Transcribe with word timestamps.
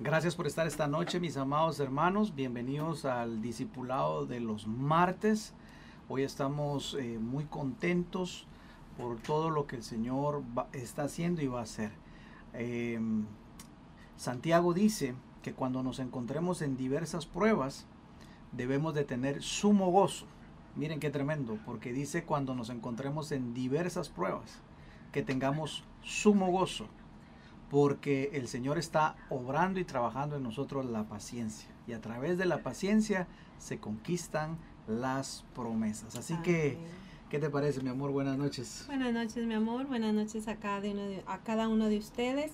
Gracias 0.00 0.36
por 0.36 0.46
estar 0.46 0.64
esta 0.68 0.86
noche, 0.86 1.18
mis 1.18 1.36
amados 1.36 1.80
hermanos. 1.80 2.32
Bienvenidos 2.36 3.04
al 3.04 3.42
discipulado 3.42 4.26
de 4.26 4.38
los 4.38 4.68
martes. 4.68 5.54
Hoy 6.08 6.22
estamos 6.22 6.94
eh, 6.94 7.18
muy 7.18 7.46
contentos 7.46 8.46
por 8.96 9.16
todo 9.18 9.50
lo 9.50 9.66
que 9.66 9.74
el 9.74 9.82
Señor 9.82 10.44
está 10.72 11.02
haciendo 11.02 11.42
y 11.42 11.48
va 11.48 11.58
a 11.58 11.62
hacer. 11.64 11.90
Em, 12.52 13.24
Santiago 14.16 14.72
dice 14.72 15.16
que 15.42 15.52
cuando 15.52 15.82
nos 15.82 15.98
encontremos 15.98 16.62
en 16.62 16.76
diversas 16.76 17.26
pruebas, 17.26 17.84
debemos 18.52 18.94
de 18.94 19.02
tener 19.02 19.42
sumo 19.42 19.90
gozo. 19.90 20.26
Miren 20.76 21.00
qué 21.00 21.10
tremendo, 21.10 21.58
porque 21.66 21.92
dice 21.92 22.22
cuando 22.22 22.54
nos 22.54 22.70
encontremos 22.70 23.32
en 23.32 23.52
diversas 23.52 24.08
pruebas, 24.10 24.60
que 25.10 25.24
tengamos 25.24 25.82
sumo 26.04 26.52
gozo, 26.52 26.86
porque 27.70 28.30
el 28.32 28.48
Señor 28.48 28.78
está 28.78 29.16
obrando 29.30 29.80
y 29.80 29.84
trabajando 29.84 30.36
en 30.36 30.42
nosotros 30.42 30.86
la 30.86 31.04
paciencia. 31.04 31.68
Y 31.86 31.92
a 31.92 32.00
través 32.00 32.38
de 32.38 32.46
la 32.46 32.62
paciencia 32.62 33.26
se 33.58 33.78
conquistan 33.78 34.58
las 34.86 35.44
promesas. 35.54 36.16
Así 36.16 36.36
que, 36.42 36.78
¿qué 37.28 37.38
te 37.38 37.50
parece, 37.50 37.82
mi 37.82 37.90
amor? 37.90 38.10
Buenas 38.10 38.38
noches. 38.38 38.84
Buenas 38.86 39.12
noches, 39.12 39.44
mi 39.46 39.54
amor. 39.54 39.86
Buenas 39.86 40.14
noches 40.14 40.48
a 40.48 40.56
cada 40.56 40.78
uno 40.90 41.02
de, 41.02 41.22
a 41.26 41.38
cada 41.38 41.68
uno 41.68 41.88
de 41.88 41.98
ustedes. 41.98 42.52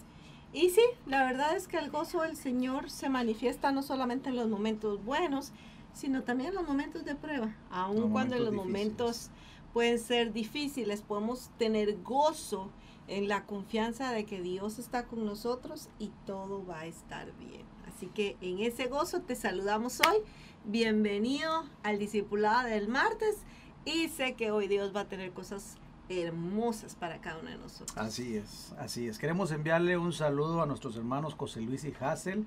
Y 0.53 0.71
sí, 0.71 0.83
la 1.07 1.25
verdad 1.25 1.57
es 1.57 1.67
que 1.67 1.79
el 1.79 1.91
gozo 1.91 2.23
del 2.23 2.37
Señor 2.37 2.91
se 2.91 3.09
manifiesta 3.09 3.73
no 3.73 3.83
solamente 3.83 4.31
en 4.31 4.37
los 4.37 4.49
momentos 4.49 5.05
buenos, 5.05 5.53
sino 5.93 6.23
también 6.23 6.51
en 6.51 6.55
los 6.57 6.67
momentos 6.67 7.05
de 7.05 7.15
prueba. 7.15 7.55
Aun 7.71 8.11
cuando 8.11 8.37
en 8.37 8.45
los 8.45 8.53
momentos 8.53 9.31
pueden 9.73 9.99
ser 9.99 10.33
difíciles, 10.33 11.03
podemos 11.03 11.51
tener 11.59 12.01
gozo 12.03 12.71
en 13.09 13.29
la 13.29 13.45
confianza 13.45 14.13
de 14.13 14.25
que 14.25 14.41
Dios 14.41 14.79
está 14.79 15.05
con 15.07 15.25
nosotros 15.25 15.89
y 15.99 16.11
todo 16.27 16.65
va 16.67 16.81
a 16.81 16.87
estar 16.87 17.33
bien. 17.39 17.63
Así 17.87 18.07
que 18.07 18.37
en 18.41 18.61
ese 18.61 18.87
gozo 18.87 19.21
te 19.21 19.37
saludamos 19.37 20.01
hoy. 20.01 20.19
Bienvenido 20.65 21.65
al 21.83 21.99
discipulado 21.99 22.69
del 22.69 22.89
martes 22.89 23.37
y 23.85 24.09
sé 24.09 24.35
que 24.35 24.51
hoy 24.51 24.69
Dios 24.69 24.95
va 24.95 25.01
a 25.01 25.09
tener 25.09 25.33
cosas 25.33 25.77
hermosas 26.09 26.95
para 26.95 27.21
cada 27.21 27.41
uno 27.41 27.51
de 27.51 27.59
nosotros. 27.59 27.97
Así 27.97 28.37
es, 28.37 28.73
así 28.79 29.07
es. 29.07 29.19
Queremos 29.19 29.53
enviarle 29.53 29.97
un 29.97 30.13
saludo 30.13 30.63
a 30.63 30.67
nuestros 30.67 30.97
hermanos 30.97 31.35
José 31.35 31.61
Luis 31.61 31.85
y 31.85 31.95
Hassel. 31.99 32.47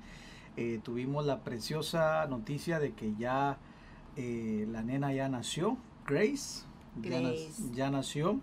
Eh, 0.57 0.79
tuvimos 0.83 1.25
la 1.25 1.41
preciosa 1.41 2.25
noticia 2.27 2.79
de 2.79 2.93
que 2.93 3.13
ya 3.15 3.59
eh, 4.15 4.65
la 4.71 4.81
nena 4.81 5.13
ya 5.13 5.29
nació, 5.29 5.77
Grace. 6.05 6.65
Grace. 6.95 7.51
ya 7.73 7.91
nació. 7.91 8.41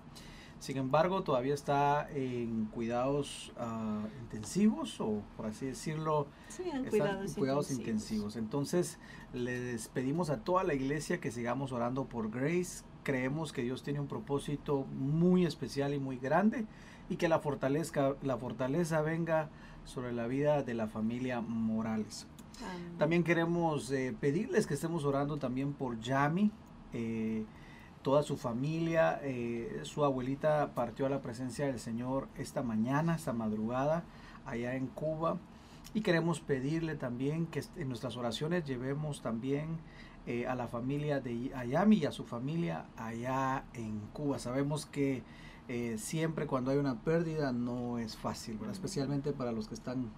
Sin 0.65 0.79
embargo, 0.79 1.23
todavía 1.23 1.53
está 1.53 2.09
en 2.11 2.65
cuidados 2.73 3.53
ah, 3.59 4.01
intensivos 4.23 4.99
o 4.99 5.21
por 5.37 5.45
así 5.45 5.67
decirlo, 5.67 6.27
sí, 6.49 6.63
en 6.73 6.87
cuidados, 7.35 7.71
intensivos. 7.71 8.37
Entonces, 8.37 8.99
le 9.35 9.61
despedimos 9.61 10.31
a 10.31 10.39
toda 10.39 10.65
la 10.65 10.73
iglesia 10.73 11.21
que 11.21 11.31
sigamos 11.31 11.71
orando 11.73 12.07
por 12.07 12.31
Grace. 12.31 12.83
Creemos 13.03 13.53
que 13.53 13.61
Dios 13.61 13.83
tiene 13.83 14.01
un 14.01 14.07
propósito 14.07 14.87
muy 14.87 15.45
especial 15.45 15.93
y 15.93 15.99
muy 15.99 16.17
grande 16.17 16.65
y 17.11 17.17
que 17.17 17.29
la 17.29 17.41
fortaleza, 17.41 18.15
la 18.23 18.39
fortaleza 18.39 19.03
venga 19.03 19.51
sobre 19.85 20.15
la 20.15 20.27
vida 20.27 20.63
de 20.63 20.73
la 20.73 20.89
familia 20.89 21.43
Morales. 21.43 22.27
También 22.97 23.23
queremos 23.23 23.91
eh, 23.91 24.17
pedirles 24.19 24.67
que 24.67 24.73
estemos 24.73 25.05
orando 25.05 25.37
también 25.37 25.75
por 25.75 26.01
Yami. 26.01 26.51
Eh, 26.95 27.45
toda 28.05 28.23
su 28.23 28.37
familia. 28.37 29.19
Eh, 29.25 29.81
su 29.83 30.05
abuelita 30.05 30.71
partió 30.75 31.07
a 31.07 31.09
la 31.09 31.21
presencia 31.21 31.67
del 31.67 31.81
Señor 31.81 32.29
esta 32.39 32.63
mañana, 32.63 33.17
esta 33.17 33.33
madrugada, 33.33 34.05
allá 34.47 34.77
en 34.77 34.87
Cuba. 34.87 35.39
Y 35.95 36.03
queremos 36.03 36.39
pedirle 36.39 36.95
también 36.95 37.47
que 37.47 37.65
en 37.77 37.89
nuestras 37.89 38.17
oraciones 38.17 38.65
llevemos 38.65 39.23
también 39.23 39.79
eh, 40.27 40.47
a 40.47 40.55
la 40.55 40.69
familia 40.69 41.21
de 41.21 41.51
Ayami 41.57 41.97
y 41.97 42.05
a 42.05 42.13
su 42.13 42.25
familia 42.25 42.85
allá 42.97 43.65
en 43.73 43.99
Cuba. 44.13 44.39
Sabemos 44.39 44.87
que 44.87 45.23
eh, 45.69 45.97
siempre 45.99 46.47
cuando 46.47 46.71
hay 46.71 46.79
una 46.79 47.01
pérdida 47.01 47.53
no 47.53 47.99
es 47.99 48.17
fácil, 48.17 48.59
especialmente 48.71 49.33
para 49.33 49.51
los 49.51 49.67
que 49.67 49.75
están, 49.75 50.11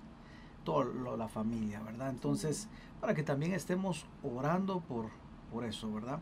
toda 0.65 1.17
la 1.17 1.29
familia, 1.29 1.81
¿verdad? 1.81 2.11
Entonces, 2.11 2.67
para 3.01 3.15
que 3.15 3.23
también 3.23 3.53
estemos 3.53 4.05
orando 4.25 4.81
por, 4.81 5.07
por 5.53 5.65
eso, 5.65 5.93
¿verdad? 5.93 6.19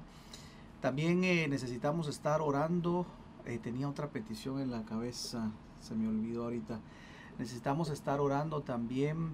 También 0.85 1.25
eh, 1.25 1.49
necesitamos 1.49 2.09
estar 2.09 2.43
orando. 2.43 3.07
Eh, 3.47 3.59
tenía 3.59 3.89
otra 3.89 4.11
petición 4.11 4.61
en 4.61 4.71
la 4.71 4.85
cabeza, 4.85 5.51
se 5.81 5.95
me 5.95 6.07
olvidó 6.07 6.45
ahorita. 6.45 6.79
Necesitamos 7.39 7.89
estar 7.89 8.21
orando 8.21 8.61
también 8.61 9.31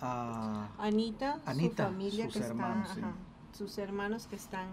a 0.00 0.68
Anita, 0.76 1.38
su 1.44 1.76
familia 1.76 2.24
sus 2.24 2.34
que 2.34 2.40
hermanos, 2.40 2.90
sus 3.56 3.78
hermanos 3.78 4.26
que 4.26 4.34
están 4.34 4.66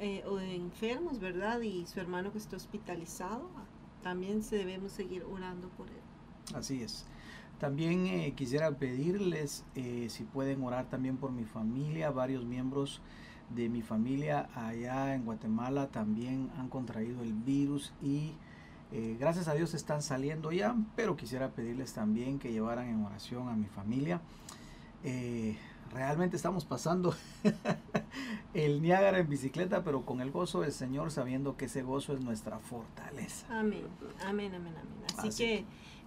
eh, 0.00 0.24
enfermos, 0.54 1.20
¿verdad? 1.20 1.60
Y 1.60 1.84
su 1.88 2.00
hermano 2.00 2.32
que 2.32 2.38
está 2.38 2.56
hospitalizado. 2.56 3.46
También 4.02 4.42
se 4.42 4.56
debemos 4.56 4.92
seguir 4.92 5.24
orando 5.24 5.68
por 5.76 5.88
él. 5.88 6.56
Así 6.56 6.82
es. 6.82 7.04
También 7.58 8.34
quisiera 8.34 8.70
pedirles 8.78 9.62
si 9.74 10.24
pueden 10.24 10.64
orar 10.64 10.88
también 10.88 11.18
por 11.18 11.32
mi 11.32 11.44
familia, 11.44 12.10
varios 12.10 12.46
miembros 12.46 13.02
de 13.54 13.68
mi 13.68 13.82
familia 13.82 14.48
allá 14.54 15.14
en 15.14 15.24
Guatemala 15.24 15.88
también 15.88 16.50
han 16.58 16.68
contraído 16.68 17.22
el 17.22 17.32
virus 17.32 17.92
y 18.02 18.32
eh, 18.92 19.16
gracias 19.18 19.48
a 19.48 19.54
Dios 19.54 19.74
están 19.74 20.02
saliendo 20.02 20.52
ya, 20.52 20.76
pero 20.94 21.16
quisiera 21.16 21.50
pedirles 21.50 21.92
también 21.92 22.38
que 22.38 22.52
llevaran 22.52 22.88
en 22.88 23.04
oración 23.04 23.48
a 23.48 23.56
mi 23.56 23.66
familia. 23.66 24.20
Eh, 25.02 25.56
realmente 25.92 26.36
estamos 26.36 26.64
pasando 26.64 27.14
el 28.54 28.82
Niágara 28.82 29.18
en 29.18 29.28
bicicleta, 29.28 29.82
pero 29.82 30.04
con 30.04 30.20
el 30.20 30.30
gozo 30.30 30.60
del 30.60 30.72
Señor, 30.72 31.10
sabiendo 31.10 31.56
que 31.56 31.64
ese 31.64 31.82
gozo 31.82 32.14
es 32.14 32.20
nuestra 32.20 32.58
fortaleza. 32.58 33.46
Amén, 33.50 33.84
amén, 34.24 34.54
amén, 34.54 34.74
amén. 34.76 35.04
Así, 35.18 35.30
que 35.42 35.64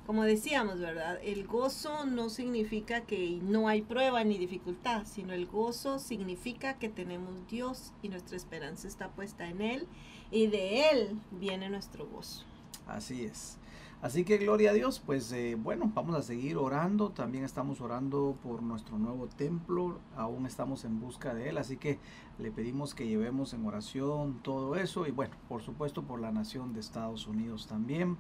como 0.08 0.24
decíamos, 0.24 0.80
¿verdad? 0.80 1.20
El 1.22 1.46
gozo 1.46 2.06
no 2.06 2.30
significa 2.30 3.02
que 3.02 3.40
no 3.44 3.68
hay 3.68 3.82
prueba 3.82 4.24
ni 4.24 4.38
dificultad, 4.38 5.06
sino 5.06 5.34
el 5.34 5.46
gozo 5.46 6.00
significa 6.00 6.80
que 6.80 6.88
tenemos 6.88 7.46
Dios 7.50 7.92
y 8.02 8.08
nuestra 8.08 8.38
esperanza 8.38 8.88
está 8.88 9.10
puesta 9.10 9.50
en 9.50 9.62
Él 9.62 9.88
y 10.32 10.48
de 10.48 10.90
Él 10.90 11.20
viene 11.32 11.70
nuestro 11.70 12.08
gozo. 12.08 12.46
Así 12.88 13.26
es. 13.26 13.58
Así 14.02 14.24
que 14.24 14.38
gloria 14.38 14.70
a 14.70 14.74
Dios, 14.74 15.02
pues 15.06 15.30
eh, 15.34 15.58
bueno, 15.62 15.92
vamos 15.94 16.16
a 16.16 16.22
seguir 16.22 16.56
orando. 16.56 17.10
También 17.10 17.44
estamos 17.44 17.82
orando 17.82 18.38
por 18.42 18.64
nuestro 18.64 18.98
nuevo 18.98 19.28
templo. 19.28 20.00
Aún 20.16 20.46
estamos 20.46 20.86
en 20.86 21.02
busca 21.02 21.34
de 21.34 21.50
él. 21.50 21.58
Así 21.58 21.76
que 21.76 22.00
le 22.40 22.50
pedimos 22.52 22.96
que 22.96 23.08
llevemos 23.08 23.54
en 23.54 23.66
oración 23.66 24.40
todo 24.42 24.78
eso. 24.78 25.06
Y 25.06 25.12
bueno, 25.12 25.36
por 25.50 25.64
supuesto 25.64 26.04
por 26.04 26.22
la 26.22 26.32
nación 26.32 26.74
de 26.74 26.80
Estados 26.80 27.28
Unidos 27.28 27.68
también. 27.68 28.18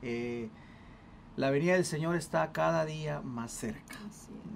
Eh, 0.00 0.48
la 1.36 1.50
venida 1.50 1.74
del 1.74 1.84
Señor 1.84 2.16
está 2.16 2.52
cada 2.52 2.84
día 2.84 3.20
más 3.22 3.52
cerca. 3.52 3.96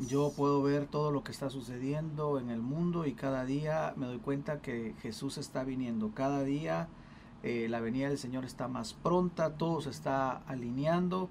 Yo 0.09 0.33
puedo 0.37 0.63
ver 0.63 0.87
todo 0.87 1.11
lo 1.11 1.25
que 1.25 1.33
está 1.33 1.49
sucediendo 1.49 2.39
en 2.39 2.51
el 2.51 2.61
mundo 2.61 3.07
y 3.07 3.15
cada 3.15 3.45
día 3.45 3.95
me 3.97 4.07
doy 4.07 4.19
cuenta 4.19 4.61
que 4.61 4.95
Jesús 5.01 5.39
está 5.39 5.65
viniendo. 5.65 6.11
Cada 6.13 6.45
día 6.45 6.89
eh, 7.43 7.69
la 7.71 7.81
venida 7.81 8.09
del 8.09 8.19
Señor 8.19 8.45
está 8.45 8.69
más 8.69 8.93
pronta, 8.93 9.55
todo 9.55 9.81
se 9.81 9.91
está 9.91 10.43
alineando 10.47 11.31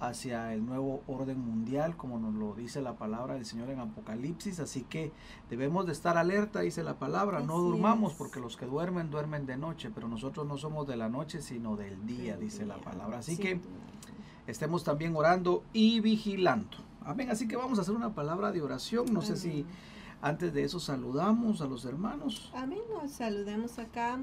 hacia 0.00 0.52
el 0.52 0.64
nuevo 0.64 1.02
orden 1.06 1.40
mundial, 1.40 1.96
como 1.96 2.18
nos 2.18 2.34
lo 2.34 2.54
dice 2.54 2.82
la 2.82 2.94
palabra 2.94 3.34
del 3.34 3.46
Señor 3.46 3.70
en 3.70 3.80
Apocalipsis. 3.80 4.60
Así 4.60 4.82
que 4.82 5.12
debemos 5.50 5.86
de 5.86 5.92
estar 5.92 6.16
alerta, 6.16 6.60
dice 6.60 6.82
la 6.82 6.98
palabra, 6.98 7.40
no 7.40 7.58
durmamos 7.58 8.14
porque 8.14 8.40
los 8.40 8.56
que 8.56 8.66
duermen 8.66 9.10
duermen 9.10 9.44
de 9.44 9.56
noche, 9.56 9.90
pero 9.94 10.08
nosotros 10.08 10.46
no 10.46 10.56
somos 10.56 10.86
de 10.86 10.96
la 10.96 11.08
noche, 11.08 11.42
sino 11.42 11.76
del 11.76 12.06
día, 12.06 12.36
dice 12.36 12.64
la 12.64 12.76
palabra. 12.76 13.18
Así 13.18 13.36
que 13.36 13.60
estemos 14.46 14.84
también 14.84 15.14
orando 15.16 15.62
y 15.72 16.00
vigilando. 16.00 16.78
Amén. 17.04 17.30
Así 17.30 17.46
que 17.46 17.56
vamos 17.56 17.78
a 17.78 17.82
hacer 17.82 17.94
una 17.94 18.14
palabra 18.14 18.52
de 18.52 18.62
oración. 18.62 19.12
No 19.12 19.22
sé 19.22 19.36
si 19.36 19.64
antes 20.22 20.52
de 20.52 20.64
eso 20.64 20.80
saludamos 20.80 21.60
a 21.60 21.66
los 21.66 21.84
hermanos. 21.84 22.50
Amén. 22.54 22.80
Nos 22.92 23.12
saludemos 23.12 23.78
acá 23.78 24.18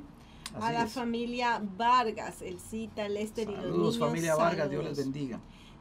a 0.59 0.71
la 0.71 0.87
familia 0.87 1.61
Vargas, 1.77 2.41
el 2.41 2.59
cita, 2.59 3.07
Lester 3.07 3.49
y 3.49 3.55
los 3.55 3.77
niños. 3.77 3.99
familia 3.99 4.35
Vargas, 4.35 4.69
Dios 4.69 4.83
les 4.83 4.97
bendiga. 4.97 5.39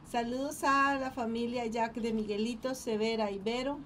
Saludos 0.09 0.63
a 0.63 0.97
la 0.99 1.11
familia 1.11 1.65
Jack 1.65 1.95
de 1.95 2.13
Miguelito, 2.13 2.75
Severa 2.75 3.31
Ibero. 3.31 3.79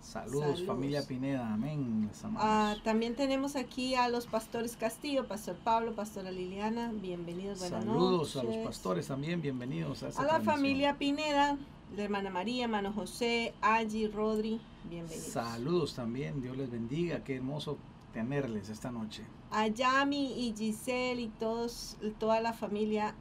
Saludos, 0.00 0.62
familia 0.64 1.02
Pineda, 1.06 1.52
amén. 1.52 2.10
Ah, 2.36 2.76
también 2.82 3.14
tenemos 3.14 3.56
aquí 3.56 3.94
a 3.94 4.08
los 4.08 4.26
pastores 4.26 4.76
Castillo, 4.76 5.26
Pastor 5.26 5.56
Pablo, 5.56 5.94
Pastora 5.94 6.30
Liliana, 6.30 6.92
bienvenidos, 6.92 7.58
buenas 7.58 7.84
Saludos 7.84 8.36
a 8.36 8.42
los 8.42 8.56
pastores 8.58 9.06
también, 9.08 9.42
bienvenidos 9.42 10.02
a, 10.02 10.08
a 10.08 10.24
la 10.24 10.40
familia 10.40 10.96
Pineda, 10.96 11.58
la 11.96 12.02
hermana 12.02 12.30
María, 12.30 12.64
hermano 12.64 12.92
José, 12.92 13.54
Angie, 13.60 14.08
Rodri, 14.08 14.60
bienvenidos. 14.88 15.32
Saludos 15.32 15.94
también, 15.94 16.40
Dios 16.40 16.56
les 16.56 16.70
bendiga, 16.70 17.22
qué 17.22 17.36
hermoso 17.36 17.76
tenerles 18.12 18.68
esta 18.68 18.90
noche. 18.90 19.24
A 19.50 19.66
Yami 19.66 20.46
y 20.46 20.54
Giselle 20.56 21.22
y 21.22 21.28
todos, 21.28 21.96
toda 22.18 22.40
la 22.40 22.52
familia, 22.52 23.14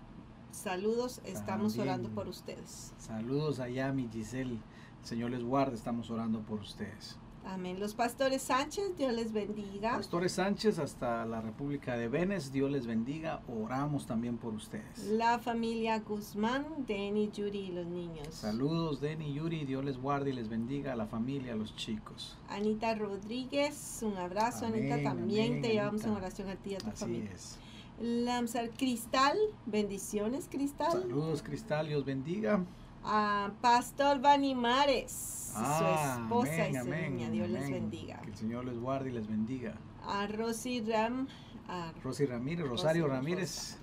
saludos, 0.58 1.22
estamos 1.26 1.78
orando 1.78 2.10
por 2.10 2.28
ustedes. 2.28 2.94
Saludos 2.98 3.60
a 3.60 3.70
Yami, 3.70 4.10
Giselle 4.12 4.60
Señor 5.04 5.32
les 5.32 5.44
guarde, 5.44 5.76
estamos 5.76 6.10
orando 6.10 6.42
por 6.42 6.60
ustedes. 6.60 7.18
Amén. 7.46 7.80
Los 7.80 7.94
pastores 7.94 8.42
Sánchez, 8.42 8.98
Dios 8.98 9.14
les 9.14 9.32
bendiga. 9.32 9.92
Pastores 9.94 10.34
Sánchez 10.34 10.80
hasta 10.80 11.26
la 11.26 11.40
República 11.40 11.96
de 11.96 12.10
Venes, 12.10 12.52
Dios 12.52 12.70
les 12.70 12.86
bendiga. 12.86 13.42
Oramos 13.48 14.06
también 14.06 14.38
por 14.38 14.54
ustedes. 14.54 15.06
La 15.06 15.40
familia 15.40 16.00
Guzmán, 16.00 16.66
Denny, 16.86 17.32
Yuri 17.32 17.60
y 17.60 17.72
los 17.72 17.86
niños. 17.86 18.28
Saludos, 18.32 19.00
Denny, 19.00 19.34
Yuri, 19.34 19.64
Dios 19.64 19.86
les 19.86 19.98
guarde 19.98 20.32
y 20.32 20.34
les 20.34 20.50
bendiga 20.50 20.92
a 20.92 20.96
la 20.98 21.06
familia, 21.06 21.54
a 21.54 21.56
los 21.56 21.74
chicos. 21.78 22.38
Anita 22.50 22.94
Rodríguez, 22.96 24.00
un 24.02 24.18
abrazo, 24.18 24.66
Amén, 24.66 24.92
Anita. 24.92 25.10
También 25.12 25.52
amén, 25.52 25.62
te 25.62 25.70
llevamos 25.70 26.04
en 26.04 26.12
oración 26.12 26.50
a 26.50 26.58
ti 26.58 26.72
y 26.72 26.76
a 26.76 26.80
tu 26.80 26.90
Así 26.90 27.00
familia. 27.00 27.32
es. 27.34 27.58
Lamsar 28.00 28.70
Cristal, 28.72 29.38
bendiciones 29.66 30.48
Cristal. 30.50 30.92
Saludos, 30.92 31.42
Cristal, 31.42 31.88
Dios 31.88 32.06
bendiga. 32.06 32.64
A 33.04 33.52
Pastor 33.62 34.20
Banimares, 34.20 35.54
Ah, 35.56 36.16
su 36.18 36.24
esposa 36.24 36.52
amén, 36.54 36.70
y 36.70 36.74
su 36.74 36.82
amén, 36.82 37.18
niña, 37.18 37.30
Dios 37.32 37.50
les 37.50 37.70
bendiga. 37.72 38.22
Que 38.22 38.30
el 38.30 38.36
Señor 38.36 38.66
les 38.66 38.78
guarde 38.80 39.10
y 39.10 39.14
les 39.14 39.28
bendiga. 39.28 39.76
A 40.06 40.28
Rosy 40.28 40.82
Ram, 40.82 41.28
a 41.68 41.92
Rosy 42.04 42.26
Ramírez, 42.26 42.68
Rosario 42.68 43.06
Rosy 43.08 43.16
Ramírez. 43.16 43.78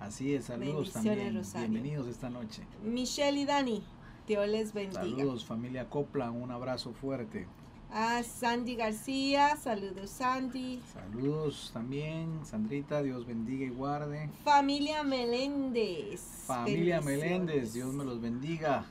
Así 0.00 0.34
es, 0.34 0.46
saludos 0.46 0.92
también. 0.92 1.36
Rosario. 1.36 1.68
Bienvenidos 1.68 2.08
esta 2.08 2.28
noche. 2.30 2.62
Michelle 2.82 3.38
y 3.40 3.44
Dani, 3.44 3.84
Dios 4.26 4.48
les 4.48 4.72
bendiga. 4.72 5.02
Saludos, 5.02 5.44
familia 5.44 5.88
Copla, 5.88 6.30
un 6.32 6.50
abrazo 6.50 6.92
fuerte. 6.92 7.46
A 7.94 8.22
Sandy 8.22 8.74
García, 8.74 9.54
saludos 9.56 10.08
Sandy. 10.10 10.80
Saludos 10.94 11.70
también, 11.74 12.40
Sandrita, 12.42 13.02
Dios 13.02 13.26
bendiga 13.26 13.66
y 13.66 13.68
guarde. 13.68 14.30
Familia 14.44 15.02
Meléndez. 15.02 16.20
Familia. 16.46 17.02
Meléndez, 17.02 17.74
Dios 17.74 17.92
me 17.92 18.04
los 18.04 18.18
bendiga. 18.20 18.86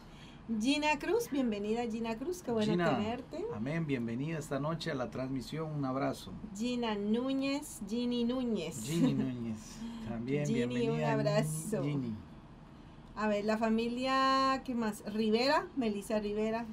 Gina 0.60 1.00
Cruz, 1.00 1.32
bienvenida 1.32 1.84
Gina 1.90 2.16
Cruz, 2.16 2.44
qué 2.44 2.52
bueno 2.52 2.74
Gina, 2.74 2.96
tenerte. 2.96 3.44
Amén, 3.56 3.88
bienvenida 3.88 4.38
esta 4.38 4.60
noche 4.60 4.92
a 4.92 4.96
la 4.96 5.10
transmisión, 5.10 5.72
un 5.72 5.86
abrazo. 5.86 6.32
Gina 6.56 6.94
Núñez, 6.94 7.80
Ginny 7.90 8.24
Núñez. 8.24 8.84
Ginny 8.84 9.14
Núñez, 9.16 9.58
también 10.08 10.48
un 10.48 10.54
bienvenida. 10.54 11.14
abrazo. 11.14 11.82
Ginny. 11.82 12.14
A 13.16 13.28
ver, 13.28 13.46
la 13.46 13.58
familia, 13.58 14.62
¿qué 14.64 14.76
más? 14.76 15.04
Rivera, 15.12 15.66
Melissa 15.76 16.20
Rivera. 16.20 16.66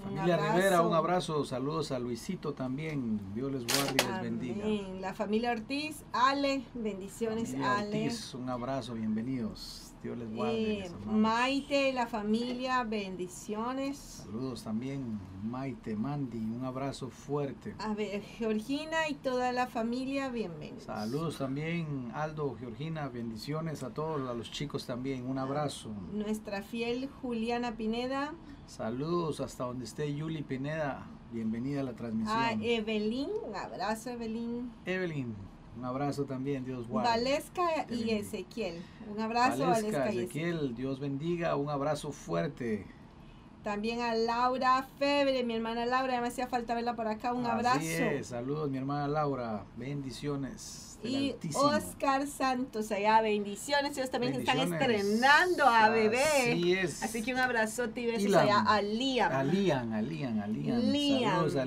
Familia. 0.00 0.36
Rivera, 0.36 0.82
un 0.82 0.94
abrazo, 0.94 1.44
saludos 1.44 1.92
a 1.92 1.98
Luisito 1.98 2.52
también, 2.54 3.20
Dios 3.34 3.52
les 3.52 3.64
guarde 3.64 3.94
y 4.02 4.12
les 4.12 4.22
bendiga. 4.22 4.64
La 5.00 5.14
familia 5.14 5.52
Ortiz, 5.52 6.04
Ale, 6.12 6.64
bendiciones 6.74 7.50
Familia 7.50 7.78
Ale. 7.78 8.04
Ortiz, 8.04 8.34
un 8.34 8.48
abrazo, 8.48 8.94
bienvenidos, 8.94 9.89
Dios 10.02 10.16
les 10.16 10.32
guarde. 10.34 10.78
Eh. 10.80 10.90
Maite, 11.06 11.92
la 11.92 12.06
familia, 12.06 12.82
bendiciones. 12.84 13.98
Saludos 14.24 14.64
también, 14.64 15.20
Maite, 15.44 15.94
Mandy, 15.94 16.38
un 16.38 16.64
abrazo 16.64 17.10
fuerte. 17.10 17.74
A 17.78 17.92
ver, 17.92 18.22
Georgina 18.22 19.08
y 19.10 19.14
toda 19.14 19.52
la 19.52 19.66
familia, 19.66 20.30
bienvenidos. 20.30 20.84
Saludos 20.84 21.36
también, 21.36 22.10
Aldo, 22.14 22.56
Georgina, 22.58 23.08
bendiciones 23.08 23.82
a 23.82 23.90
todos, 23.90 24.26
a 24.28 24.32
los 24.32 24.50
chicos 24.50 24.86
también, 24.86 25.28
un 25.28 25.36
abrazo. 25.38 25.90
Nuestra 26.12 26.62
fiel 26.62 27.10
Juliana 27.20 27.76
Pineda. 27.76 28.32
Saludos 28.66 29.40
hasta 29.40 29.64
donde 29.64 29.84
esté 29.84 30.14
Yuli 30.14 30.42
Pineda, 30.42 31.06
bienvenida 31.30 31.80
a 31.80 31.84
la 31.84 31.92
transmisión. 31.92 32.38
A 32.38 32.52
Evelyn, 32.52 33.28
un 33.46 33.54
abrazo 33.54 34.10
Evelyn. 34.10 34.70
Evelyn, 34.86 35.34
un 35.76 35.84
abrazo 35.84 36.24
también, 36.24 36.64
Dios 36.64 36.88
guarde. 36.88 37.08
Valesca 37.10 37.86
y. 37.90 38.10
Ezequiel. 38.10 38.82
Un 39.10 39.20
abrazo 39.20 39.66
Valesca, 39.66 39.66
Valesca 39.66 40.12
y 40.12 40.18
Ezequiel. 40.18 40.54
Ezequiel, 40.54 40.74
Dios 40.74 41.00
bendiga, 41.00 41.56
un 41.56 41.70
abrazo 41.70 42.12
fuerte. 42.12 42.86
También 43.62 44.00
a 44.00 44.14
Laura 44.14 44.86
Febre, 44.98 45.44
mi 45.44 45.54
hermana 45.54 45.84
Laura, 45.84 46.14
ya 46.14 46.20
me 46.22 46.28
hacía 46.28 46.46
falta 46.46 46.74
verla 46.74 46.96
por 46.96 47.08
acá. 47.08 47.34
Un 47.34 47.44
Así 47.44 47.50
abrazo. 47.52 47.80
es, 47.80 48.26
saludos 48.28 48.70
mi 48.70 48.78
hermana 48.78 49.06
Laura, 49.06 49.64
bendiciones. 49.76 50.89
Y 51.02 51.30
Altísimo. 51.30 51.62
Oscar 51.64 52.26
Santos, 52.26 52.90
allá 52.92 53.20
bendiciones. 53.22 53.96
Ellos 53.96 54.10
también 54.10 54.34
están 54.34 54.56
Bendiciones. 54.58 55.02
estrenando 55.02 55.66
a 55.66 55.88
bebé. 55.88 56.22
Así 56.22 56.72
es. 56.74 57.02
Así 57.02 57.22
que 57.22 57.32
un 57.32 57.40
abrazote 57.40 58.00
y 58.02 58.06
besos 58.06 58.24
Liam. 58.24 58.42
allá 58.42 58.60
a 58.60 58.82
Liam. 58.82 59.32
A 59.32 59.42
Lian, 59.44 59.92
a. 59.94 60.02
Liam. 60.02 60.40
Saludos 61.32 61.56
a 61.56 61.64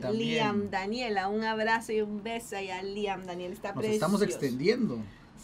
también. 0.00 0.28
Liam 0.34 0.70
Daniela, 0.70 1.28
un 1.28 1.42
abrazo 1.44 1.92
y 1.92 2.00
un 2.00 2.22
beso 2.22 2.56
allá 2.56 2.78
a 2.78 2.82
Liam 2.82 3.24
Daniel. 3.24 3.52
Está 3.52 3.68
Nos 3.68 3.78
precioso. 3.78 3.94
estamos 3.94 4.22
extendiendo. 4.22 4.98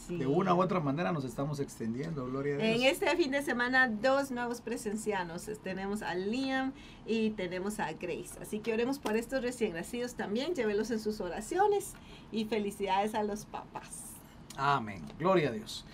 Sí. 0.06 0.16
De 0.16 0.26
una 0.26 0.54
u 0.54 0.60
otra 0.60 0.80
manera 0.80 1.12
nos 1.12 1.24
estamos 1.24 1.60
extendiendo, 1.60 2.26
gloria 2.26 2.56
a 2.56 2.58
Dios. 2.58 2.76
En 2.76 2.82
este 2.82 3.16
fin 3.16 3.30
de 3.30 3.42
semana, 3.42 3.88
dos 3.88 4.30
nuevos 4.30 4.60
presencianos. 4.60 5.48
Tenemos 5.62 6.02
a 6.02 6.14
Liam 6.14 6.72
y 7.06 7.30
tenemos 7.30 7.78
a 7.78 7.92
Grace. 7.92 8.38
Así 8.40 8.58
que 8.58 8.72
oremos 8.72 8.98
por 8.98 9.16
estos 9.16 9.42
recién 9.42 9.74
nacidos 9.74 10.14
también. 10.14 10.54
Llévelos 10.54 10.90
en 10.90 10.98
sus 10.98 11.20
oraciones 11.20 11.94
y 12.32 12.46
felicidades 12.46 13.14
a 13.14 13.22
los 13.22 13.44
papás. 13.44 14.12
Amén. 14.56 15.02
Gloria 15.18 15.50
a 15.50 15.52
Dios. 15.52 15.84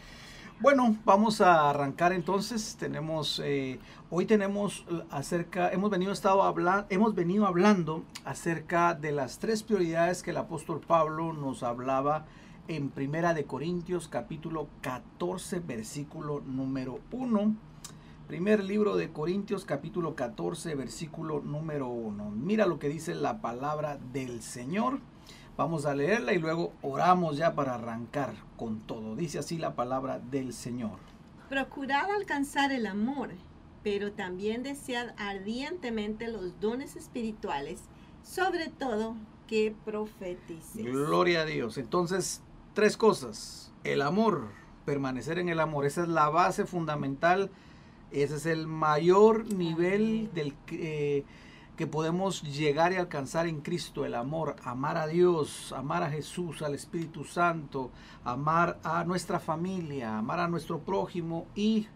Bueno, 0.60 0.96
vamos 1.04 1.40
a 1.40 1.70
arrancar 1.70 2.12
entonces. 2.12 2.76
Tenemos 2.80 3.40
eh, 3.44 3.78
hoy 4.10 4.26
tenemos 4.26 4.84
acerca, 5.10 5.70
hemos 5.70 5.90
venido 5.90 6.12
estado 6.12 6.42
hablando, 6.42 6.86
hemos 6.90 7.14
venido 7.14 7.46
hablando 7.46 8.02
acerca 8.24 8.94
de 8.94 9.12
las 9.12 9.38
tres 9.38 9.62
prioridades 9.62 10.22
que 10.22 10.30
el 10.30 10.36
apóstol 10.38 10.80
Pablo 10.80 11.32
nos 11.32 11.62
hablaba 11.62 12.26
en 12.68 12.90
Primera 12.90 13.32
de 13.32 13.44
Corintios 13.44 14.08
capítulo 14.08 14.68
14 14.82 15.60
versículo 15.60 16.42
número 16.46 17.00
1. 17.12 17.56
Primer 18.26 18.62
libro 18.62 18.96
de 18.96 19.10
Corintios 19.10 19.64
capítulo 19.64 20.14
14 20.14 20.74
versículo 20.74 21.40
número 21.40 21.88
1. 21.88 22.30
Mira 22.30 22.66
lo 22.66 22.78
que 22.78 22.90
dice 22.90 23.14
la 23.14 23.40
palabra 23.40 23.98
del 24.12 24.42
Señor. 24.42 25.00
Vamos 25.56 25.86
a 25.86 25.94
leerla 25.94 26.34
y 26.34 26.38
luego 26.38 26.74
oramos 26.82 27.38
ya 27.38 27.54
para 27.54 27.74
arrancar 27.74 28.34
con 28.58 28.80
todo. 28.80 29.16
Dice 29.16 29.38
así 29.38 29.56
la 29.56 29.74
palabra 29.74 30.18
del 30.18 30.52
Señor. 30.52 30.98
Procurad 31.48 32.10
alcanzar 32.10 32.70
el 32.70 32.86
amor, 32.86 33.30
pero 33.82 34.12
también 34.12 34.62
desead 34.62 35.14
ardientemente 35.16 36.28
los 36.28 36.60
dones 36.60 36.96
espirituales, 36.96 37.80
sobre 38.22 38.68
todo 38.68 39.16
que 39.46 39.74
profetices. 39.86 40.84
Gloria 40.84 41.40
a 41.40 41.44
Dios. 41.46 41.78
Entonces, 41.78 42.42
tres 42.78 42.96
cosas. 42.96 43.72
El 43.82 44.02
amor, 44.02 44.50
permanecer 44.84 45.40
en 45.40 45.48
el 45.48 45.58
amor. 45.58 45.84
Esa 45.84 46.02
es 46.02 46.08
la 46.08 46.28
base 46.28 46.64
fundamental. 46.64 47.50
Ese 48.12 48.36
es 48.36 48.46
el 48.46 48.68
mayor 48.68 49.52
nivel 49.52 50.30
del 50.32 50.54
que, 50.64 51.18
eh, 51.18 51.24
que 51.76 51.88
podemos 51.88 52.40
llegar 52.44 52.92
y 52.92 52.94
alcanzar 52.94 53.48
en 53.48 53.62
Cristo. 53.62 54.04
El 54.04 54.14
amor, 54.14 54.54
amar 54.62 54.96
a 54.96 55.08
Dios, 55.08 55.72
amar 55.72 56.04
a 56.04 56.10
Jesús, 56.10 56.62
al 56.62 56.76
Espíritu 56.76 57.24
Santo, 57.24 57.90
amar 58.22 58.78
a 58.84 59.02
nuestra 59.02 59.40
familia, 59.40 60.16
amar 60.16 60.38
a 60.38 60.46
nuestro 60.46 60.78
prójimo 60.78 61.48
y 61.56 61.88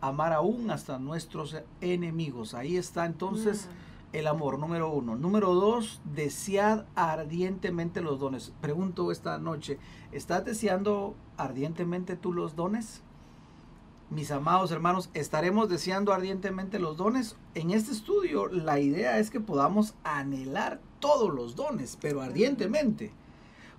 amar 0.00 0.32
aún 0.32 0.70
hasta 0.70 0.98
nuestros 0.98 1.54
enemigos. 1.82 2.54
Ahí 2.54 2.78
está 2.78 3.04
entonces 3.04 3.68
Mm. 3.68 3.83
El 4.14 4.28
amor, 4.28 4.60
número 4.60 4.92
uno. 4.92 5.16
Número 5.16 5.52
dos, 5.54 6.00
desead 6.14 6.84
ardientemente 6.94 8.00
los 8.00 8.20
dones. 8.20 8.52
Pregunto 8.60 9.10
esta 9.10 9.38
noche, 9.38 9.78
¿estás 10.12 10.44
deseando 10.44 11.16
ardientemente 11.36 12.14
tú 12.14 12.32
los 12.32 12.54
dones? 12.54 13.02
Mis 14.10 14.30
amados 14.30 14.70
hermanos, 14.70 15.10
¿estaremos 15.14 15.68
deseando 15.68 16.12
ardientemente 16.12 16.78
los 16.78 16.96
dones? 16.96 17.36
En 17.56 17.72
este 17.72 17.90
estudio 17.90 18.46
la 18.46 18.78
idea 18.78 19.18
es 19.18 19.30
que 19.30 19.40
podamos 19.40 19.94
anhelar 20.04 20.80
todos 21.00 21.34
los 21.34 21.56
dones, 21.56 21.98
pero 22.00 22.22
ardientemente. 22.22 23.10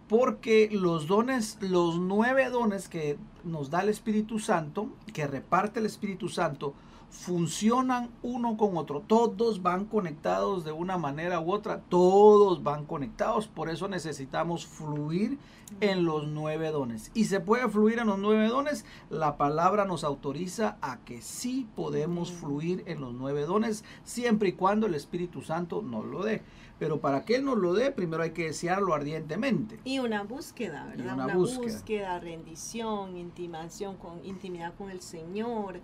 Porque 0.09 0.69
los 0.69 1.07
dones, 1.07 1.57
los 1.61 1.97
nueve 1.97 2.49
dones 2.49 2.89
que 2.89 3.17
nos 3.45 3.69
da 3.69 3.81
el 3.81 3.89
Espíritu 3.89 4.39
Santo, 4.39 4.89
que 5.13 5.27
reparte 5.27 5.79
el 5.79 5.85
Espíritu 5.85 6.27
Santo, 6.27 6.73
funcionan 7.15 8.09
uno 8.21 8.57
con 8.57 8.77
otro. 8.77 9.01
Todos 9.01 9.61
van 9.61 9.85
conectados 9.85 10.63
de 10.65 10.71
una 10.71 10.97
manera 10.97 11.39
u 11.39 11.51
otra. 11.51 11.81
Todos 11.89 12.61
van 12.61 12.85
conectados. 12.85 13.47
Por 13.47 13.69
eso 13.69 13.87
necesitamos 13.87 14.65
fluir 14.65 15.39
en 15.81 16.05
los 16.05 16.27
nueve 16.27 16.69
dones. 16.71 17.11
Y 17.13 17.25
se 17.25 17.39
puede 17.39 17.67
fluir 17.69 17.99
en 17.99 18.07
los 18.07 18.19
nueve 18.19 18.47
dones. 18.47 18.85
La 19.09 19.37
palabra 19.37 19.85
nos 19.85 20.03
autoriza 20.03 20.77
a 20.81 20.99
que 20.99 21.21
sí 21.21 21.67
podemos 21.75 22.31
fluir 22.31 22.83
en 22.85 23.01
los 23.01 23.13
nueve 23.13 23.45
dones, 23.45 23.83
siempre 24.03 24.49
y 24.49 24.53
cuando 24.53 24.85
el 24.85 24.93
Espíritu 24.93 25.41
Santo 25.41 25.81
nos 25.81 26.05
lo 26.05 26.23
dé. 26.23 26.43
Pero 26.77 26.99
para 26.99 27.23
que 27.23 27.37
Él 27.37 27.45
nos 27.45 27.57
lo 27.57 27.73
dé, 27.73 27.91
primero 27.91 28.21
hay 28.21 28.31
que 28.31 28.47
desearlo 28.47 28.93
ardientemente. 28.93 29.79
Y 29.85 29.99
una 29.99 30.23
búsqueda, 30.23 30.85
¿verdad? 30.85 31.05
Y 31.05 31.07
una, 31.07 31.25
una 31.25 31.35
búsqueda. 31.35 31.73
búsqueda. 31.73 32.19
rendición, 32.19 33.15
intimación 33.17 33.95
con, 33.95 34.23
intimidad 34.25 34.73
con 34.77 34.91
el 34.91 35.01
Señor 35.01 35.79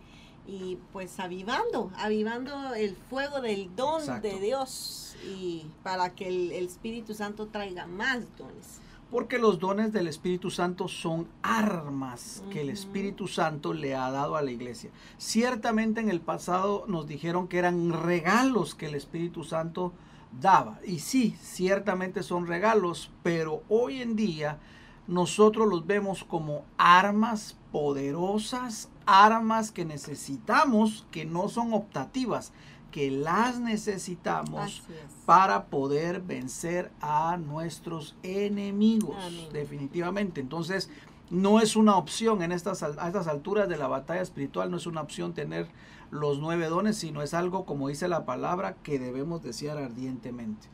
y 0.48 0.77
pues 0.91 1.19
avivando, 1.19 1.91
avivando 1.95 2.74
el 2.74 2.95
fuego 3.10 3.41
del 3.41 3.75
don 3.75 4.01
Exacto. 4.01 4.27
de 4.27 4.39
Dios 4.39 5.15
y 5.25 5.65
para 5.83 6.13
que 6.15 6.27
el, 6.27 6.51
el 6.51 6.65
Espíritu 6.65 7.13
Santo 7.13 7.48
traiga 7.48 7.86
más 7.86 8.25
dones. 8.38 8.81
Porque 9.12 9.39
los 9.39 9.60
dones 9.60 9.91
del 9.91 10.07
Espíritu 10.07 10.50
Santo 10.50 10.88
son 10.88 11.27
armas 11.43 12.43
que 12.50 12.62
el. 12.62 12.69
Espíritu 12.69 13.27
Santo 13.27 13.74
le 13.74 13.93
ha 13.93 14.10
dado 14.10 14.38
a 14.38 14.41
la 14.41 14.51
iglesia. 14.51 14.89
Ciertamente 15.17 16.00
en 16.00 16.10
el 16.10 16.21
pasado 16.21 16.86
nos 16.88 17.07
dijeron 17.07 17.50
que 17.50 17.57
eran 17.57 17.91
regalos 17.91 18.74
que 18.74 18.86
el 18.86 18.95
Espíritu 18.95 19.43
Santo 19.43 19.91
daba. 20.39 20.79
Y 20.86 21.00
sí, 21.00 21.36
ciertamente 21.41 22.24
son 22.24 22.48
regalos, 22.48 23.12
pero 23.21 23.63
hoy 23.67 24.01
en 24.01 24.15
día 24.15 24.60
nosotros 25.07 25.67
los 25.67 25.86
vemos 25.86 26.24
como 26.24 26.63
armas 26.77 27.57
poderosas, 27.74 28.88
armas 29.05 29.72
que 29.72 29.86
necesitamos, 29.86 31.05
que 31.12 31.25
no 31.25 31.50
son 31.50 31.74
optativas, 31.74 32.51
que 32.91 33.10
las 33.10 33.60
necesitamos 33.60 34.84
para 35.25 35.65
poder 35.65 36.22
vencer 36.22 36.91
a 37.01 37.38
nuestros 37.38 38.15
enemigos, 38.22 39.15
Amén. 39.24 39.48
definitivamente. 39.53 40.41
Entonces, 40.41 40.89
no 41.29 41.62
es 41.62 41.75
una 41.75 41.96
opción 41.96 42.43
en 42.43 42.51
estas, 42.51 42.84
a 42.84 43.08
estas 43.08 43.27
alturas 43.27 43.70
de 43.70 43.77
la 43.77 43.88
batalla 43.88 44.22
espiritual, 44.22 44.70
no 44.70 44.77
es 44.77 44.86
una 44.86 45.01
opción 45.01 45.34
tener 45.34 45.67
los 46.12 46.39
nueve 46.39 46.67
dones, 46.67 46.98
sino 46.98 47.22
es 47.22 47.34
algo, 47.34 47.65
como 47.65 47.88
dice 47.88 48.10
la 48.10 48.25
palabra, 48.25 48.75
que 48.84 49.00
debemos 49.00 49.41
desear 49.41 49.77
ardientemente. 49.77 50.67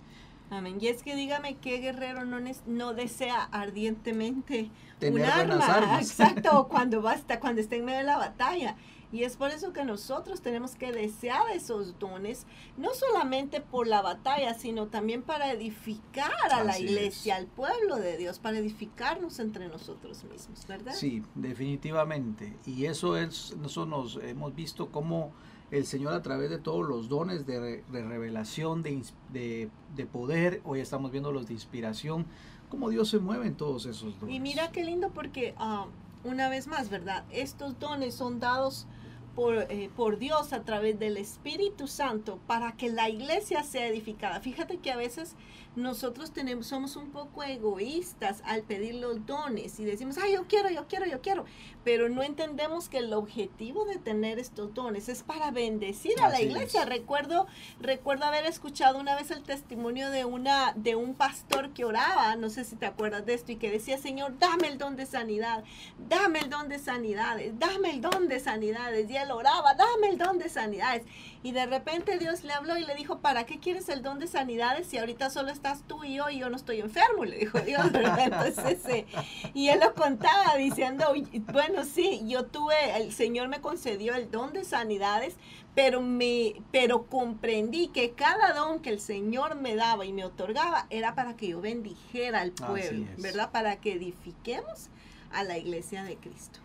Amén. 0.49 0.77
Y 0.79 0.87
es 0.87 1.03
que 1.03 1.15
dígame 1.15 1.57
qué 1.57 1.77
guerrero 1.79 2.25
no, 2.25 2.39
no 2.65 2.93
desea 2.93 3.43
ardientemente 3.51 4.71
Tener 4.99 5.21
un 5.21 5.29
arma. 5.29 5.65
armas. 5.65 6.01
Exacto, 6.09 6.67
cuando 6.69 7.01
basta, 7.01 7.39
cuando 7.39 7.61
esté 7.61 7.77
en 7.77 7.85
medio 7.85 7.99
de 7.99 8.05
la 8.05 8.17
batalla. 8.17 8.75
Y 9.11 9.23
es 9.23 9.37
por 9.37 9.51
eso 9.51 9.71
que 9.71 9.85
nosotros 9.85 10.41
tenemos 10.41 10.75
que 10.75 10.91
desear 10.91 11.49
esos 11.53 11.97
dones, 11.97 12.45
no 12.75 12.93
solamente 12.93 13.61
por 13.61 13.87
la 13.87 14.01
batalla, 14.01 14.53
sino 14.53 14.87
también 14.87 15.21
para 15.21 15.51
edificar 15.51 16.33
a 16.51 16.63
la 16.63 16.77
iglesia, 16.77 17.35
es. 17.35 17.39
al 17.39 17.47
pueblo 17.47 17.95
de 17.95 18.17
Dios, 18.17 18.39
para 18.39 18.57
edificarnos 18.57 19.39
entre 19.39 19.69
nosotros 19.69 20.25
mismos, 20.25 20.67
¿verdad? 20.67 20.93
Sí, 20.93 21.23
definitivamente. 21.35 22.53
Y 22.65 22.85
eso 22.85 23.15
es, 23.15 23.55
eso 23.65 23.85
nos 23.85 24.17
hemos 24.17 24.53
visto 24.53 24.91
cómo 24.91 25.31
el 25.71 25.85
Señor 25.85 26.13
a 26.13 26.21
través 26.21 26.49
de 26.49 26.57
todos 26.59 26.87
los 26.87 27.09
dones 27.09 27.45
de, 27.45 27.59
re- 27.59 27.83
de 27.91 28.03
revelación, 28.03 28.83
de, 28.83 29.01
de, 29.33 29.69
de 29.95 30.05
poder, 30.05 30.61
hoy 30.63 30.79
estamos 30.79 31.11
viendo 31.11 31.31
los 31.31 31.47
de 31.47 31.53
inspiración, 31.53 32.25
cómo 32.69 32.89
Dios 32.89 33.09
se 33.09 33.19
mueve 33.19 33.47
en 33.47 33.55
todos 33.55 33.85
esos 33.85 34.19
dones. 34.19 34.35
Y 34.35 34.39
mira 34.39 34.71
qué 34.71 34.83
lindo 34.83 35.09
porque 35.09 35.53
ah, 35.57 35.87
una 36.23 36.49
vez 36.49 36.67
más, 36.67 36.89
¿verdad? 36.89 37.25
Estos 37.31 37.79
dones 37.79 38.13
son 38.15 38.39
dados 38.39 38.87
por, 39.35 39.55
eh, 39.69 39.89
por 39.95 40.17
Dios 40.17 40.51
a 40.51 40.63
través 40.63 40.97
del 40.99 41.15
Espíritu 41.17 41.87
Santo 41.87 42.39
para 42.47 42.71
que 42.71 42.89
la 42.89 43.07
iglesia 43.09 43.63
sea 43.63 43.87
edificada. 43.87 44.39
Fíjate 44.39 44.77
que 44.77 44.91
a 44.91 44.97
veces 44.97 45.35
nosotros 45.77 46.31
tenemos, 46.31 46.65
somos 46.65 46.95
un 46.95 47.11
poco 47.11 47.43
egoístas 47.43 48.41
al 48.45 48.63
pedir 48.63 48.95
los 48.95 49.25
dones 49.27 49.79
y 49.79 49.85
decimos, 49.85 50.17
ay, 50.17 50.33
yo 50.33 50.47
quiero, 50.47 50.69
yo 50.69 50.87
quiero, 50.87 51.05
yo 51.05 51.21
quiero, 51.21 51.45
pero 51.83 52.09
no 52.09 52.23
entendemos 52.23 52.89
que 52.89 52.97
el 52.97 53.13
objetivo 53.13 53.85
de 53.85 53.97
tener 53.97 54.39
estos 54.39 54.73
dones 54.73 55.07
es 55.07 55.21
para 55.21 55.51
bendecir 55.51 56.19
a 56.19 56.29
la 56.29 56.41
iglesia. 56.41 56.81
es. 56.81 56.89
Recuerdo, 56.89 57.45
recuerdo 57.79 58.25
haber 58.25 58.45
escuchado 58.47 58.99
una 58.99 59.15
vez 59.15 59.29
el 59.29 59.43
testimonio 59.43 60.09
de 60.09 60.25
una, 60.25 60.73
de 60.75 60.95
un 60.95 61.13
pastor 61.13 61.69
que 61.73 61.85
oraba, 61.85 62.35
no 62.35 62.49
sé 62.49 62.63
si 62.63 62.75
te 62.75 62.87
acuerdas 62.87 63.27
de 63.27 63.35
esto, 63.35 63.51
y 63.51 63.57
que 63.57 63.69
decía, 63.69 63.99
Señor, 63.99 64.37
dame 64.39 64.69
el 64.69 64.79
don 64.79 64.95
de 64.95 65.05
sanidad, 65.05 65.63
dame 66.09 66.39
el 66.39 66.49
don 66.49 66.69
de 66.69 66.79
sanidades, 66.79 67.57
dame 67.59 67.91
el 67.91 68.01
don 68.01 68.27
de 68.27 68.39
sanidades. 68.39 69.09
Y 69.11 69.15
él 69.15 69.29
oraba, 69.29 69.75
dame 69.75 70.09
el 70.09 70.17
don 70.17 70.39
de 70.39 70.49
sanidades. 70.49 71.05
Y 71.43 71.51
de 71.51 71.65
repente 71.65 72.17
Dios 72.17 72.43
le 72.43 72.53
habló 72.53 72.77
y 72.77 72.85
le 72.85 72.95
dijo, 72.95 73.19
¿para 73.19 73.45
qué 73.45 73.59
quieres 73.59 73.89
el 73.89 74.01
don 74.01 74.19
de 74.19 74.27
sanidades 74.27 74.87
si 74.87 74.97
ahorita 74.97 75.29
solo 75.29 75.51
estás 75.51 75.83
tú 75.87 76.03
y 76.03 76.15
yo 76.15 76.29
y 76.29 76.39
yo 76.39 76.49
no 76.49 76.55
estoy 76.55 76.79
enfermo? 76.79 77.25
Le 77.25 77.37
dijo 77.37 77.59
Dios, 77.59 77.91
¿verdad? 77.91 78.47
Entonces, 78.47 78.85
eh, 78.87 79.05
y 79.53 79.69
él 79.69 79.79
lo 79.79 79.93
contaba 79.93 80.55
diciendo, 80.57 81.13
bueno, 81.51 81.83
sí, 81.83 82.21
yo 82.25 82.45
tuve, 82.45 82.75
el 82.97 83.13
Señor 83.13 83.47
me 83.47 83.61
concedió 83.61 84.15
el 84.15 84.31
don 84.31 84.53
de 84.53 84.63
sanidades, 84.63 85.35
pero 85.75 86.01
me, 86.01 86.55
pero 86.71 87.05
comprendí 87.05 87.89
que 87.89 88.11
cada 88.11 88.53
don 88.53 88.79
que 88.79 88.89
el 88.89 88.99
Señor 88.99 89.55
me 89.55 89.75
daba 89.75 90.05
y 90.05 90.13
me 90.13 90.25
otorgaba 90.25 90.87
era 90.89 91.13
para 91.13 91.37
que 91.37 91.49
yo 91.49 91.61
bendijera 91.61 92.41
al 92.41 92.51
pueblo. 92.51 93.05
¿verdad? 93.17 93.51
Para 93.51 93.75
que 93.79 93.93
edifiquemos 93.93 94.89
a 95.31 95.43
la 95.43 95.57
iglesia 95.57 96.03
de 96.03 96.17
Cristo. 96.17 96.59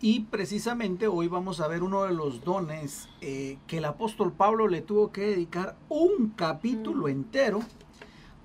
Y 0.00 0.20
precisamente 0.20 1.08
hoy 1.08 1.26
vamos 1.26 1.60
a 1.60 1.66
ver 1.66 1.82
uno 1.82 2.04
de 2.04 2.12
los 2.14 2.44
dones 2.44 3.08
eh, 3.20 3.58
que 3.66 3.78
el 3.78 3.84
apóstol 3.84 4.32
Pablo 4.32 4.68
le 4.68 4.80
tuvo 4.80 5.10
que 5.10 5.22
dedicar 5.22 5.76
un 5.88 6.32
capítulo 6.36 7.06
Mm. 7.06 7.10
entero 7.10 7.60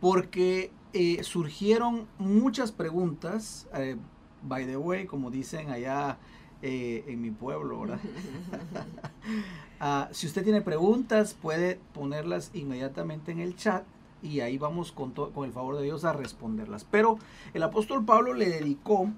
porque 0.02 0.72
eh, 0.94 1.24
surgieron 1.24 2.08
muchas 2.18 2.72
preguntas. 2.72 3.68
eh, 3.76 3.98
by 4.42 4.66
the 4.66 4.78
way, 4.78 5.06
como 5.06 5.30
dicen 5.32 5.70
allá 5.70 6.18
en 6.66 7.22
mi 7.22 7.30
pueblo, 7.32 7.82
¿verdad? 7.82 8.00
Ah, 9.86 10.08
si 10.12 10.28
usted 10.28 10.44
tiene 10.46 10.62
preguntas, 10.62 11.34
puede 11.34 11.78
ponerlas 11.94 12.52
inmediatamente 12.54 13.34
en 13.34 13.40
el 13.42 13.58
chat 13.58 13.84
y 14.22 14.40
ahí 14.40 14.58
vamos 14.58 14.94
con, 14.94 15.12
con 15.12 15.44
el 15.46 15.52
favor 15.52 15.76
de 15.76 15.84
Dios 15.84 16.06
a 16.06 16.14
responderlas. 16.14 16.86
Pero 16.90 17.18
el 17.54 17.64
apóstol 17.64 18.06
Pablo 18.06 18.34
le 18.34 18.48
dedicó 18.48 19.10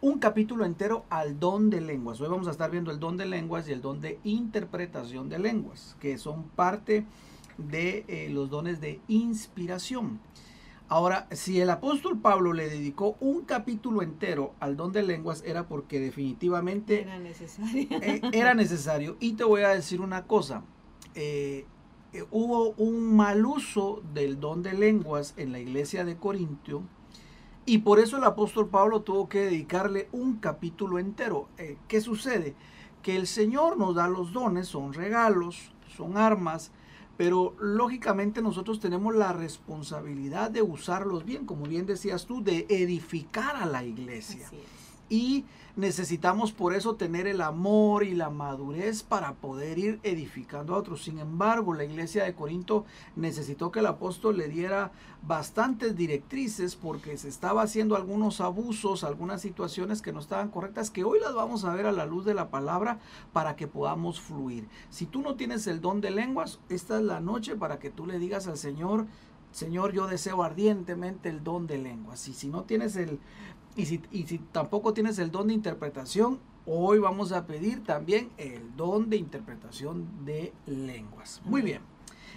un 0.00 0.18
capítulo 0.18 0.64
entero 0.64 1.04
al 1.08 1.38
don 1.40 1.70
de 1.70 1.80
lenguas. 1.80 2.20
Hoy 2.20 2.28
vamos 2.28 2.46
a 2.48 2.50
estar 2.50 2.70
viendo 2.70 2.90
el 2.90 3.00
don 3.00 3.16
de 3.16 3.26
lenguas 3.26 3.68
y 3.68 3.72
el 3.72 3.80
don 3.80 4.00
de 4.00 4.18
interpretación 4.24 5.28
de 5.28 5.38
lenguas, 5.38 5.96
que 6.00 6.18
son 6.18 6.44
parte 6.44 7.04
de 7.56 8.04
eh, 8.08 8.28
los 8.30 8.50
dones 8.50 8.80
de 8.80 9.00
inspiración. 9.08 10.20
Ahora, 10.88 11.26
si 11.30 11.60
el 11.60 11.70
apóstol 11.70 12.18
Pablo 12.20 12.52
le 12.52 12.68
dedicó 12.68 13.16
un 13.18 13.42
capítulo 13.46 14.02
entero 14.02 14.52
al 14.60 14.76
don 14.76 14.92
de 14.92 15.02
lenguas, 15.02 15.42
era 15.46 15.66
porque 15.66 15.98
definitivamente 15.98 17.02
Era 17.02 17.18
necesario. 17.18 17.88
eh, 17.90 18.20
era 18.32 18.54
necesario. 18.54 19.16
Y 19.20 19.32
te 19.32 19.44
voy 19.44 19.62
a 19.62 19.68
decir 19.70 20.00
una 20.02 20.24
cosa. 20.26 20.62
eh, 21.14 21.64
eh, 22.12 22.24
hubo 22.30 22.70
un 22.76 23.16
mal 23.16 23.44
uso 23.44 24.00
del 24.12 24.38
don 24.38 24.62
de 24.62 24.74
lenguas 24.74 25.34
en 25.36 25.50
la 25.50 25.58
iglesia 25.58 26.04
de 26.04 26.16
Corintio. 26.16 26.82
Y 27.66 27.78
por 27.78 27.98
eso 27.98 28.18
el 28.18 28.24
apóstol 28.24 28.68
Pablo 28.68 29.00
tuvo 29.00 29.28
que 29.28 29.40
dedicarle 29.40 30.08
un 30.12 30.36
capítulo 30.36 30.98
entero. 30.98 31.48
Eh, 31.56 31.78
¿Qué 31.88 32.00
sucede? 32.00 32.54
Que 33.02 33.16
el 33.16 33.26
Señor 33.26 33.78
nos 33.78 33.94
da 33.94 34.08
los 34.08 34.32
dones, 34.32 34.68
son 34.68 34.92
regalos, 34.92 35.72
son 35.96 36.16
armas, 36.18 36.72
pero 37.16 37.54
lógicamente 37.60 38.42
nosotros 38.42 38.80
tenemos 38.80 39.14
la 39.14 39.32
responsabilidad 39.32 40.50
de 40.50 40.62
usarlos 40.62 41.24
bien, 41.24 41.46
como 41.46 41.64
bien 41.66 41.86
decías 41.86 42.26
tú, 42.26 42.42
de 42.42 42.66
edificar 42.68 43.56
a 43.56 43.66
la 43.66 43.84
iglesia. 43.84 44.50
Y 45.08 45.44
necesitamos 45.76 46.52
por 46.52 46.74
eso 46.74 46.94
tener 46.94 47.26
el 47.26 47.40
amor 47.40 48.04
y 48.04 48.14
la 48.14 48.30
madurez 48.30 49.02
para 49.02 49.34
poder 49.34 49.78
ir 49.78 50.00
edificando 50.02 50.74
a 50.74 50.78
otros. 50.78 51.02
Sin 51.02 51.18
embargo, 51.18 51.74
la 51.74 51.84
iglesia 51.84 52.24
de 52.24 52.34
Corinto 52.34 52.84
necesitó 53.16 53.70
que 53.70 53.80
el 53.80 53.86
apóstol 53.86 54.38
le 54.38 54.48
diera 54.48 54.92
bastantes 55.26 55.96
directrices 55.96 56.76
porque 56.76 57.16
se 57.16 57.28
estaba 57.28 57.62
haciendo 57.62 57.96
algunos 57.96 58.40
abusos, 58.40 59.04
algunas 59.04 59.40
situaciones 59.40 60.00
que 60.00 60.12
no 60.12 60.20
estaban 60.20 60.50
correctas, 60.50 60.90
que 60.90 61.04
hoy 61.04 61.18
las 61.20 61.34
vamos 61.34 61.64
a 61.64 61.74
ver 61.74 61.86
a 61.86 61.92
la 61.92 62.06
luz 62.06 62.24
de 62.24 62.34
la 62.34 62.50
palabra 62.50 62.98
para 63.32 63.56
que 63.56 63.66
podamos 63.66 64.20
fluir. 64.20 64.68
Si 64.90 65.06
tú 65.06 65.22
no 65.22 65.34
tienes 65.34 65.66
el 65.66 65.80
don 65.80 66.00
de 66.00 66.10
lenguas, 66.10 66.60
esta 66.68 66.98
es 66.98 67.02
la 67.02 67.20
noche 67.20 67.56
para 67.56 67.78
que 67.78 67.90
tú 67.90 68.06
le 68.06 68.18
digas 68.18 68.46
al 68.46 68.58
Señor, 68.58 69.06
Señor, 69.54 69.92
yo 69.92 70.08
deseo 70.08 70.42
ardientemente 70.42 71.28
el 71.28 71.44
don 71.44 71.68
de 71.68 71.78
lenguas. 71.78 72.26
Y 72.26 72.34
si 72.34 72.48
no 72.48 72.64
tienes 72.64 72.96
el, 72.96 73.20
y 73.76 73.86
si, 73.86 74.00
y 74.12 74.24
si 74.24 74.38
tampoco 74.38 74.92
tienes 74.94 75.18
el 75.18 75.30
don 75.30 75.48
de 75.48 75.54
interpretación, 75.54 76.38
hoy 76.66 76.98
vamos 76.98 77.32
a 77.32 77.46
pedir 77.46 77.82
también 77.84 78.30
el 78.38 78.74
don 78.76 79.10
de 79.10 79.16
interpretación 79.16 80.24
de 80.24 80.52
lenguas. 80.66 81.42
Muy 81.44 81.62
bien. 81.62 81.82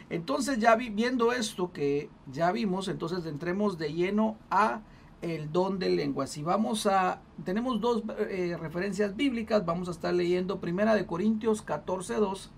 Entonces 0.10 0.60
ya 0.60 0.76
vi- 0.76 0.90
viendo 0.90 1.32
esto 1.34 1.72
que 1.72 2.10
ya 2.32 2.52
vimos, 2.52 2.88
entonces 2.88 3.26
entremos 3.26 3.78
de 3.78 3.94
lleno 3.94 4.38
a 4.50 4.82
el 5.22 5.52
don 5.52 5.80
de 5.80 5.90
lenguas. 5.90 6.38
Y 6.38 6.44
vamos 6.44 6.86
a, 6.88 7.22
tenemos 7.44 7.82
dos 7.82 8.04
eh, 8.20 8.56
referencias 8.60 9.16
bíblicas, 9.16 9.66
vamos 9.66 9.88
a 9.88 9.92
estar 9.92 10.14
leyendo 10.14 10.60
primera 10.60 10.96
de 10.96 11.06
Corintios 11.06 11.62
14, 11.62 12.16
2 12.16 12.52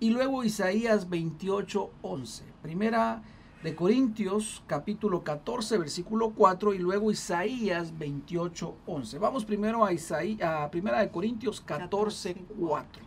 y 0.00 0.10
luego 0.10 0.44
Isaías 0.44 1.08
28, 1.08 1.90
11. 2.02 2.44
Primera 2.62 3.22
de 3.62 3.74
Corintios 3.74 4.62
capítulo 4.66 5.24
14 5.24 5.78
versículo 5.78 6.30
4 6.30 6.74
y 6.74 6.78
luego 6.78 7.10
Isaías 7.10 7.96
28, 7.98 8.76
11. 8.86 9.18
Vamos 9.18 9.44
primero 9.44 9.84
a, 9.84 9.92
Isaí, 9.92 10.40
a 10.42 10.70
primera 10.70 11.00
de 11.00 11.10
Corintios 11.10 11.60
14, 11.60 12.34
4. 12.58 13.02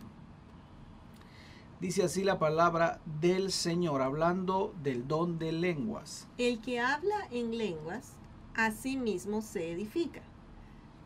Dice 1.80 2.02
así 2.02 2.24
la 2.24 2.38
palabra 2.38 3.00
del 3.20 3.52
Señor, 3.52 4.02
hablando 4.02 4.74
del 4.82 5.08
don 5.08 5.38
de 5.38 5.52
lenguas. 5.52 6.28
El 6.36 6.60
que 6.60 6.78
habla 6.78 7.26
en 7.30 7.56
lenguas, 7.56 8.16
a 8.54 8.70
sí 8.70 8.98
mismo 8.98 9.40
se 9.40 9.72
edifica, 9.72 10.20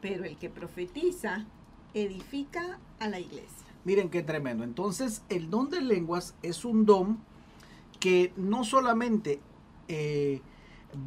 pero 0.01 0.25
el 0.25 0.37
que 0.37 0.51
profetiza, 0.51 1.47
edifica 1.93 2.81
a 2.99 3.09
la 3.09 3.21
iglesia. 3.21 3.69
Miren 3.85 4.09
qué 4.09 4.23
tremendo. 4.23 4.65
Entonces, 4.65 5.23
el 5.29 5.49
don 5.49 5.71
de 5.71 5.81
lenguas 5.81 6.35
es 6.43 6.65
un 6.65 6.87
don 6.87 7.19
que 8.05 8.35
no 8.37 8.65
solamente 8.65 9.41
eh, 9.89 10.43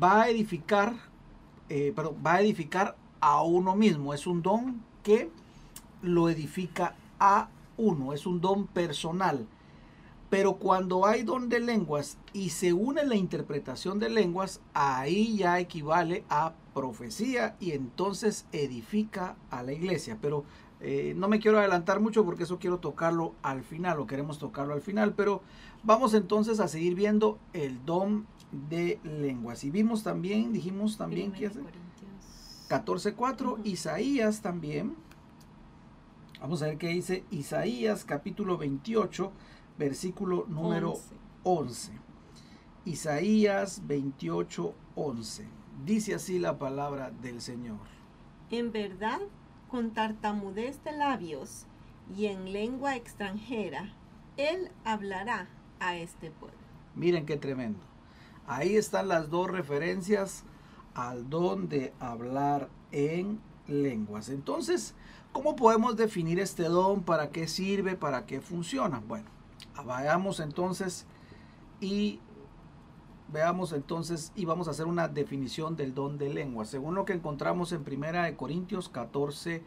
va 0.02 0.24
a 0.24 0.30
edificar 0.30 0.96
eh, 1.70 1.94
perdón, 1.96 2.16
va 2.26 2.34
a 2.36 2.42
edificar 2.42 2.96
a 3.20 3.44
uno 3.44 3.76
mismo. 3.76 4.16
Es 4.16 4.26
un 4.26 4.42
don 4.42 4.82
que 5.04 5.30
lo 6.02 6.28
edifica 6.28 6.96
a 7.20 7.50
uno, 7.78 8.14
es 8.14 8.26
un 8.26 8.42
don 8.42 8.66
personal. 8.66 9.46
Pero 10.32 10.56
cuando 10.56 11.06
hay 11.06 11.22
don 11.22 11.50
de 11.50 11.60
lenguas 11.60 12.18
y 12.34 12.50
se 12.50 12.74
une 12.74 13.06
la 13.06 13.16
interpretación 13.16 14.00
de 14.00 14.10
lenguas, 14.10 14.60
ahí 14.74 15.38
ya 15.38 15.60
equivale 15.60 16.24
a 16.30 16.54
profecía 16.74 17.56
y 17.60 17.72
entonces 17.72 18.48
edifica 18.52 19.36
a 19.52 19.62
la 19.62 19.72
iglesia. 19.72 20.18
Pero 20.20 20.46
eh, 20.80 21.14
no 21.16 21.28
me 21.28 21.40
quiero 21.40 21.58
adelantar 21.58 22.00
mucho 22.00 22.24
porque 22.24 22.44
eso 22.44 22.60
quiero 22.60 22.80
tocarlo 22.80 23.34
al 23.42 23.64
final 23.64 24.00
o 24.00 24.08
queremos 24.08 24.38
tocarlo 24.38 24.74
al 24.74 24.82
final. 24.82 25.14
Pero 25.14 25.42
vamos 25.84 26.14
entonces 26.14 26.60
a 26.60 26.68
seguir 26.68 26.96
viendo 26.96 27.40
el 27.54 27.84
don 27.86 28.28
de 28.52 29.00
lenguas. 29.04 29.64
Y 29.64 29.72
vimos 29.72 30.04
también, 30.04 30.54
dijimos 30.54 30.98
también 30.98 31.32
que 31.32 31.48
hace 31.48 31.62
14.4, 32.70 33.60
Isaías 33.64 34.42
también. 34.42 34.96
Vamos 36.40 36.62
a 36.62 36.68
ver 36.68 36.78
qué 36.78 36.90
dice 36.90 37.24
Isaías 37.32 38.06
capítulo 38.06 38.58
28, 38.58 39.32
versículo 39.80 40.46
número 40.48 40.94
11. 41.44 41.94
Isaías 42.86 43.82
28, 43.88 44.74
11. 44.96 45.48
Dice 45.84 46.16
así 46.16 46.40
la 46.40 46.58
palabra 46.58 47.12
del 47.12 47.42
Señor. 47.42 47.80
En 48.50 48.72
verdad, 48.72 49.20
con 49.70 49.92
tartamudez 49.92 50.84
de 50.84 50.92
labios 50.94 51.66
y 52.16 52.28
en 52.28 52.54
lengua 52.54 52.96
extranjera, 52.96 53.94
Él 54.38 54.72
hablará 54.86 55.48
a 55.80 55.96
este 55.96 56.32
pueblo. 56.32 56.58
Miren 56.96 57.26
qué 57.26 57.38
tremendo. 57.38 57.80
Ahí 58.48 58.76
están 58.76 59.08
las 59.08 59.30
dos 59.30 59.50
referencias 59.50 60.44
al 60.96 61.30
don 61.30 61.68
de 61.70 61.94
hablar 62.00 62.70
en 62.92 63.40
lenguas. 63.68 64.30
Entonces, 64.30 64.96
¿cómo 65.32 65.56
podemos 65.56 65.98
definir 65.98 66.40
este 66.40 66.64
don? 66.64 67.04
¿Para 67.04 67.30
qué 67.30 67.48
sirve? 67.48 67.96
¿Para 67.96 68.26
qué 68.26 68.42
funciona? 68.42 69.02
Bueno, 69.06 69.30
vayamos 69.86 70.40
entonces 70.40 71.06
y 71.82 72.20
veamos 73.32 73.74
entonces 73.74 74.32
y 74.36 74.46
vamos 74.46 74.68
a 74.68 74.72
hacer 74.72 74.86
una 74.86 75.08
definición 75.08 75.76
del 75.76 75.94
don 75.94 76.18
de 76.18 76.30
lenguas. 76.30 76.70
Según 76.70 76.96
lo 76.96 77.06
que 77.06 77.14
encontramos 77.14 77.72
en 77.72 77.84
Primera 77.84 78.24
de 78.24 78.36
Corintios 78.36 78.90
14, 78.90 79.62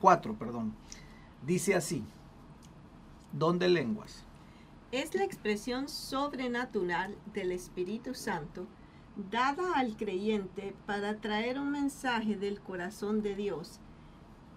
4, 0.00 0.34
perdón. 0.38 0.74
Dice 1.44 1.74
así, 1.74 2.04
don 3.32 3.58
de 3.58 3.68
lenguas 3.68 4.24
es 4.92 5.14
la 5.14 5.24
expresión 5.24 5.88
sobrenatural 5.88 7.16
del 7.32 7.50
Espíritu 7.50 8.12
Santo 8.12 8.66
dada 9.30 9.72
al 9.76 9.96
creyente 9.96 10.74
para 10.84 11.16
traer 11.16 11.58
un 11.58 11.70
mensaje 11.70 12.36
del 12.36 12.60
corazón 12.60 13.22
de 13.22 13.34
Dios 13.34 13.80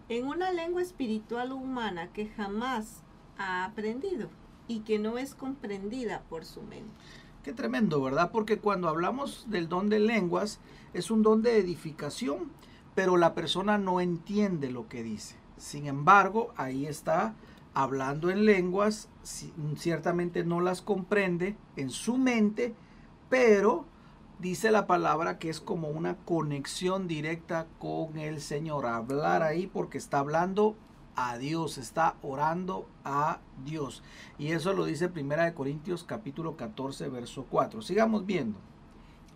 en 0.10 0.28
una 0.28 0.52
lengua 0.52 0.82
espiritual 0.82 1.54
humana 1.54 2.12
que 2.12 2.28
jamás 2.28 3.02
ha 3.38 3.64
aprendido 3.64 4.30
y 4.68 4.82
que 4.82 5.00
no 5.00 5.18
es 5.18 5.36
comprendida 5.36 6.24
por 6.24 6.44
su 6.44 6.62
mente. 6.64 6.92
Qué 7.46 7.54
tremendo, 7.54 8.02
¿verdad? 8.02 8.32
Porque 8.32 8.58
cuando 8.58 8.90
hablamos 8.90 9.46
del 9.52 9.70
don 9.70 9.88
de 9.88 10.00
lenguas 10.00 10.60
es 10.96 11.12
un 11.12 11.22
don 11.22 11.44
de 11.44 11.60
edificación, 11.60 12.50
pero 12.96 13.18
la 13.18 13.36
persona 13.36 13.78
no 13.78 14.02
entiende 14.02 14.72
lo 14.72 14.88
que 14.90 15.04
dice. 15.04 15.36
Sin 15.56 15.86
embargo, 15.86 16.56
ahí 16.58 16.88
está 16.88 17.36
hablando 17.76 18.32
en 18.32 18.46
lenguas, 18.46 19.10
ciertamente 19.78 20.44
no 20.44 20.60
las 20.60 20.82
comprende 20.82 21.56
en 21.76 21.92
su 21.92 22.18
mente, 22.18 22.74
pero 23.30 23.86
dice 24.40 24.72
la 24.72 24.88
palabra 24.88 25.38
que 25.38 25.52
es 25.52 25.60
como 25.60 25.90
una 25.90 26.16
conexión 26.16 27.08
directa 27.08 27.68
con 27.78 28.18
el 28.18 28.42
Señor. 28.42 28.88
Hablar 28.88 29.44
ahí 29.44 29.68
porque 29.68 30.00
está 30.00 30.18
hablando 30.18 30.76
a 31.16 31.38
Dios, 31.38 31.78
está 31.78 32.16
orando 32.22 32.88
a 33.04 33.40
Dios. 33.66 34.04
Y 34.38 34.52
eso 34.52 34.74
lo 34.74 34.86
dice 34.86 35.10
Primera 35.10 35.46
de 35.46 35.54
Corintios 35.54 36.04
capítulo 36.04 36.58
14, 36.58 37.10
verso 37.10 37.46
4. 37.50 37.82
Sigamos 37.82 38.26
viendo. 38.26 38.60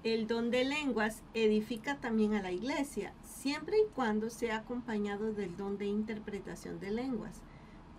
El 0.03 0.27
don 0.27 0.49
de 0.49 0.63
lenguas 0.63 1.23
edifica 1.33 1.97
también 1.97 2.33
a 2.33 2.41
la 2.41 2.51
iglesia, 2.51 3.13
siempre 3.23 3.77
y 3.77 3.93
cuando 3.93 4.29
sea 4.29 4.57
acompañado 4.57 5.33
del 5.33 5.57
don 5.57 5.77
de 5.77 5.87
interpretación 5.87 6.79
de 6.79 6.91
lenguas 6.91 7.41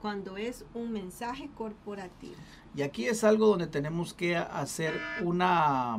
cuando 0.00 0.36
es 0.36 0.64
un 0.74 0.92
mensaje 0.92 1.50
corporativo. 1.54 2.36
Y 2.74 2.82
aquí 2.82 3.06
es 3.06 3.24
algo 3.24 3.48
donde 3.48 3.66
tenemos 3.66 4.14
que 4.14 4.36
hacer 4.36 4.98
una, 5.22 5.98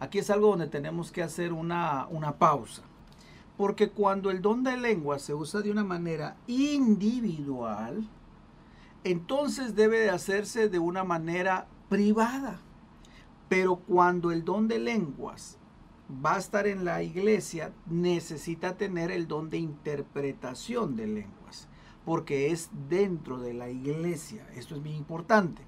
aquí 0.00 0.18
es 0.18 0.30
algo 0.30 0.48
donde 0.48 0.66
tenemos 0.66 1.10
que 1.10 1.22
hacer 1.22 1.52
una, 1.52 2.06
una 2.08 2.36
pausa. 2.36 2.82
Porque 3.56 3.90
cuando 3.90 4.30
el 4.30 4.42
don 4.42 4.62
de 4.64 4.76
lengua 4.76 5.18
se 5.18 5.34
usa 5.34 5.62
de 5.62 5.70
una 5.70 5.84
manera 5.84 6.36
individual, 6.46 8.06
entonces 9.04 9.74
debe 9.74 10.00
de 10.00 10.10
hacerse 10.10 10.68
de 10.68 10.78
una 10.78 11.04
manera 11.04 11.66
privada. 11.88 12.60
Pero 13.48 13.76
cuando 13.76 14.32
el 14.32 14.44
don 14.44 14.68
de 14.68 14.78
lenguas 14.78 15.58
va 16.24 16.34
a 16.34 16.38
estar 16.38 16.66
en 16.66 16.84
la 16.84 17.02
iglesia, 17.02 17.72
necesita 17.86 18.76
tener 18.76 19.10
el 19.10 19.26
don 19.28 19.48
de 19.50 19.58
interpretación 19.58 20.96
de 20.96 21.06
lenguas 21.06 21.68
porque 22.06 22.52
es 22.52 22.70
dentro 22.88 23.40
de 23.40 23.52
la 23.52 23.68
iglesia. 23.68 24.46
Esto 24.54 24.76
es 24.76 24.82
bien 24.82 24.94
importante. 24.94 25.60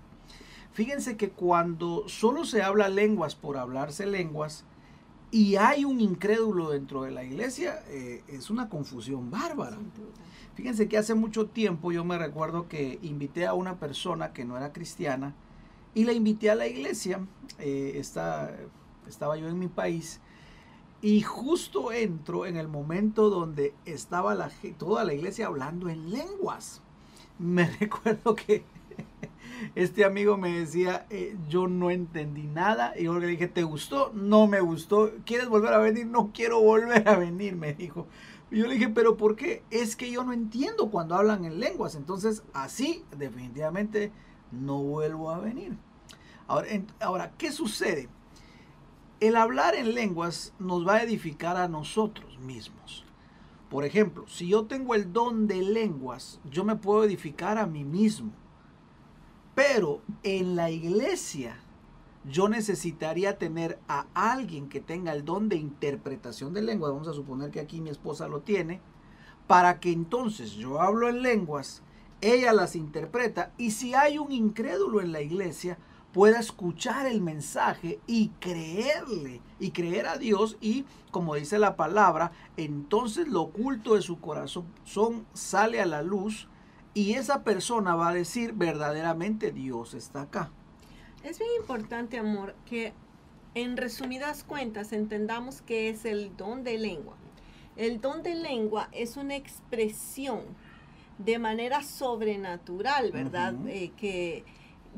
Fíjense 0.72 1.16
que 1.16 1.30
cuando 1.30 2.08
solo 2.08 2.44
se 2.44 2.62
habla 2.62 2.88
lenguas 2.88 3.34
por 3.34 3.56
hablarse 3.56 4.06
lenguas 4.06 4.64
y 5.30 5.56
hay 5.56 5.84
un 5.84 6.00
incrédulo 6.00 6.70
dentro 6.70 7.02
de 7.02 7.10
la 7.10 7.24
iglesia, 7.24 7.82
eh, 7.88 8.22
es 8.28 8.50
una 8.50 8.68
confusión 8.68 9.30
bárbara. 9.30 9.76
Fíjense 10.54 10.88
que 10.88 10.98
hace 10.98 11.14
mucho 11.14 11.46
tiempo 11.46 11.92
yo 11.92 12.04
me 12.04 12.18
recuerdo 12.18 12.66
que 12.68 12.98
invité 13.02 13.46
a 13.46 13.54
una 13.54 13.76
persona 13.76 14.32
que 14.32 14.44
no 14.44 14.56
era 14.56 14.72
cristiana 14.72 15.34
y 15.94 16.04
la 16.04 16.12
invité 16.12 16.50
a 16.50 16.54
la 16.54 16.66
iglesia. 16.66 17.20
Eh, 17.58 17.92
estaba 17.96 19.36
yo 19.36 19.48
en 19.48 19.58
mi 19.58 19.68
país 19.68 20.20
y 21.00 21.20
justo 21.20 21.92
entro 21.92 22.44
en 22.44 22.56
el 22.56 22.66
momento 22.66 23.30
donde 23.30 23.74
estaba 23.84 24.34
la, 24.34 24.50
toda 24.78 25.04
la 25.04 25.14
iglesia 25.14 25.46
hablando 25.46 25.88
en 25.88 26.10
lenguas. 26.10 26.82
Me 27.38 27.66
recuerdo 27.80 28.34
que 28.34 28.64
este 29.74 30.04
amigo 30.04 30.36
me 30.36 30.58
decía, 30.58 31.06
eh, 31.10 31.36
yo 31.48 31.68
no 31.68 31.90
entendí 31.90 32.46
nada. 32.46 32.94
Y 32.96 33.04
yo 33.04 33.18
le 33.18 33.26
dije, 33.26 33.48
¿te 33.48 33.62
gustó? 33.62 34.12
No 34.14 34.46
me 34.46 34.60
gustó. 34.60 35.12
¿Quieres 35.24 35.48
volver 35.48 35.72
a 35.74 35.78
venir? 35.78 36.06
No 36.06 36.30
quiero 36.32 36.60
volver 36.60 37.08
a 37.08 37.16
venir, 37.16 37.56
me 37.56 37.74
dijo. 37.74 38.06
Y 38.50 38.58
yo 38.58 38.66
le 38.66 38.74
dije, 38.74 38.88
¿pero 38.88 39.16
por 39.16 39.36
qué? 39.36 39.62
Es 39.70 39.96
que 39.96 40.10
yo 40.10 40.24
no 40.24 40.32
entiendo 40.32 40.90
cuando 40.90 41.14
hablan 41.14 41.44
en 41.44 41.60
lenguas. 41.60 41.94
Entonces, 41.94 42.42
así 42.52 43.04
definitivamente 43.16 44.12
no 44.50 44.82
vuelvo 44.82 45.30
a 45.30 45.38
venir. 45.38 45.76
Ahora, 46.46 46.68
ahora 47.00 47.32
¿qué 47.36 47.52
sucede? 47.52 48.08
El 49.20 49.36
hablar 49.36 49.74
en 49.74 49.94
lenguas 49.94 50.54
nos 50.58 50.86
va 50.86 50.94
a 50.94 51.02
edificar 51.02 51.56
a 51.56 51.68
nosotros 51.68 52.38
mismos. 52.38 53.04
Por 53.68 53.84
ejemplo, 53.84 54.24
si 54.28 54.48
yo 54.48 54.64
tengo 54.64 54.94
el 54.94 55.12
don 55.12 55.46
de 55.46 55.60
lenguas, 55.60 56.40
yo 56.50 56.64
me 56.64 56.76
puedo 56.76 57.04
edificar 57.04 57.58
a 57.58 57.66
mí 57.66 57.84
mismo. 57.84 58.32
Pero 59.58 60.02
en 60.22 60.54
la 60.54 60.70
iglesia, 60.70 61.56
yo 62.24 62.48
necesitaría 62.48 63.38
tener 63.38 63.80
a 63.88 64.06
alguien 64.14 64.68
que 64.68 64.78
tenga 64.78 65.12
el 65.12 65.24
don 65.24 65.48
de 65.48 65.56
interpretación 65.56 66.54
de 66.54 66.62
lenguas. 66.62 66.92
Vamos 66.92 67.08
a 67.08 67.12
suponer 67.12 67.50
que 67.50 67.58
aquí 67.58 67.80
mi 67.80 67.90
esposa 67.90 68.28
lo 68.28 68.42
tiene. 68.42 68.80
Para 69.48 69.80
que 69.80 69.90
entonces 69.90 70.52
yo 70.52 70.80
hablo 70.80 71.08
en 71.08 71.22
lenguas, 71.22 71.82
ella 72.20 72.52
las 72.52 72.76
interpreta. 72.76 73.50
Y 73.58 73.72
si 73.72 73.94
hay 73.94 74.18
un 74.18 74.30
incrédulo 74.30 75.00
en 75.00 75.10
la 75.10 75.22
iglesia, 75.22 75.76
pueda 76.12 76.38
escuchar 76.38 77.06
el 77.06 77.20
mensaje 77.20 77.98
y 78.06 78.28
creerle 78.38 79.40
y 79.58 79.72
creer 79.72 80.06
a 80.06 80.18
Dios 80.18 80.56
y 80.60 80.84
como 81.10 81.34
dice 81.34 81.58
la 81.58 81.74
palabra, 81.74 82.30
entonces 82.56 83.26
lo 83.26 83.42
oculto 83.42 83.96
de 83.96 84.02
su 84.02 84.20
corazón 84.20 85.26
sale 85.32 85.80
a 85.80 85.86
la 85.86 86.02
luz 86.02 86.46
y 86.94 87.14
esa 87.14 87.44
persona 87.44 87.94
va 87.94 88.08
a 88.08 88.14
decir 88.14 88.52
verdaderamente 88.52 89.52
Dios 89.52 89.94
está 89.94 90.22
acá. 90.22 90.50
Es 91.22 91.38
bien 91.38 91.50
importante, 91.60 92.18
amor, 92.18 92.54
que 92.64 92.92
en 93.54 93.76
resumidas 93.76 94.44
cuentas 94.44 94.92
entendamos 94.92 95.62
que 95.62 95.88
es 95.88 96.04
el 96.04 96.36
don 96.36 96.64
de 96.64 96.78
lengua. 96.78 97.16
El 97.76 98.00
don 98.00 98.22
de 98.22 98.34
lengua 98.34 98.88
es 98.92 99.16
una 99.16 99.36
expresión 99.36 100.42
de 101.18 101.38
manera 101.38 101.82
sobrenatural, 101.82 103.12
¿verdad? 103.12 103.54
Eh, 103.66 103.92
que 103.96 104.44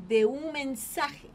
de 0.09 0.27
un 0.27 0.53
mensaje. 0.53 1.31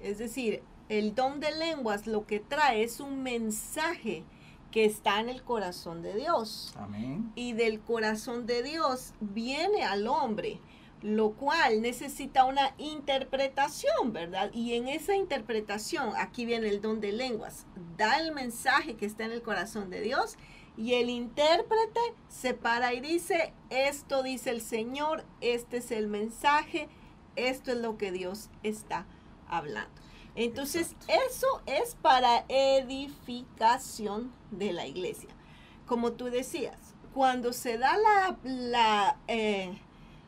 Es 0.00 0.18
decir, 0.18 0.62
el 0.88 1.14
don 1.14 1.40
de 1.40 1.52
lenguas 1.52 2.06
lo 2.06 2.26
que 2.26 2.40
trae 2.40 2.82
es 2.82 3.00
un 3.00 3.22
mensaje 3.22 4.24
que 4.70 4.84
está 4.84 5.20
en 5.20 5.28
el 5.28 5.42
corazón 5.42 6.02
de 6.02 6.14
Dios. 6.14 6.74
Amén. 6.76 7.32
Y 7.34 7.52
del 7.52 7.80
corazón 7.80 8.46
de 8.46 8.62
Dios 8.62 9.14
viene 9.20 9.84
al 9.84 10.06
hombre 10.06 10.60
lo 11.02 11.32
cual 11.32 11.80
necesita 11.80 12.44
una 12.44 12.74
interpretación, 12.76 14.12
¿verdad? 14.12 14.50
Y 14.52 14.74
en 14.74 14.88
esa 14.88 15.14
interpretación, 15.14 16.10
aquí 16.16 16.44
viene 16.44 16.68
el 16.68 16.80
don 16.80 17.00
de 17.00 17.12
lenguas, 17.12 17.66
da 17.96 18.18
el 18.18 18.32
mensaje 18.32 18.96
que 18.96 19.06
está 19.06 19.24
en 19.24 19.32
el 19.32 19.42
corazón 19.42 19.90
de 19.90 20.00
Dios 20.00 20.36
y 20.76 20.94
el 20.94 21.10
intérprete 21.10 22.00
se 22.28 22.54
para 22.54 22.94
y 22.94 23.00
dice, 23.00 23.52
esto 23.70 24.22
dice 24.22 24.50
el 24.50 24.60
Señor, 24.60 25.24
este 25.40 25.78
es 25.78 25.90
el 25.90 26.08
mensaje, 26.08 26.88
esto 27.36 27.72
es 27.72 27.78
lo 27.78 27.96
que 27.96 28.10
Dios 28.10 28.50
está 28.62 29.06
hablando. 29.48 29.90
Entonces, 30.38 30.94
eso 31.08 31.48
es 31.66 31.96
para 32.00 32.44
edificación 32.48 34.32
de 34.52 34.72
la 34.72 34.86
iglesia. 34.86 35.30
Como 35.84 36.12
tú 36.12 36.26
decías, 36.26 36.76
cuando 37.12 37.52
se 37.52 37.76
da 37.76 37.96
la, 37.96 38.38
la 38.44 39.16
eh, 39.26 39.76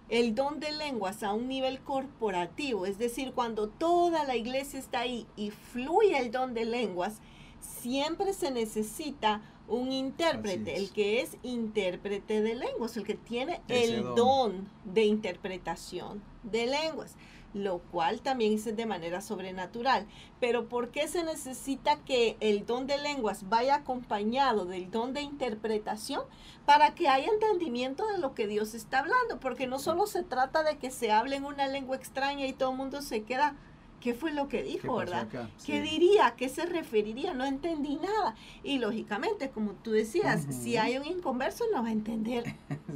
el 0.09 0.35
don 0.35 0.59
de 0.59 0.73
lenguas 0.73 1.23
a 1.23 1.33
un 1.33 1.46
nivel 1.46 1.79
corporativo, 1.79 2.87
es 2.87 2.99
decir, 2.99 3.31
cuando 3.35 3.68
toda 3.68 4.25
la 4.25 4.35
iglesia 4.35 4.81
está 4.81 4.99
ahí 5.01 5.29
y 5.37 5.53
fluye 5.53 6.18
el 6.18 6.33
don 6.33 6.55
de 6.55 6.64
lenguas, 6.64 7.20
siempre 7.61 8.33
se 8.33 8.51
necesita 8.51 9.42
un 9.68 9.92
intérprete, 9.92 10.77
el 10.77 10.90
que 10.90 11.20
es 11.20 11.37
intérprete 11.44 12.42
de 12.42 12.57
lenguas, 12.57 12.96
el 12.96 13.05
que 13.05 13.14
tiene 13.14 13.61
el 13.68 14.03
don 14.16 14.68
de 14.85 15.05
interpretación 15.05 16.20
de 16.42 16.66
lenguas 16.66 17.14
lo 17.55 17.79
cual 17.79 18.21
también 18.21 18.55
es 18.55 18.65
de 18.65 18.87
manera 18.87 19.21
sobrenatural. 19.21 20.07
Pero 20.39 20.69
¿por 20.69 20.91
qué 20.91 21.09
se 21.09 21.25
necesita 21.25 21.97
que 22.05 22.37
el 22.41 22.67
don 22.67 22.87
de 22.87 22.99
lenguas 22.99 23.49
vaya 23.49 23.77
acompañado 23.77 24.65
del 24.65 24.91
don 24.91 25.13
de 25.13 25.23
interpretación? 25.23 26.23
Para 26.67 26.95
que 26.95 27.09
haya 27.09 27.29
entendimiento 27.29 28.07
de 28.09 28.19
lo 28.19 28.35
que 28.35 28.47
Dios 28.47 28.75
está 28.75 29.01
hablando, 29.01 29.41
porque 29.41 29.67
no 29.67 29.79
solo 29.79 30.07
se 30.07 30.23
trata 30.23 30.63
de 30.63 30.79
que 30.79 30.91
se 30.91 31.11
hable 31.11 31.37
en 31.37 31.45
una 31.45 31.67
lengua 31.67 31.97
extraña 31.97 32.47
y 32.47 32.53
todo 32.53 32.71
el 32.71 32.77
mundo 32.77 33.03
se 33.03 33.23
queda 33.23 33.57
¿Qué 34.01 34.15
fue 34.15 34.33
lo 34.33 34.49
que 34.49 34.63
dijo, 34.63 34.97
verdad? 34.97 35.29
¿Qué 35.65 35.83
diría? 35.83 36.35
¿Qué 36.37 36.49
se 36.49 36.65
referiría? 36.65 37.35
No 37.35 37.45
entendí 37.45 37.97
nada. 37.97 38.35
Y 38.63 38.79
lógicamente, 38.79 39.51
como 39.51 39.73
tú 39.73 39.91
decías, 39.91 40.47
si 40.49 40.79
hay 40.79 40.97
un 40.97 41.05
inconverso 41.05 41.65
no 41.71 41.83
va 41.83 41.91
a 41.91 41.93
entender 41.93 42.45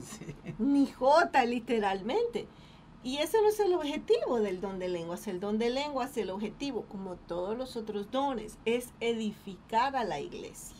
ni 0.58 0.86
jota, 0.86 1.44
literalmente. 1.44 2.46
Y 3.04 3.18
ese 3.18 3.42
no 3.42 3.48
es 3.48 3.60
el 3.60 3.74
objetivo 3.74 4.40
del 4.40 4.62
don 4.62 4.78
de 4.78 4.88
lenguas. 4.88 5.28
El 5.28 5.38
don 5.38 5.58
de 5.58 5.68
lenguas, 5.68 6.16
el 6.16 6.30
objetivo, 6.30 6.86
como 6.88 7.16
todos 7.16 7.56
los 7.56 7.76
otros 7.76 8.10
dones, 8.10 8.56
es 8.64 8.88
edificar 8.98 9.94
a 9.94 10.04
la 10.04 10.20
iglesia. 10.20 10.74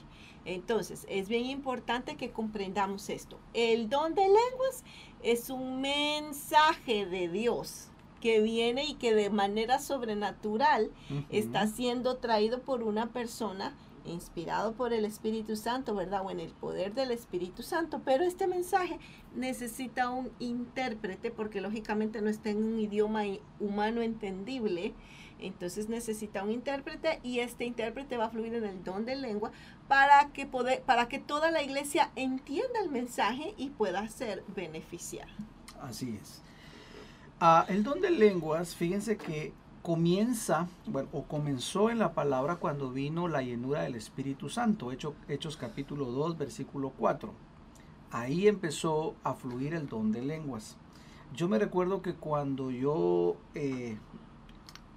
Entonces, 0.46 1.06
es 1.10 1.28
bien 1.28 1.44
importante 1.44 2.16
que 2.16 2.30
comprendamos 2.30 3.10
esto. 3.10 3.38
El 3.52 3.90
don 3.90 4.14
de 4.14 4.22
lenguas 4.22 4.84
es 5.22 5.50
un 5.50 5.82
mensaje 5.82 7.04
de 7.04 7.28
Dios 7.28 7.88
que 8.22 8.40
viene 8.40 8.86
y 8.86 8.94
que 8.94 9.14
de 9.14 9.28
manera 9.28 9.78
sobrenatural 9.78 10.90
está 11.28 11.66
siendo 11.66 12.16
traído 12.16 12.62
por 12.62 12.82
una 12.82 13.08
persona 13.08 13.74
inspirado 14.04 14.72
por 14.74 14.92
el 14.92 15.04
Espíritu 15.04 15.56
Santo, 15.56 15.94
¿verdad? 15.94 16.22
O 16.24 16.30
en 16.30 16.40
el 16.40 16.50
poder 16.52 16.94
del 16.94 17.10
Espíritu 17.10 17.62
Santo. 17.62 18.00
Pero 18.04 18.24
este 18.24 18.46
mensaje 18.46 18.98
necesita 19.34 20.10
un 20.10 20.30
intérprete 20.38 21.30
porque 21.30 21.60
lógicamente 21.60 22.20
no 22.20 22.28
está 22.28 22.50
en 22.50 22.62
un 22.64 22.80
idioma 22.80 23.22
humano 23.60 24.02
entendible. 24.02 24.94
Entonces 25.40 25.88
necesita 25.88 26.42
un 26.42 26.50
intérprete 26.50 27.20
y 27.22 27.40
este 27.40 27.64
intérprete 27.64 28.16
va 28.16 28.26
a 28.26 28.30
fluir 28.30 28.54
en 28.54 28.64
el 28.64 28.84
don 28.84 29.04
de 29.04 29.16
lengua 29.16 29.50
para 29.88 30.30
que, 30.32 30.46
poder, 30.46 30.82
para 30.82 31.08
que 31.08 31.18
toda 31.18 31.50
la 31.50 31.62
iglesia 31.62 32.10
entienda 32.16 32.80
el 32.82 32.90
mensaje 32.90 33.54
y 33.56 33.70
pueda 33.70 34.08
ser 34.08 34.44
beneficiar. 34.54 35.28
Así 35.80 36.18
es. 36.20 36.40
Ah, 37.40 37.66
el 37.68 37.82
don 37.82 38.00
de 38.00 38.10
lenguas, 38.10 38.74
fíjense 38.74 39.16
que 39.16 39.52
comienza, 39.84 40.66
bueno, 40.86 41.10
o 41.12 41.24
comenzó 41.24 41.90
en 41.90 41.98
la 41.98 42.14
palabra 42.14 42.56
cuando 42.56 42.90
vino 42.90 43.28
la 43.28 43.42
llenura 43.42 43.82
del 43.82 43.96
Espíritu 43.96 44.48
Santo, 44.48 44.90
Hechos, 44.90 45.12
Hechos 45.28 45.58
capítulo 45.58 46.06
2, 46.06 46.38
versículo 46.38 46.94
4. 46.96 47.30
Ahí 48.10 48.48
empezó 48.48 49.14
a 49.22 49.34
fluir 49.34 49.74
el 49.74 49.86
don 49.86 50.10
de 50.10 50.22
lenguas. 50.22 50.78
Yo 51.34 51.50
me 51.50 51.58
recuerdo 51.58 52.00
que 52.00 52.14
cuando 52.14 52.70
yo 52.70 53.36
eh, 53.54 53.98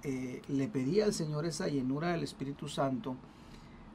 eh, 0.04 0.40
le 0.48 0.68
pedí 0.68 1.02
al 1.02 1.12
Señor 1.12 1.44
esa 1.44 1.68
llenura 1.68 2.12
del 2.12 2.22
Espíritu 2.22 2.66
Santo, 2.66 3.14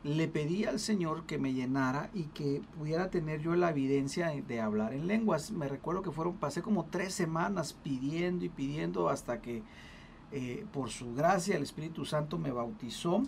le 0.03 0.27
pedí 0.27 0.65
al 0.65 0.79
Señor 0.79 1.25
que 1.25 1.39
me 1.39 1.53
llenara 1.53 2.12
y 2.13 2.25
que 2.25 2.62
pudiera 2.77 3.10
tener 3.10 3.41
yo 3.41 3.56
la 3.56 3.71
evidencia 3.71 4.29
de, 4.29 4.62
hablar 4.62 4.93
en 4.93 5.08
lenguas. 5.08 5.49
Me 5.49 5.67
recuerdo 5.67 6.03
que 6.03 6.12
fueron, 6.12 6.36
pasé 6.36 6.62
como 6.62 6.86
tres 6.86 7.15
semanas 7.15 7.73
pidiendo 7.73 8.45
y 8.45 8.49
pidiendo 8.49 9.10
hasta 9.10 9.41
que 9.41 9.63
eh, 10.36 10.65
por 10.74 10.89
su 10.89 11.13
gracia, 11.13 11.56
el 11.56 11.62
Espíritu 11.62 12.06
Santo 12.06 12.39
me 12.39 12.52
bautizó 12.52 13.22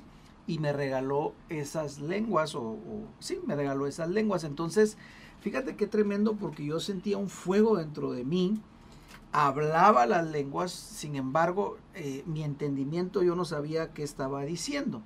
y 0.47 0.57
me 0.57 0.73
regaló 0.73 1.33
esas 1.49 1.99
lenguas, 1.99 2.55
o, 2.55 2.77
sí, 3.19 3.39
me 3.45 3.55
regaló 3.55 3.85
esas 3.85 4.09
lenguas. 4.09 4.43
Entonces, 4.43 4.97
fíjate 5.39 5.75
qué 5.75 5.85
tremendo 5.85 6.33
porque 6.33 6.65
yo 6.65 6.79
sentía 6.79 7.17
un 7.17 7.29
fuego 7.29 7.77
dentro 7.77 8.11
de 8.11 8.23
mí, 8.23 8.59
hablaba 9.31 10.07
las 10.07 10.25
lenguas, 10.25 10.71
sin 10.71 11.15
embargo, 11.15 11.77
eh, 11.93 12.23
mi 12.25 12.43
entendimiento 12.43 13.21
yo 13.21 13.35
no 13.35 13.45
sabía 13.45 13.93
qué 13.93 14.01
estaba 14.01 14.43
diciendo. 14.43 15.03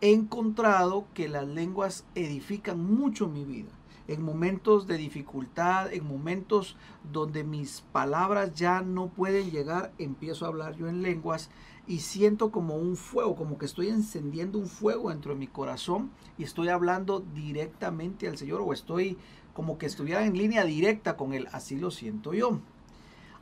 He 0.00 0.12
encontrado 0.12 1.06
que 1.14 1.28
las 1.28 1.48
lenguas 1.48 2.04
edifican 2.14 2.80
mucho 2.80 3.28
mi 3.28 3.44
vida 3.44 3.70
en 4.06 4.22
momentos 4.22 4.86
de 4.86 4.96
dificultad, 4.96 5.92
en 5.92 6.06
momentos 6.06 6.76
donde 7.12 7.44
mis 7.44 7.80
palabras 7.92 8.54
ya 8.54 8.82
no 8.82 9.08
pueden 9.08 9.50
llegar, 9.50 9.92
empiezo 9.98 10.44
a 10.44 10.48
hablar 10.48 10.76
yo 10.76 10.88
en 10.88 11.02
lenguas 11.02 11.50
y 11.86 12.00
siento 12.00 12.50
como 12.50 12.76
un 12.76 12.96
fuego, 12.96 13.36
como 13.36 13.58
que 13.58 13.66
estoy 13.66 13.88
encendiendo 13.88 14.58
un 14.58 14.66
fuego 14.66 15.10
dentro 15.10 15.32
de 15.32 15.38
mi 15.38 15.46
corazón 15.46 16.10
y 16.38 16.44
estoy 16.44 16.68
hablando 16.68 17.20
directamente 17.20 18.28
al 18.28 18.38
Señor 18.38 18.60
o 18.62 18.72
estoy 18.72 19.18
como 19.52 19.78
que 19.78 19.86
estuviera 19.86 20.24
en 20.24 20.36
línea 20.36 20.64
directa 20.64 21.16
con 21.16 21.32
Él, 21.32 21.48
así 21.52 21.76
lo 21.76 21.90
siento 21.90 22.34
yo. 22.34 22.60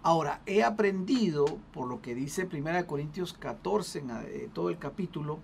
Ahora, 0.05 0.43
he 0.47 0.65
aprendido, 0.65 1.45
por 1.73 1.89
lo 1.89 2.03
que 2.03 2.15
dice 2.15 2.49
1 2.53 2.87
Corintios 2.87 3.33
14, 3.33 4.01
en 4.01 4.11
eh, 4.11 4.51
todo 4.53 4.69
el 4.69 4.79
capítulo, 4.79 5.39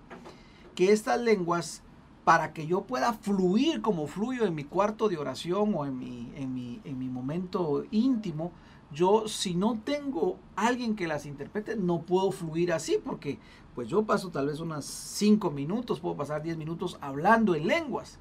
que 0.75 0.93
estas 0.93 1.21
lenguas 1.21 1.83
para 2.29 2.53
que 2.53 2.67
yo 2.67 2.83
pueda 2.83 3.15
fluir 3.15 3.81
como 3.81 4.07
fluyo 4.07 4.45
en 4.45 4.55
mi 4.55 4.65
cuarto 4.65 5.09
de 5.09 5.17
oración 5.17 5.73
o 5.75 5.87
en 5.87 5.99
mi, 5.99 6.31
en 6.37 6.53
mi, 6.53 6.79
en 6.85 6.99
mi 6.99 7.09
momento 7.09 7.87
íntimo, 7.91 8.53
yo 8.93 9.27
si 9.29 9.55
no 9.55 9.81
tengo 9.83 10.37
alguien 10.55 10.95
que 10.95 11.07
las 11.07 11.25
interprete, 11.25 11.75
no 11.75 12.03
puedo 12.03 12.31
fluir 12.31 12.75
así, 12.75 13.01
porque 13.03 13.39
pues 13.75 13.89
yo 13.89 14.03
paso 14.03 14.29
tal 14.29 14.49
vez 14.49 14.61
unas 14.61 14.85
5 14.85 15.51
minutos, 15.53 16.01
puedo 16.01 16.17
pasar 16.17 16.43
10 16.43 16.59
minutos 16.59 16.99
hablando 17.01 17.55
en 17.55 17.67
lenguas. 17.67 18.19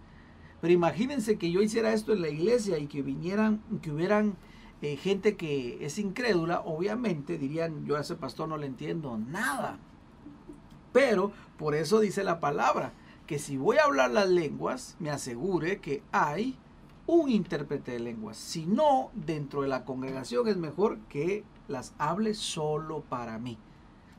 Pero 0.61 0.71
imagínense 0.71 1.37
que 1.37 1.51
yo 1.51 1.61
hiciera 1.61 1.91
esto 1.91 2.13
en 2.13 2.21
la 2.21 2.29
iglesia 2.29 2.77
y 2.77 2.87
que 2.87 3.01
vinieran, 3.01 3.61
que 3.81 3.91
hubieran 3.91 4.37
eh, 4.81 4.95
gente 4.95 5.35
que 5.35 5.85
es 5.85 5.99
incrédula, 5.99 6.61
obviamente 6.61 7.37
dirían, 7.37 7.85
yo 7.85 7.97
a 7.97 7.99
ese 7.99 8.15
pastor 8.15 8.47
no 8.47 8.55
le 8.55 8.67
entiendo 8.67 9.17
nada. 9.17 9.79
Pero 10.93 11.33
por 11.57 11.75
eso 11.75 11.99
dice 11.99 12.23
la 12.23 12.39
palabra, 12.39 12.93
que 13.27 13.37
si 13.37 13.57
voy 13.57 13.77
a 13.77 13.83
hablar 13.83 14.09
las 14.11 14.29
lenguas, 14.29 14.95
me 14.99 15.11
asegure 15.11 15.79
que 15.79 16.01
hay 16.11 16.57
un 17.05 17.29
intérprete 17.29 17.91
de 17.91 17.99
lenguas. 17.99 18.37
Si 18.37 18.65
no, 18.65 19.11
dentro 19.13 19.61
de 19.61 19.67
la 19.67 19.85
congregación 19.85 20.47
es 20.47 20.57
mejor 20.57 20.99
que 21.09 21.43
las 21.67 21.93
hable 21.97 22.33
solo 22.33 23.01
para 23.01 23.37
mí. 23.37 23.57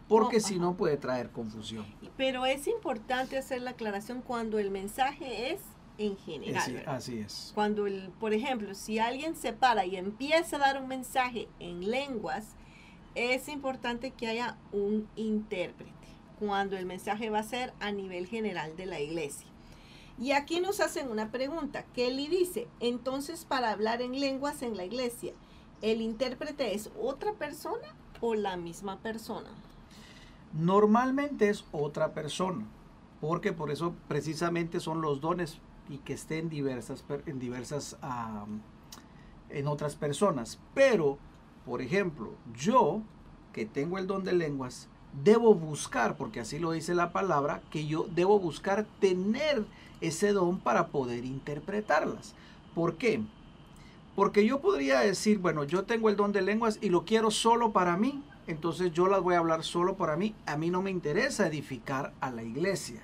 Porque 0.09 0.37
oh, 0.37 0.40
si 0.40 0.59
no 0.59 0.75
puede 0.75 0.97
traer 0.97 1.31
confusión. 1.31 1.85
Pero 2.16 2.47
es 2.47 2.66
importante 2.66 3.37
hacer 3.37 3.62
la 3.62 3.71
aclaración 3.71 4.23
cuando 4.23 4.59
el 4.59 4.71
mensaje 4.71 5.53
es 5.53 5.61
en 5.99 6.16
general. 6.16 6.85
así 6.87 7.18
es. 7.18 7.53
Cuando, 7.55 7.87
el, 7.87 8.11
por 8.21 8.33
ejemplo, 8.33 8.75
si 8.75 8.99
alguien 8.99 9.37
se 9.37 9.53
para 9.53 9.85
y 9.85 9.97
empieza 9.97 10.57
a 10.57 10.61
dar 10.61 10.81
un 10.81 10.88
mensaje 10.88 11.49
en 11.59 11.90
lenguas, 11.90 12.55
es 13.14 13.49
importante 13.49 14.12
que 14.12 14.29
haya 14.29 14.57
un 14.73 15.09
intérprete 15.16 15.97
cuando 16.38 16.77
el 16.77 16.87
mensaje 16.87 17.31
va 17.31 17.40
a 17.40 17.44
ser 17.44 17.72
a 17.81 17.90
nivel 17.92 18.27
general 18.27 18.77
de 18.77 18.87
la 18.87 19.01
iglesia. 19.01 19.48
Y 20.18 20.33
aquí 20.33 20.61
nos 20.61 20.81
hacen 20.81 21.11
una 21.11 21.31
pregunta. 21.31 21.85
Kelly 21.94 22.27
dice, 22.27 22.66
entonces 22.81 23.44
para 23.44 23.70
hablar 23.70 24.03
en 24.03 24.18
lenguas 24.18 24.62
en 24.62 24.77
la 24.77 24.85
iglesia, 24.85 25.33
¿el 25.81 26.01
intérprete 26.01 26.74
es 26.74 26.90
otra 27.01 27.35
persona 27.35 27.94
o 28.20 28.35
la 28.35 28.57
misma 28.57 28.98
persona? 28.98 29.51
Normalmente 30.53 31.51
es 31.51 31.64
otra 31.72 32.14
persona, 32.14 32.66
porque 33.20 33.53
por 33.53 33.70
eso 33.70 33.94
precisamente 34.09 34.81
son 34.81 35.03
los 35.03 35.20
dones 35.20 35.59
y 35.88 35.98
que 35.98 36.14
estén 36.14 36.48
diversas, 36.48 37.05
en 37.27 37.38
diversas, 37.38 37.96
en 39.51 39.68
otras 39.68 39.94
personas. 39.94 40.59
Pero, 40.74 41.18
por 41.64 41.81
ejemplo, 41.81 42.35
yo 42.57 43.03
que 43.53 43.66
tengo 43.66 43.98
el 43.98 44.07
don 44.07 44.24
de 44.24 44.33
lenguas, 44.33 44.88
debo 45.22 45.54
buscar, 45.54 46.16
porque 46.16 46.40
así 46.40 46.59
lo 46.59 46.72
dice 46.72 46.94
la 46.94 47.12
palabra, 47.12 47.62
que 47.70 47.87
yo 47.87 48.07
debo 48.14 48.38
buscar 48.38 48.87
tener 49.00 49.64
ese 50.00 50.33
don 50.33 50.59
para 50.59 50.88
poder 50.88 51.24
interpretarlas. 51.24 52.35
¿Por 52.74 52.96
qué? 52.96 53.22
Porque 54.14 54.44
yo 54.44 54.61
podría 54.61 55.00
decir, 55.00 55.38
bueno, 55.38 55.64
yo 55.64 55.85
tengo 55.85 56.09
el 56.09 56.16
don 56.16 56.33
de 56.33 56.42
lenguas 56.42 56.78
y 56.81 56.88
lo 56.88 57.04
quiero 57.04 57.31
solo 57.31 57.72
para 57.72 57.96
mí, 57.96 58.22
entonces 58.48 58.92
yo 58.92 59.07
las 59.07 59.20
voy 59.20 59.35
a 59.35 59.38
hablar 59.38 59.62
solo 59.62 59.96
para 59.96 60.16
mí. 60.16 60.35
A 60.46 60.57
mí 60.57 60.70
no 60.70 60.83
me 60.83 60.90
interesa 60.90 61.46
edificar 61.46 62.12
a 62.20 62.31
la 62.31 62.42
iglesia. 62.42 63.02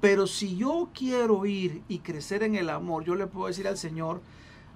Pero 0.00 0.28
si 0.28 0.56
yo 0.56 0.88
quiero 0.94 1.44
ir 1.46 1.82
y 1.88 1.98
crecer 1.98 2.44
en 2.44 2.54
el 2.54 2.70
amor, 2.70 3.04
yo 3.04 3.16
le 3.16 3.26
puedo 3.26 3.48
decir 3.48 3.66
al 3.66 3.76
Señor, 3.76 4.20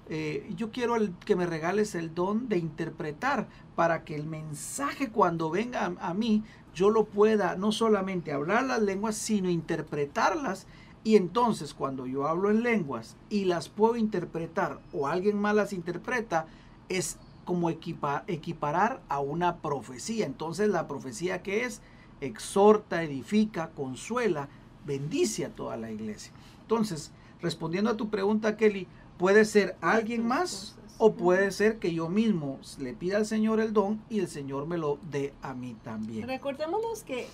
eh, 0.09 0.51
yo 0.55 0.71
quiero 0.71 0.95
que 1.25 1.35
me 1.35 1.45
regales 1.45 1.95
el 1.95 2.13
don 2.13 2.49
de 2.49 2.57
interpretar 2.57 3.47
para 3.75 4.03
que 4.03 4.15
el 4.15 4.25
mensaje 4.25 5.09
cuando 5.09 5.49
venga 5.49 5.85
a, 5.85 6.09
a 6.09 6.13
mí, 6.13 6.43
yo 6.73 6.89
lo 6.89 7.05
pueda 7.05 7.55
no 7.55 7.71
solamente 7.71 8.31
hablar 8.31 8.63
las 8.63 8.81
lenguas, 8.81 9.15
sino 9.15 9.49
interpretarlas 9.49 10.67
y 11.03 11.17
entonces 11.17 11.73
cuando 11.73 12.05
yo 12.05 12.27
hablo 12.27 12.49
en 12.49 12.63
lenguas 12.63 13.17
y 13.29 13.45
las 13.45 13.67
puedo 13.67 13.97
interpretar 13.97 14.79
o 14.93 15.07
alguien 15.07 15.37
más 15.37 15.53
las 15.53 15.73
interpreta, 15.73 16.47
es 16.87 17.17
como 17.43 17.69
equiparar 17.69 19.01
a 19.09 19.19
una 19.19 19.57
profecía. 19.57 20.25
Entonces 20.25 20.69
la 20.69 20.87
profecía 20.87 21.43
que 21.43 21.65
es, 21.65 21.81
exhorta, 22.21 23.03
edifica, 23.03 23.71
consuela, 23.71 24.47
bendice 24.85 25.45
a 25.45 25.49
toda 25.49 25.75
la 25.75 25.91
iglesia. 25.91 26.31
Entonces, 26.61 27.11
respondiendo 27.41 27.89
a 27.91 27.97
tu 27.97 28.09
pregunta, 28.09 28.55
Kelly, 28.55 28.87
puede 29.23 29.45
ser 29.45 29.77
alguien 29.79 30.27
más 30.27 30.75
o 30.97 31.13
puede 31.13 31.51
ser 31.51 31.79
que 31.79 31.93
yo 31.93 32.09
mismo 32.09 32.59
le 32.77 32.93
pida 32.93 33.15
al 33.15 33.25
Señor 33.25 33.61
el 33.61 33.71
don 33.71 34.03
y 34.09 34.19
el 34.19 34.27
Señor 34.27 34.67
me 34.67 34.77
lo 34.77 34.99
dé 35.09 35.33
a 35.41 35.53
mí 35.53 35.77
también. 35.81 36.27
Recordémonos 36.27 37.05
que 37.05 37.29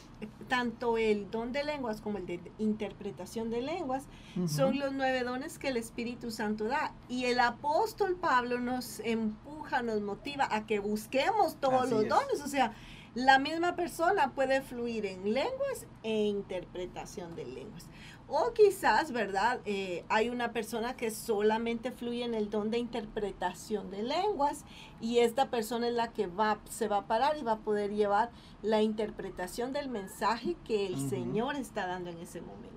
tanto 0.47 0.99
el 0.99 1.31
don 1.31 1.51
de 1.51 1.63
lenguas 1.63 1.99
como 1.99 2.19
el 2.19 2.27
de 2.27 2.41
interpretación 2.59 3.49
de 3.49 3.63
lenguas 3.63 4.03
son 4.45 4.77
los 4.77 4.93
nueve 4.93 5.23
dones 5.23 5.57
que 5.57 5.69
el 5.69 5.77
Espíritu 5.77 6.29
Santo 6.29 6.65
da. 6.65 6.93
Y 7.07 7.25
el 7.25 7.39
apóstol 7.39 8.15
Pablo 8.21 8.59
nos 8.59 8.99
empuja, 8.99 9.81
nos 9.81 9.99
motiva 10.01 10.47
a 10.51 10.67
que 10.67 10.77
busquemos 10.77 11.55
todos 11.59 11.89
los 11.89 12.07
dones. 12.07 12.39
O 12.45 12.47
sea, 12.47 12.75
la 13.15 13.39
misma 13.39 13.75
persona 13.75 14.33
puede 14.35 14.61
fluir 14.61 15.07
en 15.07 15.33
lenguas 15.33 15.87
e 16.03 16.25
interpretación 16.25 17.35
de 17.35 17.45
lenguas. 17.45 17.87
O 18.31 18.53
quizás, 18.53 19.11
¿verdad? 19.11 19.59
Eh, 19.65 20.05
hay 20.07 20.29
una 20.29 20.53
persona 20.53 20.95
que 20.95 21.09
solamente 21.09 21.91
fluye 21.91 22.23
en 22.23 22.35
el 22.35 22.51
don 22.51 22.69
de 22.69 22.77
interpretación 22.77 23.89
de 23.89 24.03
lenguas 24.03 24.65
y 25.01 25.17
esta 25.17 25.49
persona 25.49 25.87
es 25.87 25.95
la 25.95 26.13
que 26.13 26.27
va, 26.27 26.59
se 26.69 26.87
va 26.87 26.97
a 26.97 27.07
parar 27.07 27.37
y 27.39 27.41
va 27.41 27.53
a 27.53 27.59
poder 27.59 27.91
llevar 27.91 28.29
la 28.61 28.83
interpretación 28.83 29.73
del 29.73 29.89
mensaje 29.89 30.55
que 30.63 30.85
el 30.85 31.09
Señor 31.09 31.55
está 31.55 31.87
dando 31.87 32.11
en 32.11 32.19
ese 32.19 32.41
momento. 32.41 32.69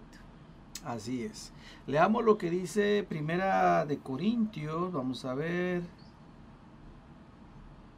Así 0.85 1.23
es. 1.23 1.53
Leamos 1.87 2.25
lo 2.25 2.39
que 2.39 2.49
dice 2.49 3.05
Primera 3.07 3.85
de 3.85 3.99
Corintios, 3.99 4.91
vamos 4.91 5.25
a 5.27 5.35
ver. 5.35 5.83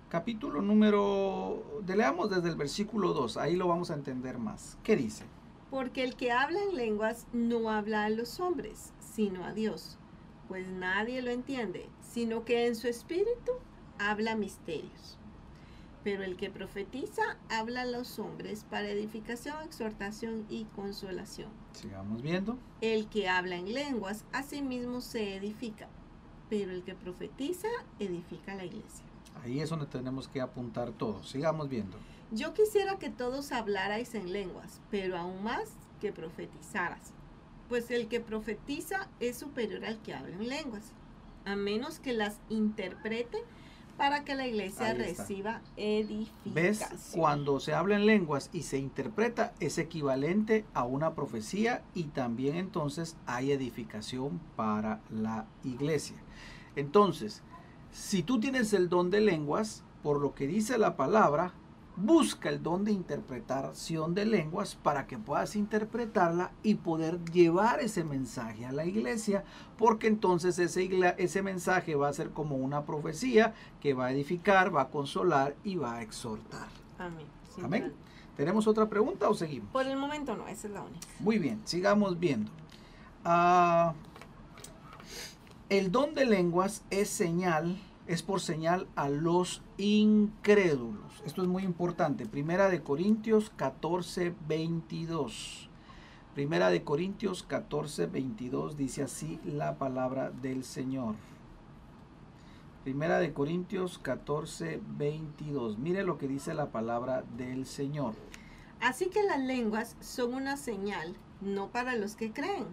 Capítulo 0.08 0.60
número, 0.60 1.82
leamos 1.86 2.30
desde 2.30 2.48
el 2.48 2.56
versículo 2.56 3.12
2, 3.12 3.36
ahí 3.36 3.54
lo 3.54 3.68
vamos 3.68 3.92
a 3.92 3.94
entender 3.94 4.38
más. 4.38 4.76
¿Qué 4.82 4.96
dice? 4.96 5.24
Porque 5.74 6.04
el 6.04 6.14
que 6.14 6.30
habla 6.30 6.62
en 6.62 6.76
lenguas 6.76 7.26
no 7.32 7.68
habla 7.68 8.04
a 8.04 8.08
los 8.08 8.38
hombres, 8.38 8.92
sino 9.00 9.44
a 9.44 9.52
Dios, 9.52 9.98
pues 10.46 10.68
nadie 10.68 11.20
lo 11.20 11.32
entiende, 11.32 11.88
sino 12.00 12.44
que 12.44 12.68
en 12.68 12.76
su 12.76 12.86
espíritu 12.86 13.50
habla 13.98 14.36
misterios. 14.36 15.18
Pero 16.04 16.22
el 16.22 16.36
que 16.36 16.48
profetiza 16.48 17.22
habla 17.50 17.82
a 17.82 17.86
los 17.86 18.20
hombres 18.20 18.64
para 18.70 18.88
edificación, 18.88 19.64
exhortación 19.64 20.46
y 20.48 20.62
consolación. 20.76 21.50
Sigamos 21.72 22.22
viendo. 22.22 22.56
El 22.80 23.08
que 23.08 23.28
habla 23.28 23.56
en 23.56 23.74
lenguas 23.74 24.24
a 24.32 24.44
sí 24.44 24.62
mismo 24.62 25.00
se 25.00 25.34
edifica, 25.34 25.88
pero 26.50 26.70
el 26.70 26.84
que 26.84 26.94
profetiza 26.94 27.66
edifica 27.98 28.54
la 28.54 28.64
iglesia. 28.64 29.04
Ahí 29.42 29.58
es 29.58 29.70
donde 29.70 29.86
tenemos 29.86 30.28
que 30.28 30.40
apuntar 30.40 30.92
todo. 30.92 31.24
Sigamos 31.24 31.68
viendo. 31.68 31.98
Yo 32.30 32.54
quisiera 32.54 32.98
que 32.98 33.10
todos 33.10 33.52
hablarais 33.52 34.14
en 34.14 34.32
lenguas, 34.32 34.80
pero 34.90 35.16
aún 35.16 35.42
más 35.42 35.70
que 36.00 36.12
profetizaras, 36.12 37.12
pues 37.68 37.90
el 37.90 38.08
que 38.08 38.20
profetiza 38.20 39.08
es 39.20 39.36
superior 39.36 39.84
al 39.84 39.98
que 39.98 40.14
habla 40.14 40.34
en 40.34 40.48
lenguas, 40.48 40.92
a 41.44 41.56
menos 41.56 41.98
que 41.98 42.12
las 42.12 42.38
interprete 42.48 43.38
para 43.96 44.24
que 44.24 44.34
la 44.34 44.46
iglesia 44.46 44.92
reciba 44.94 45.60
edificación. 45.76 46.54
¿Ves? 46.54 47.12
Cuando 47.14 47.60
se 47.60 47.74
habla 47.74 47.96
en 47.96 48.06
lenguas 48.06 48.50
y 48.52 48.62
se 48.62 48.78
interpreta 48.78 49.54
es 49.60 49.78
equivalente 49.78 50.64
a 50.74 50.84
una 50.84 51.14
profecía 51.14 51.82
y 51.94 52.04
también 52.04 52.56
entonces 52.56 53.16
hay 53.26 53.52
edificación 53.52 54.40
para 54.56 55.00
la 55.10 55.46
iglesia. 55.62 56.16
Entonces, 56.76 57.42
si 57.92 58.22
tú 58.24 58.40
tienes 58.40 58.72
el 58.72 58.88
don 58.88 59.10
de 59.10 59.20
lenguas, 59.20 59.84
por 60.02 60.20
lo 60.20 60.34
que 60.34 60.46
dice 60.48 60.76
la 60.76 60.96
palabra, 60.96 61.54
busca 61.96 62.48
el 62.48 62.62
don 62.62 62.84
de 62.84 62.92
interpretación 62.92 64.14
de 64.14 64.24
lenguas 64.24 64.74
para 64.74 65.06
que 65.06 65.18
puedas 65.18 65.54
interpretarla 65.56 66.52
y 66.62 66.74
poder 66.76 67.24
llevar 67.26 67.80
ese 67.80 68.04
mensaje 68.04 68.66
a 68.66 68.72
la 68.72 68.84
iglesia, 68.84 69.44
porque 69.78 70.08
entonces 70.08 70.58
ese, 70.58 70.88
ese 71.18 71.42
mensaje 71.42 71.94
va 71.94 72.08
a 72.08 72.12
ser 72.12 72.30
como 72.30 72.56
una 72.56 72.84
profecía 72.84 73.54
que 73.80 73.94
va 73.94 74.06
a 74.06 74.12
edificar, 74.12 74.74
va 74.74 74.82
a 74.82 74.88
consolar 74.88 75.54
y 75.62 75.76
va 75.76 75.96
a 75.96 76.02
exhortar. 76.02 76.68
Amén. 76.98 77.26
Amén. 77.62 77.92
¿Tenemos 78.36 78.66
otra 78.66 78.88
pregunta 78.88 79.28
o 79.28 79.34
seguimos? 79.34 79.70
Por 79.70 79.86
el 79.86 79.96
momento 79.96 80.36
no, 80.36 80.48
esa 80.48 80.66
es 80.66 80.72
la 80.72 80.82
única. 80.82 81.06
Muy 81.20 81.38
bien, 81.38 81.60
sigamos 81.64 82.18
viendo. 82.18 82.50
Ah, 83.24 83.94
el 85.68 85.92
don 85.92 86.14
de 86.14 86.26
lenguas 86.26 86.82
es 86.90 87.08
señal 87.08 87.78
es 88.06 88.22
por 88.22 88.40
señal 88.40 88.86
a 88.96 89.08
los 89.08 89.62
incrédulos. 89.78 91.22
Esto 91.24 91.42
es 91.42 91.48
muy 91.48 91.62
importante. 91.62 92.26
Primera 92.26 92.68
de 92.68 92.82
Corintios 92.82 93.50
14, 93.56 94.34
22. 94.46 95.70
Primera 96.34 96.68
de 96.68 96.82
Corintios 96.82 97.42
14, 97.44 98.06
22 98.06 98.76
dice 98.76 99.02
así 99.02 99.40
la 99.44 99.78
palabra 99.78 100.30
del 100.30 100.64
Señor. 100.64 101.14
Primera 102.82 103.18
de 103.18 103.32
Corintios 103.32 103.98
14, 103.98 104.80
22. 104.98 105.78
Mire 105.78 106.04
lo 106.04 106.18
que 106.18 106.28
dice 106.28 106.52
la 106.52 106.70
palabra 106.70 107.24
del 107.36 107.64
Señor. 107.64 108.14
Así 108.80 109.06
que 109.06 109.22
las 109.22 109.40
lenguas 109.40 109.96
son 110.00 110.34
una 110.34 110.58
señal, 110.58 111.16
no 111.40 111.70
para 111.70 111.96
los 111.96 112.16
que 112.16 112.32
creen, 112.32 112.66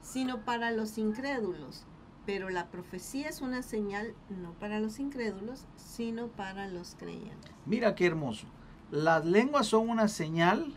sino 0.00 0.46
para 0.46 0.70
los 0.70 0.96
incrédulos 0.96 1.84
pero 2.28 2.50
la 2.50 2.66
profecía 2.66 3.26
es 3.30 3.40
una 3.40 3.62
señal 3.62 4.12
no 4.28 4.52
para 4.60 4.80
los 4.80 4.98
incrédulos, 4.98 5.64
sino 5.76 6.26
para 6.28 6.68
los 6.68 6.94
creyentes. 6.94 7.50
Mira 7.64 7.94
qué 7.94 8.04
hermoso. 8.04 8.46
Las 8.90 9.24
lenguas 9.24 9.68
son 9.68 9.88
una 9.88 10.08
señal 10.08 10.76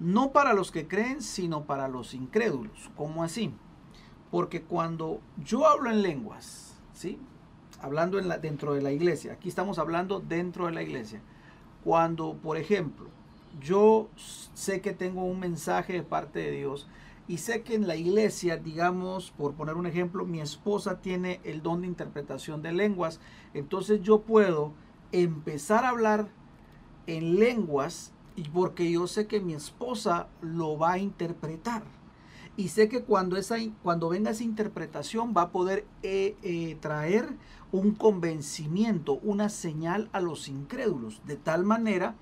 no 0.00 0.32
para 0.32 0.54
los 0.54 0.72
que 0.72 0.88
creen, 0.88 1.22
sino 1.22 1.66
para 1.66 1.86
los 1.86 2.14
incrédulos. 2.14 2.90
¿Cómo 2.96 3.22
así? 3.22 3.54
Porque 4.32 4.62
cuando 4.62 5.20
yo 5.36 5.68
hablo 5.68 5.88
en 5.88 6.02
lenguas, 6.02 6.74
¿sí? 6.92 7.16
Hablando 7.80 8.18
en 8.18 8.26
la, 8.26 8.38
dentro 8.38 8.74
de 8.74 8.82
la 8.82 8.90
iglesia, 8.90 9.34
aquí 9.34 9.48
estamos 9.48 9.78
hablando 9.78 10.18
dentro 10.18 10.66
de 10.66 10.72
la 10.72 10.82
iglesia. 10.82 11.20
Cuando, 11.84 12.34
por 12.34 12.56
ejemplo, 12.56 13.06
yo 13.60 14.08
sé 14.16 14.80
que 14.80 14.92
tengo 14.92 15.22
un 15.26 15.38
mensaje 15.38 15.92
de 15.92 16.02
parte 16.02 16.40
de 16.40 16.50
Dios 16.50 16.88
y 17.28 17.38
sé 17.38 17.62
que 17.62 17.74
en 17.74 17.86
la 17.86 17.96
iglesia, 17.96 18.56
digamos, 18.56 19.30
por 19.30 19.54
poner 19.54 19.76
un 19.76 19.86
ejemplo, 19.86 20.26
mi 20.26 20.40
esposa 20.40 21.00
tiene 21.00 21.40
el 21.44 21.62
don 21.62 21.82
de 21.82 21.86
interpretación 21.86 22.62
de 22.62 22.72
lenguas. 22.72 23.20
Entonces 23.54 24.02
yo 24.02 24.22
puedo 24.22 24.72
empezar 25.12 25.84
a 25.84 25.90
hablar 25.90 26.28
en 27.06 27.36
lenguas 27.36 28.12
y 28.34 28.48
porque 28.48 28.90
yo 28.90 29.06
sé 29.06 29.26
que 29.26 29.40
mi 29.40 29.54
esposa 29.54 30.28
lo 30.40 30.78
va 30.78 30.92
a 30.92 30.98
interpretar. 30.98 31.82
Y 32.56 32.68
sé 32.68 32.88
que 32.88 33.02
cuando, 33.02 33.36
esa, 33.36 33.56
cuando 33.82 34.08
venga 34.08 34.30
esa 34.30 34.44
interpretación 34.44 35.32
va 35.34 35.42
a 35.42 35.50
poder 35.50 35.86
eh, 36.02 36.36
eh, 36.42 36.76
traer 36.80 37.28
un 37.70 37.94
convencimiento, 37.94 39.14
una 39.22 39.48
señal 39.48 40.10
a 40.12 40.20
los 40.20 40.48
incrédulos, 40.48 41.22
de 41.24 41.36
tal 41.36 41.64
manera 41.64 42.14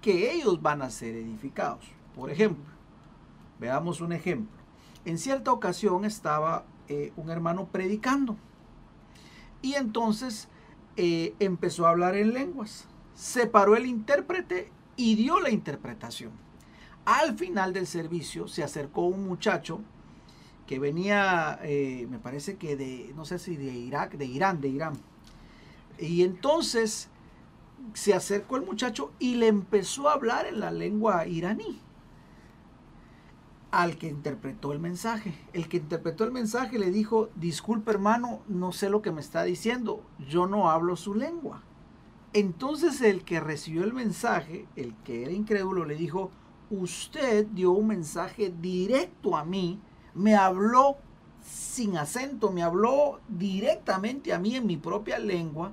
que 0.00 0.32
ellos 0.32 0.62
van 0.62 0.80
a 0.80 0.90
ser 0.90 1.14
edificados. 1.14 1.84
Por 2.14 2.30
ejemplo, 2.30 2.64
Veamos 3.58 4.00
un 4.00 4.12
ejemplo. 4.12 4.56
En 5.04 5.18
cierta 5.18 5.52
ocasión 5.52 6.04
estaba 6.04 6.64
eh, 6.88 7.12
un 7.16 7.30
hermano 7.30 7.68
predicando 7.68 8.36
y 9.62 9.74
entonces 9.74 10.48
eh, 10.96 11.34
empezó 11.38 11.86
a 11.86 11.90
hablar 11.90 12.16
en 12.16 12.32
lenguas. 12.34 12.86
Separó 13.14 13.76
el 13.76 13.86
intérprete 13.86 14.70
y 14.96 15.14
dio 15.14 15.40
la 15.40 15.50
interpretación. 15.50 16.32
Al 17.04 17.38
final 17.38 17.72
del 17.72 17.86
servicio 17.86 18.48
se 18.48 18.62
acercó 18.62 19.02
un 19.02 19.26
muchacho 19.26 19.80
que 20.66 20.78
venía, 20.78 21.60
eh, 21.62 22.06
me 22.10 22.18
parece 22.18 22.56
que 22.56 22.76
de, 22.76 23.12
no 23.14 23.24
sé 23.24 23.38
si 23.38 23.56
de 23.56 23.72
Irak, 23.72 24.16
de 24.16 24.24
Irán, 24.24 24.60
de 24.60 24.68
Irán. 24.68 24.94
Y 25.98 26.24
entonces 26.24 27.08
se 27.94 28.14
acercó 28.14 28.56
el 28.56 28.62
muchacho 28.62 29.12
y 29.18 29.36
le 29.36 29.46
empezó 29.46 30.08
a 30.08 30.14
hablar 30.14 30.46
en 30.46 30.60
la 30.60 30.70
lengua 30.70 31.26
iraní. 31.26 31.80
Al 33.70 33.96
que 33.98 34.08
interpretó 34.08 34.72
el 34.72 34.78
mensaje. 34.78 35.34
El 35.52 35.68
que 35.68 35.78
interpretó 35.78 36.24
el 36.24 36.32
mensaje 36.32 36.78
le 36.78 36.90
dijo, 36.90 37.28
disculpe 37.34 37.90
hermano, 37.90 38.40
no 38.48 38.72
sé 38.72 38.90
lo 38.90 39.02
que 39.02 39.12
me 39.12 39.20
está 39.20 39.42
diciendo, 39.42 40.02
yo 40.28 40.46
no 40.46 40.70
hablo 40.70 40.96
su 40.96 41.14
lengua. 41.14 41.62
Entonces 42.32 43.00
el 43.00 43.24
que 43.24 43.40
recibió 43.40 43.84
el 43.84 43.92
mensaje, 43.92 44.66
el 44.76 44.94
que 45.04 45.22
era 45.22 45.32
incrédulo, 45.32 45.84
le 45.84 45.94
dijo, 45.94 46.30
usted 46.70 47.46
dio 47.46 47.72
un 47.72 47.88
mensaje 47.88 48.52
directo 48.60 49.36
a 49.36 49.44
mí, 49.44 49.80
me 50.14 50.34
habló 50.34 50.96
sin 51.42 51.96
acento, 51.96 52.50
me 52.50 52.62
habló 52.62 53.20
directamente 53.28 54.32
a 54.32 54.38
mí 54.38 54.56
en 54.56 54.66
mi 54.66 54.76
propia 54.76 55.18
lengua, 55.18 55.72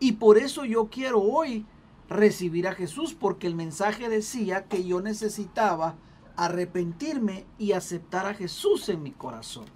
y 0.00 0.12
por 0.12 0.36
eso 0.36 0.64
yo 0.64 0.88
quiero 0.88 1.22
hoy 1.22 1.64
recibir 2.08 2.66
a 2.66 2.74
Jesús, 2.74 3.14
porque 3.14 3.46
el 3.46 3.54
mensaje 3.54 4.08
decía 4.08 4.64
que 4.64 4.84
yo 4.84 5.00
necesitaba 5.00 5.94
arrepentirme 6.36 7.46
y 7.58 7.72
aceptar 7.72 8.26
a 8.26 8.34
Jesús 8.34 8.88
en 8.88 9.02
mi 9.02 9.12
corazón. 9.12 9.66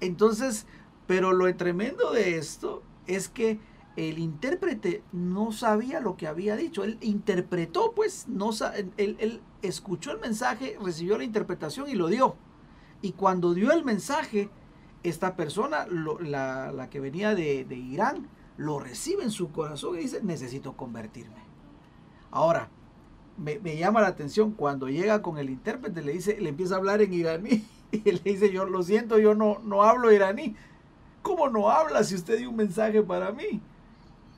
Entonces, 0.00 0.66
pero 1.06 1.32
lo 1.32 1.54
tremendo 1.56 2.12
de 2.12 2.38
esto 2.38 2.82
es 3.06 3.28
que 3.28 3.60
el 3.96 4.18
intérprete 4.18 5.02
no 5.12 5.52
sabía 5.52 6.00
lo 6.00 6.16
que 6.16 6.26
había 6.26 6.56
dicho. 6.56 6.84
Él 6.84 6.98
interpretó, 7.00 7.92
pues, 7.92 8.26
no, 8.28 8.50
él, 8.96 9.42
escuchó 9.62 10.12
el 10.12 10.20
mensaje, 10.20 10.76
recibió 10.82 11.16
la 11.16 11.24
interpretación 11.24 11.88
y 11.88 11.94
lo 11.94 12.08
dio. 12.08 12.36
Y 13.02 13.12
cuando 13.12 13.54
dio 13.54 13.72
el 13.72 13.84
mensaje, 13.84 14.50
esta 15.02 15.36
persona, 15.36 15.86
la, 15.86 16.88
que 16.90 17.00
venía 17.00 17.34
de, 17.34 17.64
de 17.64 17.76
Irán, 17.76 18.28
lo 18.56 18.78
recibe 18.78 19.22
en 19.22 19.30
su 19.30 19.52
corazón 19.52 19.96
y 19.96 20.02
dice, 20.02 20.22
necesito 20.22 20.76
convertirme. 20.76 21.44
Ahora, 22.30 22.70
me, 23.36 23.76
llama 23.76 24.00
la 24.00 24.08
atención 24.08 24.52
cuando 24.52 24.88
llega 24.88 25.22
con 25.22 25.38
el 25.38 25.50
intérprete, 25.50 26.02
le 26.02 26.12
dice, 26.12 26.40
le 26.40 26.50
empieza 26.50 26.74
a 26.74 26.78
hablar 26.78 27.02
en 27.02 27.12
iraní 27.12 27.64
y 27.92 28.10
le 28.10 28.20
dice, 28.20 28.52
yo 28.52 28.64
lo 28.64 28.82
siento, 28.82 29.18
yo 29.18 29.34
no, 29.34 29.60
no 29.64 29.82
hablo 29.82 30.12
iraní. 30.12 30.54
¿Cómo 31.22 31.48
no 31.48 31.70
habla 31.70 32.04
si 32.04 32.14
usted 32.14 32.38
dio 32.38 32.50
un 32.50 32.56
mensaje 32.56 33.02
para 33.02 33.32
mí? 33.32 33.60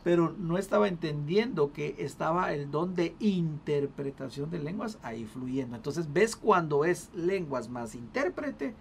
Pero 0.05 0.33
no 0.39 0.57
estaba 0.57 0.87
entendiendo 0.87 1.73
que 1.73 1.97
estaba 1.99 2.53
el 2.53 2.71
don 2.71 2.95
de 2.95 3.17
interpretación 3.19 4.51
de 4.51 4.61
lenguas 4.61 4.99
ahí 5.03 5.25
fluyendo. 5.25 5.75
Entonces, 5.75 6.13
ves 6.13 6.37
cuando 6.37 6.85
es 6.85 7.11
lenguas 7.13 7.69
más 7.69 7.97
intérprete, 7.97 8.75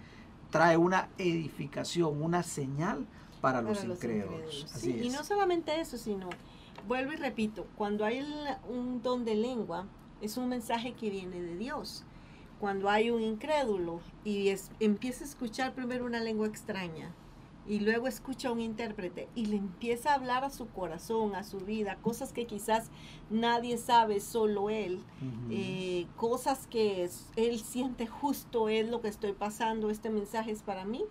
trae 0.52 0.78
una 0.78 1.10
edificación, 1.18 2.22
una 2.22 2.44
señal 2.44 3.08
para, 3.42 3.64
los, 3.64 3.84
incrédulos. 3.84 4.68
Y 4.84 5.10
no 5.10 5.24
solamente 5.24 5.80
eso, 5.80 5.98
sino, 5.98 6.30
vuelvo 6.88 7.14
y 7.14 7.16
repito, 7.16 7.66
cuando 7.76 8.06
hay 8.06 8.24
un 8.70 9.02
don 9.02 9.26
de 9.26 9.34
lengua, 9.34 9.88
es 10.22 10.38
un 10.38 10.50
mensaje 10.50 10.94
que 10.94 11.10
viene 11.10 11.42
de 11.42 11.56
Dios. 11.58 12.04
Cuando 12.60 12.90
hay 12.90 13.10
un 13.10 13.22
incrédulo 13.22 14.00
y 14.24 14.54
empieza 14.80 15.24
a 15.24 15.28
escuchar 15.28 15.74
primero 15.74 16.06
una 16.06 16.22
lengua 16.22 16.48
extraña 16.48 17.14
y 17.68 17.80
luego 17.80 18.08
escucha 18.08 18.50
a 18.50 18.52
un 18.52 18.60
intérprete 18.60 19.28
y 19.36 19.48
le 19.48 19.58
empieza 19.58 20.12
a 20.12 20.16
hablar 20.16 20.44
a 20.44 20.50
su 20.50 20.68
corazón, 20.68 21.36
a 21.36 21.44
su 21.44 21.60
vida, 21.60 21.98
cosas 22.02 22.32
que 22.32 22.46
quizás 22.46 22.90
nadie 23.30 23.78
sabe, 23.78 24.20
solo 24.20 24.70
él, 24.70 25.00
eh, 25.50 26.06
cosas 26.16 26.68
que 26.68 27.10
él 27.36 27.60
siente 27.60 28.08
justo, 28.08 28.70
es 28.70 28.88
lo 28.90 29.02
que 29.02 29.08
estoy 29.08 29.34
pasando, 29.34 29.90
este 29.90 30.10
mensaje 30.10 30.52
es 30.52 30.62
para 30.62 30.86
mí. 30.86 31.04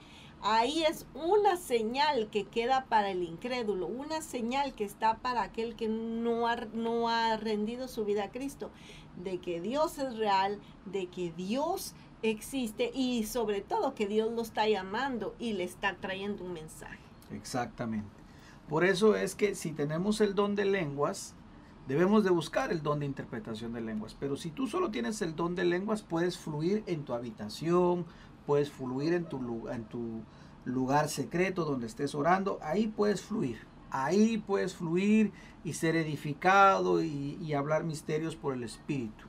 Ahí 0.47 0.85
es 0.85 1.07
una 1.15 1.57
señal 1.57 2.29
que 2.31 2.45
queda 2.45 2.85
para 2.85 3.09
el 3.09 3.23
incrédulo, 3.23 3.87
una 3.87 4.21
señal 4.21 4.75
que 4.75 4.85
está 4.85 5.17
para 5.17 5.43
aquel 5.43 5.75
que 5.75 5.89
no 5.89 6.47
ha, 6.47 6.57
no 6.75 7.09
ha 7.09 7.39
rendido 7.39 7.89
su 7.89 8.05
vida 8.05 8.25
a 8.25 8.31
Cristo, 8.31 8.71
de 9.17 9.39
que 9.39 9.63
Dios 9.63 9.99
es 9.99 10.19
real, 10.19 10.61
de 10.85 11.07
que 11.07 11.33
Dios 11.33 11.95
existe 12.21 12.91
y 12.95 13.25
sobre 13.25 13.63
todo 13.63 13.95
que 13.95 14.07
Dios 14.07 14.31
lo 14.33 14.43
está 14.43 14.69
llamando 14.69 15.35
y 15.39 15.55
le 15.55 15.65
está 15.65 15.97
trayendo 15.97 16.45
un 16.45 16.53
mensaje. 16.53 17.01
Exactamente. 17.33 18.11
Por 18.69 18.85
eso 18.85 19.17
es 19.17 19.35
que 19.35 19.55
si 19.55 19.73
tenemos 19.73 20.21
el 20.21 20.35
don 20.35 20.57
de 20.57 20.67
lenguas, 20.67 21.35
debemos 21.89 22.23
de 22.23 22.29
buscar 22.29 22.71
el 22.71 22.83
don 22.83 23.01
de 23.01 23.07
interpretación 23.07 23.73
de 23.73 23.81
lenguas. 23.81 24.15
Pero 24.21 24.37
si 24.37 24.51
tú 24.51 24.67
solo 24.67 24.91
tienes 24.91 25.23
el 25.23 25.37
don 25.37 25.55
de 25.55 25.65
lenguas, 25.65 26.03
puedes 26.03 26.37
fluir 26.37 26.83
en 26.87 27.05
tu 27.05 27.15
habitación, 27.15 28.05
puedes 28.47 28.71
fluir 28.71 29.15
en 29.15 29.25
tu, 29.25 29.69
en 29.69 29.85
tu 29.85 30.23
lugar 30.65 31.09
secreto 31.09 31.65
donde 31.65 31.87
estés 31.87 32.15
orando, 32.15 32.59
ahí 32.63 32.89
puedes 32.89 33.23
fluir. 33.23 33.59
Ahí 33.91 34.39
puedes 34.39 34.75
fluir 34.75 35.33
y 35.63 35.75
ser 35.75 35.95
edificado 35.95 37.03
y, 37.03 37.55
hablar 37.55 37.85
misterios 37.85 38.35
por 38.35 38.55
el 38.55 38.65
Espíritu. 38.65 39.27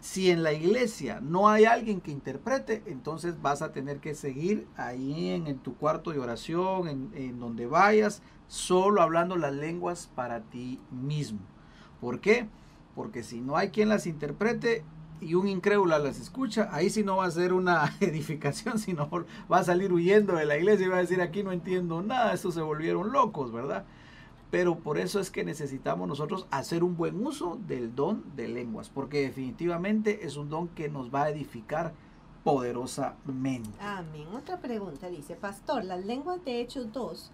Si 0.00 0.30
en 0.30 0.42
la 0.42 0.52
iglesia 0.52 1.20
no 1.22 1.48
hay 1.48 1.64
alguien 1.64 2.02
que 2.02 2.10
interprete, 2.10 2.82
entonces 2.86 3.40
vas 3.40 3.62
a 3.62 3.72
tener 3.72 3.98
que 4.00 4.14
seguir 4.14 4.66
ahí 4.76 5.30
en, 5.30 5.58
tu 5.58 5.74
cuarto 5.76 6.10
de 6.10 6.18
oración, 6.18 6.86
en, 6.86 7.10
en 7.14 7.40
donde 7.40 7.66
vayas, 7.66 8.20
solo 8.46 9.00
hablando 9.00 9.36
las 9.36 9.54
lenguas 9.54 10.10
para 10.14 10.42
ti 10.42 10.78
mismo. 10.90 11.40
¿Por 11.98 12.20
qué? 12.20 12.48
Porque 12.94 13.22
si 13.22 13.40
no 13.40 13.56
hay 13.56 13.70
quien 13.70 13.88
las 13.88 14.06
interprete, 14.06 14.84
y 15.22 15.34
un 15.34 15.48
incrédulo 15.48 15.98
las 15.98 16.18
escucha, 16.18 16.68
ahí 16.72 16.90
sí 16.90 17.04
no 17.04 17.16
va 17.18 17.26
a 17.26 17.30
ser 17.30 17.52
una 17.52 17.96
edificación, 18.00 18.78
sino 18.78 19.08
va 19.50 19.58
a 19.58 19.64
salir 19.64 19.92
huyendo 19.92 20.34
de 20.34 20.44
la 20.44 20.56
iglesia 20.56 20.86
y 20.86 20.88
va 20.88 20.96
a 20.96 21.00
decir 21.00 21.20
aquí 21.20 21.42
no 21.42 21.52
entiendo 21.52 22.02
nada, 22.02 22.32
estos 22.32 22.54
se 22.54 22.62
volvieron 22.62 23.12
locos, 23.12 23.52
¿verdad? 23.52 23.84
Pero 24.50 24.78
por 24.78 24.98
eso 24.98 25.18
es 25.18 25.30
que 25.30 25.44
necesitamos 25.44 26.06
nosotros 26.08 26.46
hacer 26.50 26.84
un 26.84 26.96
buen 26.96 27.24
uso 27.26 27.58
del 27.66 27.94
don 27.94 28.24
de 28.36 28.48
lenguas, 28.48 28.90
porque 28.90 29.22
definitivamente 29.22 30.26
es 30.26 30.36
un 30.36 30.50
don 30.50 30.68
que 30.68 30.88
nos 30.88 31.14
va 31.14 31.24
a 31.24 31.30
edificar 31.30 31.94
poderosamente. 32.44 33.70
Amén. 33.80 34.26
Otra 34.34 34.60
pregunta 34.60 35.08
dice, 35.08 35.36
pastor, 35.36 35.84
¿las 35.84 36.04
lenguas 36.04 36.44
de 36.44 36.60
Hechos 36.60 36.92
2 36.92 37.30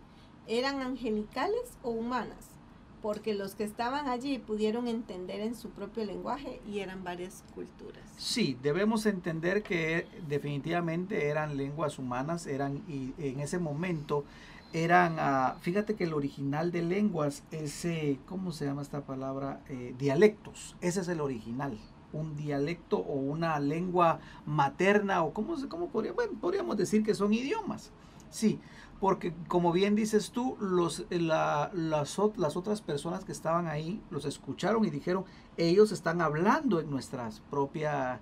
eran 0.47 0.81
angelicales 0.81 1.77
o 1.83 1.91
humanas? 1.91 2.58
Porque 3.03 3.35
los 3.35 3.55
que 3.55 3.65
estaban 3.65 4.09
allí 4.09 4.39
pudieron 4.39 4.89
entender 4.89 5.41
en 5.41 5.55
su 5.55 5.71
propio 5.71 6.05
lenguaje 6.05 6.61
y 6.67 6.81
eran 6.81 7.05
varias 7.05 7.45
culturas. 7.55 8.03
Sí, 8.17 8.57
debemos 8.63 9.07
entender 9.07 9.63
que 9.63 10.07
definitivamente 10.29 11.29
eran 11.29 11.57
lenguas 11.57 11.99
humanas, 11.99 12.47
eran 12.47 12.83
y 12.89 13.15
en 13.19 13.41
ese 13.41 13.59
momento 13.59 14.25
eran, 14.73 15.17
ah, 15.19 15.57
fíjate 15.61 15.95
que 15.95 16.05
el 16.05 16.13
original 16.13 16.71
de 16.73 16.83
lenguas 16.83 17.43
es, 17.51 17.87
¿cómo 18.27 18.53
se 18.53 18.67
llama 18.67 18.83
esta 18.83 19.01
palabra? 19.03 19.61
Eh, 19.69 19.95
dialectos, 19.99 20.77
ese 20.81 21.01
es 21.01 21.09
el 21.09 21.21
original 21.21 21.79
un 22.13 22.37
dialecto 22.37 22.97
o 22.97 23.13
una 23.13 23.59
lengua 23.61 24.21
materna 24.47 25.23
o 25.23 25.35
cómo, 25.35 25.57
cómo 25.69 25.89
podríamos 25.89 26.77
decir 26.77 27.05
que 27.05 27.15
son 27.15 27.35
idiomas. 27.35 27.91
Sí, 28.31 28.59
porque 29.01 29.33
como 29.47 29.73
bien 29.73 29.95
dices 29.95 30.31
tú, 30.33 30.57
los, 30.61 31.07
las, 31.11 31.73
las 31.73 32.57
otras 32.57 32.81
personas 32.81 33.25
que 33.25 33.33
estaban 33.33 33.67
ahí 33.69 34.03
los 34.11 34.25
escucharon 34.25 34.85
y 34.85 34.91
dijeron, 34.91 35.25
ellos 35.57 35.93
están 35.93 36.21
hablando 36.21 36.81
en 36.81 36.91
nuestra 36.91 37.31
propia 37.51 38.21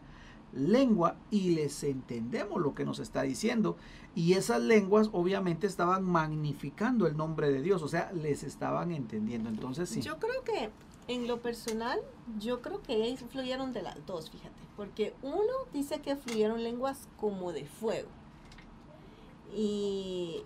lengua 0.52 1.16
y 1.30 1.50
les 1.50 1.82
entendemos 1.84 2.60
lo 2.60 2.74
que 2.74 2.84
nos 2.84 2.98
está 2.98 3.22
diciendo. 3.22 3.76
Y 4.14 4.34
esas 4.34 4.60
lenguas 4.60 5.10
obviamente 5.12 5.66
estaban 5.66 6.02
magnificando 6.04 7.06
el 7.06 7.16
nombre 7.16 7.50
de 7.50 7.62
Dios, 7.62 7.82
o 7.82 7.88
sea, 7.88 8.12
les 8.12 8.42
estaban 8.42 8.92
entendiendo. 8.92 9.48
Entonces 9.48 9.88
sí. 9.88 10.00
Yo 10.00 10.18
creo 10.18 10.42
que 10.42 10.70
en 11.08 11.28
lo 11.28 11.40
personal, 11.40 12.00
yo 12.38 12.60
creo 12.62 12.82
que 12.82 13.16
fluyeron 13.30 13.72
de 13.72 13.82
las 13.82 14.04
dos, 14.06 14.30
fíjate, 14.30 14.60
porque 14.76 15.14
uno 15.22 15.52
dice 15.72 16.00
que 16.00 16.16
fluyeron 16.16 16.62
lenguas 16.62 17.08
como 17.18 17.52
de 17.52 17.64
fuego. 17.64 18.08
Y 19.54 20.42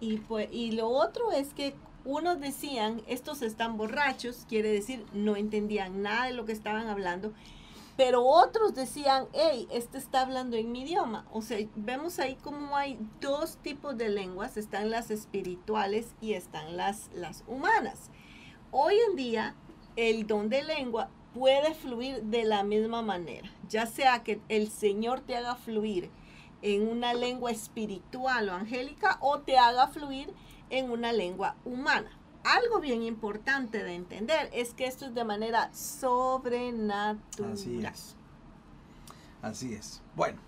y, 0.00 0.18
pues, 0.18 0.48
y 0.50 0.72
lo 0.72 0.88
otro 0.88 1.30
es 1.32 1.52
que 1.54 1.74
unos 2.04 2.40
decían, 2.40 3.02
estos 3.06 3.42
están 3.42 3.76
borrachos, 3.76 4.46
quiere 4.48 4.72
decir, 4.72 5.04
no 5.12 5.36
entendían 5.36 6.02
nada 6.02 6.26
de 6.26 6.32
lo 6.32 6.46
que 6.46 6.52
estaban 6.52 6.88
hablando, 6.88 7.32
pero 7.96 8.24
otros 8.24 8.74
decían, 8.74 9.26
hey, 9.34 9.68
este 9.70 9.98
está 9.98 10.22
hablando 10.22 10.56
en 10.56 10.72
mi 10.72 10.82
idioma. 10.82 11.26
O 11.32 11.42
sea, 11.42 11.58
vemos 11.76 12.18
ahí 12.18 12.36
como 12.36 12.74
hay 12.74 12.98
dos 13.20 13.58
tipos 13.58 13.98
de 13.98 14.08
lenguas, 14.08 14.56
están 14.56 14.90
las 14.90 15.10
espirituales 15.10 16.14
y 16.22 16.32
están 16.32 16.78
las, 16.78 17.10
las 17.14 17.44
humanas. 17.46 18.10
Hoy 18.70 18.94
en 19.10 19.16
día, 19.16 19.54
el 19.96 20.26
don 20.26 20.48
de 20.48 20.62
lengua 20.62 21.10
puede 21.34 21.74
fluir 21.74 22.22
de 22.22 22.44
la 22.44 22.62
misma 22.64 23.02
manera, 23.02 23.50
ya 23.68 23.84
sea 23.86 24.22
que 24.22 24.40
el 24.48 24.70
Señor 24.70 25.20
te 25.20 25.36
haga 25.36 25.56
fluir 25.56 26.10
en 26.62 26.88
una 26.88 27.14
lengua 27.14 27.50
espiritual 27.50 28.48
o 28.48 28.54
angélica 28.54 29.18
o 29.20 29.40
te 29.40 29.58
haga 29.58 29.88
fluir 29.88 30.32
en 30.70 30.90
una 30.90 31.12
lengua 31.12 31.56
humana. 31.64 32.10
Algo 32.44 32.80
bien 32.80 33.02
importante 33.02 33.84
de 33.84 33.94
entender 33.94 34.48
es 34.52 34.72
que 34.72 34.86
esto 34.86 35.06
es 35.06 35.14
de 35.14 35.24
manera 35.24 35.72
sobrenatural. 35.74 37.52
Así 37.52 37.84
es. 37.84 38.16
Así 39.42 39.74
es. 39.74 40.02
Bueno, 40.16 40.38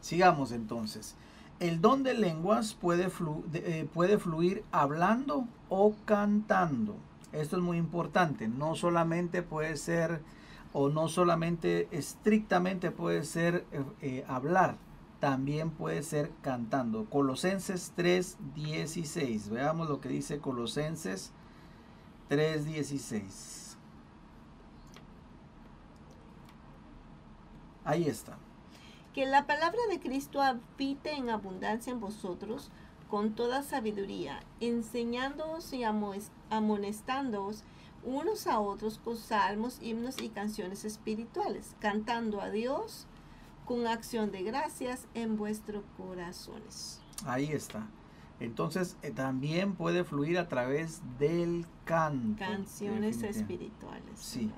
sigamos 0.00 0.52
entonces. 0.52 1.16
El 1.60 1.80
don 1.80 2.02
de 2.02 2.14
lenguas 2.14 2.74
puede, 2.74 3.10
eh, 3.54 3.88
puede 3.92 4.18
fluir 4.18 4.64
hablando 4.70 5.46
o 5.68 5.94
cantando. 6.04 6.96
Esto 7.32 7.56
es 7.56 7.62
muy 7.62 7.76
importante. 7.76 8.48
No 8.48 8.74
solamente 8.74 9.42
puede 9.42 9.76
ser 9.76 10.22
o 10.72 10.88
no 10.88 11.08
solamente 11.08 11.88
estrictamente 11.90 12.90
puede 12.90 13.24
ser 13.24 13.66
eh, 13.72 13.82
eh, 14.00 14.24
hablar, 14.28 14.76
también 15.20 15.70
puede 15.70 16.02
ser 16.02 16.30
cantando. 16.42 17.06
Colosenses 17.10 17.92
3:16. 17.96 19.50
Veamos 19.50 19.88
lo 19.88 20.00
que 20.00 20.08
dice 20.08 20.38
Colosenses 20.38 21.32
3:16. 22.28 23.76
Ahí 27.84 28.06
está. 28.06 28.36
Que 29.14 29.26
la 29.26 29.46
palabra 29.46 29.80
de 29.88 29.98
Cristo 29.98 30.42
habite 30.42 31.14
en 31.14 31.30
abundancia 31.30 31.92
en 31.92 32.00
vosotros 32.00 32.70
con 33.08 33.34
toda 33.34 33.62
sabiduría, 33.62 34.40
enseñándoos 34.60 35.72
y 35.72 35.82
amonestándoos 35.82 37.64
unos 38.04 38.46
a 38.46 38.60
otros 38.60 38.98
con 38.98 39.16
salmos, 39.16 39.78
himnos 39.80 40.20
y 40.20 40.28
canciones 40.28 40.84
espirituales, 40.84 41.74
cantando 41.80 42.40
a 42.40 42.50
Dios 42.50 43.06
con 43.68 43.86
acción 43.86 44.32
de 44.32 44.42
gracias 44.42 45.06
en 45.12 45.36
vuestros 45.36 45.84
corazones. 45.98 47.02
Ahí 47.26 47.52
está. 47.52 47.86
Entonces 48.40 48.96
eh, 49.02 49.10
también 49.10 49.74
puede 49.74 50.04
fluir 50.04 50.38
a 50.38 50.48
través 50.48 51.02
del 51.18 51.66
canto. 51.84 52.38
Canciones 52.38 53.22
espirituales. 53.22 54.18
Sí, 54.18 54.50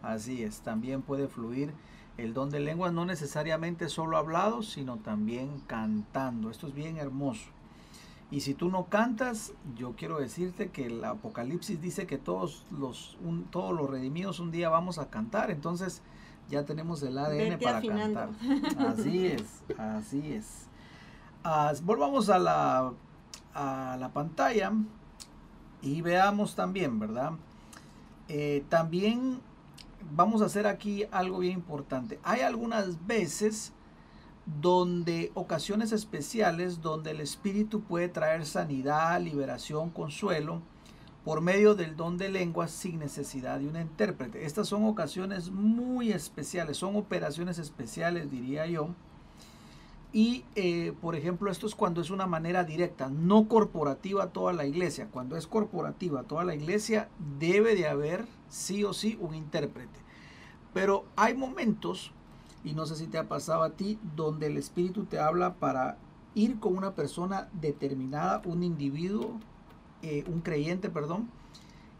así 0.00 0.44
es. 0.44 0.60
También 0.60 1.02
puede 1.02 1.26
fluir 1.26 1.74
el 2.18 2.34
don 2.34 2.50
de 2.50 2.60
lenguas, 2.60 2.92
no 2.92 3.04
necesariamente 3.04 3.88
solo 3.88 4.16
hablado, 4.16 4.62
sino 4.62 4.98
también 4.98 5.58
cantando. 5.66 6.48
Esto 6.48 6.68
es 6.68 6.74
bien 6.74 6.98
hermoso. 6.98 7.50
Y 8.30 8.42
si 8.42 8.54
tú 8.54 8.68
no 8.68 8.84
cantas, 8.84 9.54
yo 9.74 9.96
quiero 9.96 10.20
decirte 10.20 10.70
que 10.70 10.86
el 10.86 11.02
Apocalipsis 11.02 11.80
dice 11.80 12.06
que 12.06 12.16
todos 12.16 12.64
los, 12.70 13.18
todos 13.50 13.74
los 13.74 13.90
redimidos 13.90 14.38
un 14.38 14.52
día 14.52 14.68
vamos 14.68 14.98
a 14.98 15.10
cantar. 15.10 15.50
Entonces 15.50 16.00
ya 16.52 16.66
tenemos 16.66 17.02
el 17.02 17.16
ADN 17.16 17.58
para 17.58 17.80
cantar. 17.80 18.28
Así 18.78 19.26
es, 19.26 19.62
así 19.78 20.34
es. 20.34 20.66
Ah, 21.42 21.72
volvamos 21.82 22.28
a 22.28 22.38
la, 22.38 22.92
a 23.54 23.96
la 23.98 24.12
pantalla 24.12 24.70
y 25.80 26.02
veamos 26.02 26.54
también, 26.54 26.98
¿verdad? 26.98 27.32
Eh, 28.28 28.64
también 28.68 29.40
vamos 30.14 30.42
a 30.42 30.44
hacer 30.44 30.66
aquí 30.66 31.06
algo 31.10 31.38
bien 31.38 31.54
importante. 31.54 32.20
Hay 32.22 32.42
algunas 32.42 33.06
veces 33.06 33.72
donde 34.44 35.32
ocasiones 35.34 35.90
especiales 35.92 36.82
donde 36.82 37.12
el 37.12 37.22
Espíritu 37.22 37.80
puede 37.80 38.10
traer 38.10 38.44
sanidad, 38.44 39.18
liberación, 39.22 39.88
consuelo 39.88 40.60
por 41.24 41.40
medio 41.40 41.74
del 41.74 41.96
don 41.96 42.18
de 42.18 42.28
lenguas 42.28 42.70
sin 42.70 42.98
necesidad 42.98 43.60
de 43.60 43.68
un 43.68 43.76
intérprete. 43.76 44.44
Estas 44.44 44.68
son 44.68 44.84
ocasiones 44.84 45.50
muy 45.50 46.10
especiales, 46.10 46.76
son 46.76 46.96
operaciones 46.96 47.58
especiales, 47.58 48.30
diría 48.30 48.66
yo. 48.66 48.88
Y, 50.12 50.44
eh, 50.56 50.92
por 51.00 51.14
ejemplo, 51.14 51.50
esto 51.50 51.66
es 51.66 51.74
cuando 51.74 52.00
es 52.00 52.10
una 52.10 52.26
manera 52.26 52.64
directa, 52.64 53.08
no 53.08 53.48
corporativa 53.48 54.28
toda 54.28 54.52
la 54.52 54.66
iglesia. 54.66 55.08
Cuando 55.10 55.36
es 55.36 55.46
corporativa 55.46 56.24
toda 56.24 56.44
la 56.44 56.54
iglesia, 56.54 57.08
debe 57.38 57.74
de 57.74 57.86
haber 57.86 58.26
sí 58.48 58.84
o 58.84 58.92
sí 58.92 59.16
un 59.20 59.34
intérprete. 59.34 60.00
Pero 60.74 61.04
hay 61.16 61.34
momentos 61.34 62.12
y 62.64 62.74
no 62.74 62.86
sé 62.86 62.96
si 62.96 63.06
te 63.06 63.18
ha 63.18 63.28
pasado 63.28 63.62
a 63.62 63.70
ti, 63.70 63.98
donde 64.16 64.46
el 64.46 64.56
Espíritu 64.56 65.04
te 65.04 65.18
habla 65.18 65.54
para 65.54 65.98
ir 66.34 66.60
con 66.60 66.76
una 66.76 66.94
persona 66.94 67.48
determinada, 67.52 68.42
un 68.44 68.62
individuo, 68.62 69.40
eh, 70.02 70.24
un 70.26 70.40
creyente, 70.40 70.90
perdón, 70.90 71.30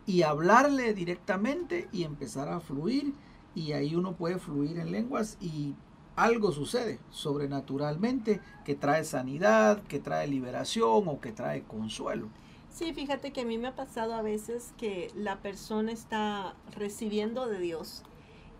y 0.07 0.23
hablarle 0.23 0.95
directamente 0.95 1.89
y 1.93 2.05
empezar 2.05 2.49
a 2.49 2.61
fluir. 2.61 3.15
Y 3.55 3.73
ahí 3.73 3.95
uno 3.95 4.15
puede 4.15 4.39
fluir 4.39 4.79
en 4.79 4.93
lenguas 4.93 5.37
y 5.41 5.75
algo 6.17 6.53
sucede 6.53 6.99
sobrenaturalmente 7.11 8.41
que 8.65 8.75
trae 8.75 9.05
sanidad, 9.05 9.83
que 9.85 9.99
trae 9.99 10.27
liberación 10.27 11.09
o 11.09 11.21
que 11.21 11.33
trae 11.33 11.63
consuelo. 11.63 12.29
Sí, 12.71 12.95
fíjate 12.95 13.33
que 13.33 13.43
a 13.43 13.45
mí 13.45 13.59
me 13.59 13.69
ha 13.69 13.77
pasado 13.77 14.15
a 14.15 14.23
veces 14.23 14.73
que 14.79 15.11
la 15.15 15.41
persona 15.41 15.93
está 15.93 16.55
recibiendo 16.75 17.47
de 17.47 17.59
Dios 17.59 18.03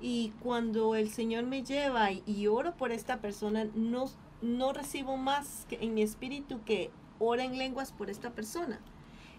y 0.03 0.33
cuando 0.43 0.95
el 0.97 1.11
Señor 1.11 1.45
me 1.45 1.63
lleva 1.63 2.11
y, 2.13 2.47
oro 2.47 2.75
por 2.77 2.93
esta 2.93 3.21
persona, 3.21 3.67
no, 3.75 4.11
no 4.43 4.73
recibo 4.73 5.17
más 5.17 5.65
que 5.69 5.79
en 5.81 5.95
mi 5.95 6.03
espíritu 6.03 6.61
que 6.65 6.91
ora 7.19 7.45
en 7.45 7.57
lenguas 7.57 7.93
por 7.93 8.11
esta 8.11 8.31
persona. 8.31 8.81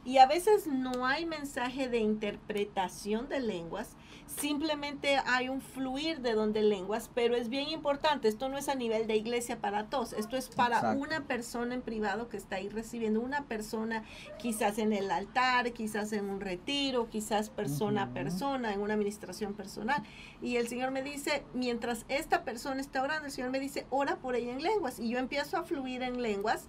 Y 0.05 0.17
a 0.17 0.25
veces 0.25 0.67
no 0.67 1.05
hay 1.05 1.25
mensaje 1.25 1.87
de 1.87 1.99
interpretación 1.99 3.29
de 3.29 3.39
lenguas, 3.39 3.95
simplemente 4.25 5.17
hay 5.25 5.47
un 5.49 5.61
fluir 5.61 6.19
de 6.21 6.33
donde 6.33 6.61
lenguas, 6.61 7.09
pero 7.13 7.35
es 7.35 7.49
bien 7.49 7.69
importante, 7.69 8.27
esto 8.27 8.49
no 8.49 8.57
es 8.57 8.67
a 8.67 8.75
nivel 8.75 9.07
de 9.07 9.15
iglesia 9.15 9.59
para 9.59 9.85
todos, 9.85 10.13
esto 10.13 10.35
es 10.35 10.49
para 10.49 10.93
una 10.93 11.25
persona 11.25 11.73
en 11.73 11.81
privado 11.81 12.27
que 12.27 12.37
está 12.37 12.57
ahí 12.57 12.69
recibiendo, 12.69 13.21
una 13.21 13.45
persona 13.45 14.03
quizás 14.39 14.77
en 14.77 14.91
el 14.91 15.09
altar, 15.09 15.71
quizás 15.71 16.11
en 16.11 16.29
un 16.29 16.41
retiro, 16.41 17.09
quizás 17.09 17.49
persona 17.49 18.03
a 18.03 18.13
persona, 18.13 18.73
en 18.73 18.81
una 18.81 18.95
administración 18.95 19.53
personal. 19.53 20.03
Y 20.41 20.57
el 20.57 20.67
Señor 20.67 20.91
me 20.91 21.01
dice, 21.01 21.43
mientras 21.53 22.05
esta 22.09 22.43
persona 22.43 22.81
está 22.81 23.01
orando, 23.01 23.27
el 23.27 23.31
Señor 23.31 23.51
me 23.51 23.59
dice, 23.59 23.85
ora 23.89 24.17
por 24.17 24.35
ella 24.35 24.51
en 24.51 24.61
lenguas. 24.61 24.99
Y 24.99 25.09
yo 25.09 25.19
empiezo 25.19 25.57
a 25.57 25.63
fluir 25.63 26.01
en 26.01 26.21
lenguas 26.21 26.67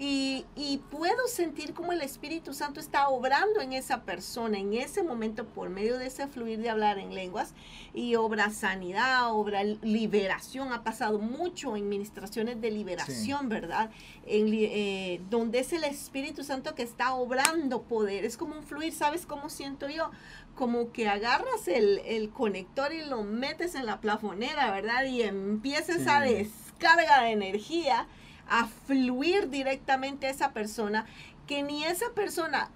y, 0.00 0.80
puedo 0.90 1.26
sentir 1.26 1.74
como 1.74 1.92
el 1.92 2.02
Espíritu 2.02 2.54
Santo 2.54 2.78
está 2.78 3.08
obrando 3.08 3.60
en 3.60 3.72
esa 3.72 4.02
persona, 4.02 4.56
en 4.56 4.74
ese 4.74 5.02
momento, 5.02 5.44
por 5.44 5.70
medio 5.70 5.98
de 5.98 6.06
ese 6.06 6.28
fluir 6.28 6.60
de 6.60 6.70
hablar 6.70 6.98
en 6.98 7.14
lenguas, 7.16 7.52
y 7.94 8.14
obra 8.14 8.50
sanidad, 8.50 9.32
obra 9.32 9.64
liberación. 9.64 10.72
Ha 10.72 10.84
pasado 10.84 11.18
mucho 11.18 11.76
en 11.76 11.88
ministraciones 11.88 12.60
de 12.60 12.70
liberación, 12.70 13.48
¿verdad? 13.48 13.90
En, 14.24 14.52
eh, 14.54 15.20
donde 15.30 15.58
es 15.58 15.72
el 15.72 15.82
Espíritu 15.82 16.44
Santo 16.44 16.76
que 16.76 16.84
está 16.84 17.14
obrando 17.14 17.82
poder. 17.82 18.24
Es 18.24 18.36
como 18.36 18.54
un 18.54 18.62
fluir, 18.62 18.92
¿sabes 18.92 19.26
cómo 19.26 19.48
siento 19.48 19.88
yo? 19.88 20.12
Como 20.54 20.92
que 20.92 21.08
agarras 21.08 21.66
el, 21.66 22.30
conector 22.32 22.92
y 22.92 23.04
lo 23.04 23.24
metes 23.24 23.74
en 23.74 23.84
la 23.84 24.00
plafonera, 24.00 24.70
¿verdad? 24.70 25.04
Y 25.06 25.22
empieza 25.22 25.94
esa 25.94 26.20
descarga 26.20 27.22
de 27.22 27.32
energía 27.32 28.06
a 28.48 28.66
fluir 28.66 29.50
directamente 29.50 30.26
a 30.26 30.30
esa 30.30 30.52
persona, 30.52 31.06
que 31.46 31.62
ni 31.62 31.84
esa 31.84 32.10
persona 32.14 32.70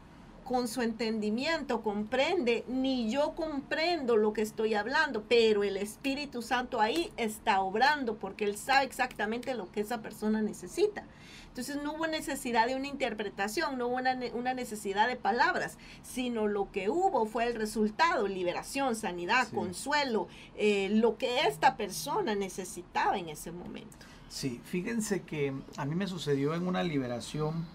con 0.45 0.68
su 0.68 0.83
entendimiento 0.83 1.83
comprende, 1.83 2.64
ni 2.68 3.11
yo 3.11 3.35
comprendo 3.35 4.16
lo 4.16 4.33
que 4.33 4.43
estoy 4.43 4.75
hablando, 4.75 5.23
pero 5.29 5.62
el 5.62 5.77
Espíritu 5.77 6.43
Santo 6.43 6.81
ahí 6.81 7.12
está 7.16 7.61
obrando 7.61 8.16
porque 8.16 8.45
Él 8.45 8.57
sabe 8.57 8.85
exactamente 8.85 9.55
lo 9.55 9.70
que 9.70 9.81
esa 9.81 10.03
persona 10.03 10.43
necesita. 10.43 11.05
Entonces 11.49 11.77
no 11.83 11.93
hubo 11.95 12.07
necesidad 12.07 12.66
de 12.66 12.75
una 12.75 12.89
interpretación, 12.89 13.77
no 13.77 13.89
hubo 13.89 13.97
una, 13.97 14.55
necesidad 14.55 15.07
de 15.07 15.16
palabras, 15.16 15.77
sino 16.03 16.49
lo 16.49 16.73
que 16.73 16.89
hubo 16.89 17.27
fue 17.27 17.45
el 17.45 17.55
resultado, 17.55 18.27
liberación, 18.27 18.97
sanidad, 18.97 19.49
consuelo, 19.49 20.29
eh, 20.57 20.89
lo 20.91 21.18
que 21.18 21.47
esta 21.47 21.77
persona 21.77 22.35
necesitaba 22.35 23.18
en 23.18 23.29
ese 23.29 23.53
momento. 23.53 24.07
Sí, 24.33 24.62
fíjense 24.64 25.24
que 25.24 25.53
a 25.76 25.85
mí 25.85 25.95
me 25.95 26.07
sucedió 26.07 26.55
en 26.55 26.66
una 26.66 26.83
liberación. 26.83 27.66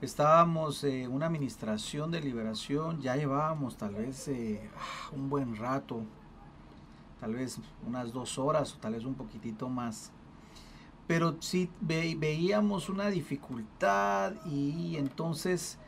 Estábamos 0.00 0.84
en 0.84 1.10
una 1.10 1.26
administración 1.26 2.12
de 2.12 2.20
liberación, 2.20 3.02
ya 3.02 3.16
llevábamos 3.16 3.76
tal 3.76 3.96
vez 3.96 4.28
eh, 4.28 4.60
un 5.10 5.28
buen 5.28 5.56
rato, 5.56 6.02
tal 7.18 7.34
vez 7.34 7.58
unas 7.84 8.12
dos 8.12 8.38
horas 8.38 8.74
o 8.74 8.78
tal 8.78 8.94
vez 8.94 9.04
un 9.04 9.14
poquitito 9.16 9.68
más. 9.68 10.12
Pero 11.08 11.34
sí 11.40 11.68
veíamos 11.80 12.88
una 12.88 13.08
dificultad 13.08 14.34
y 14.46 14.94
entonces 14.98 15.78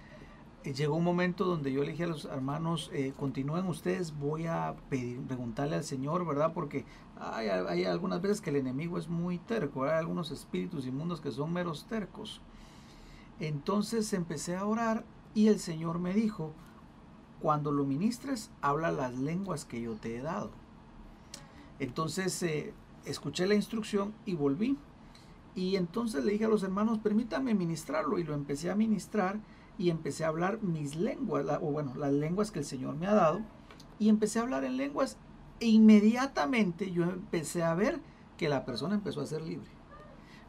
eh, 0.65 0.75
llegó 0.75 0.97
un 0.97 1.05
momento 1.05 1.45
donde 1.45 1.73
yo 1.73 1.85
le 1.85 1.93
dije 1.93 2.03
a 2.03 2.09
los 2.09 2.25
hermanos, 2.25 2.91
eh, 2.93 3.13
continúen 3.17 3.67
ustedes, 3.67 4.19
voy 4.19 4.47
a 4.47 4.75
pedir, 4.89 5.21
preguntarle 5.21 5.77
al 5.77 5.85
Señor, 5.85 6.27
¿verdad? 6.27 6.53
Porque 6.53 6.85
hay, 7.19 7.49
hay, 7.49 7.85
algunas 7.85 8.21
veces 8.21 8.41
que 8.41 8.51
el 8.51 8.57
enemigo 8.57 8.99
es 8.99 9.09
muy 9.09 9.39
terco, 9.39 9.85
hay 9.85 9.99
algunos 9.99 10.31
espíritus 10.31 10.87
inmundos 10.87 11.21
que 11.21 11.31
son 11.31 11.53
meros 11.53 11.87
tercos. 11.87 12.41
Entonces 13.41 14.13
empecé 14.13 14.57
a 14.57 14.67
orar 14.67 15.05
y 15.35 15.49
el 15.49 15.59
Señor 15.59 15.99
me 15.99 16.15
dijo, 16.15 16.53
cuando 17.41 17.73
lo 17.73 17.85
ministres, 17.85 18.51
habla 18.61 18.93
las 18.93 19.17
lenguas 19.17 19.65
que 19.65 19.81
yo 19.81 19.95
te 19.97 20.17
he 20.17 20.23
dado. 20.23 20.51
Entonces 21.81 22.41
eh, 22.45 22.73
escuché 23.05 23.47
la 23.47 23.55
instrucción 23.55 24.15
y 24.25 24.35
volví. 24.35 24.79
Y 25.55 25.77
entonces 25.77 26.25
le 26.25 26.33
dije 26.33 26.47
a 26.47 26.49
los 26.49 26.63
hermanos, 26.63 26.99
permítame 26.99 27.55
ministrarlo 27.55 28.19
y 28.19 28.25
lo 28.25 28.35
empecé 28.35 28.71
a 28.71 28.77
ministrar 28.77 29.41
y 29.77 29.91
empecé 29.91 30.25
a 30.25 30.29
hablar 30.29 30.63
mis 30.63 30.97
lenguas, 30.97 31.45
o 31.61 31.73
bueno, 31.73 31.95
las 31.97 32.13
lenguas 32.13 32.51
que 32.51 32.61
el 32.61 32.65
Señor 32.65 32.95
me 32.95 33.07
ha 33.07 33.15
dado, 33.15 33.41
y 33.99 34.09
empecé 34.09 34.39
a 34.39 34.43
hablar 34.43 34.65
en 34.65 34.77
lenguas 34.77 35.17
e 35.63 35.67
inmediatamente 35.67 36.91
yo 36.91 37.05
empecé 37.05 37.63
a 37.63 37.75
ver 37.75 38.01
que 38.37 38.49
la 38.49 38.65
persona 38.65 38.97
empezó 38.97 39.21
a 39.21 39.27
ser 39.27 39.43
libre. 39.43 39.71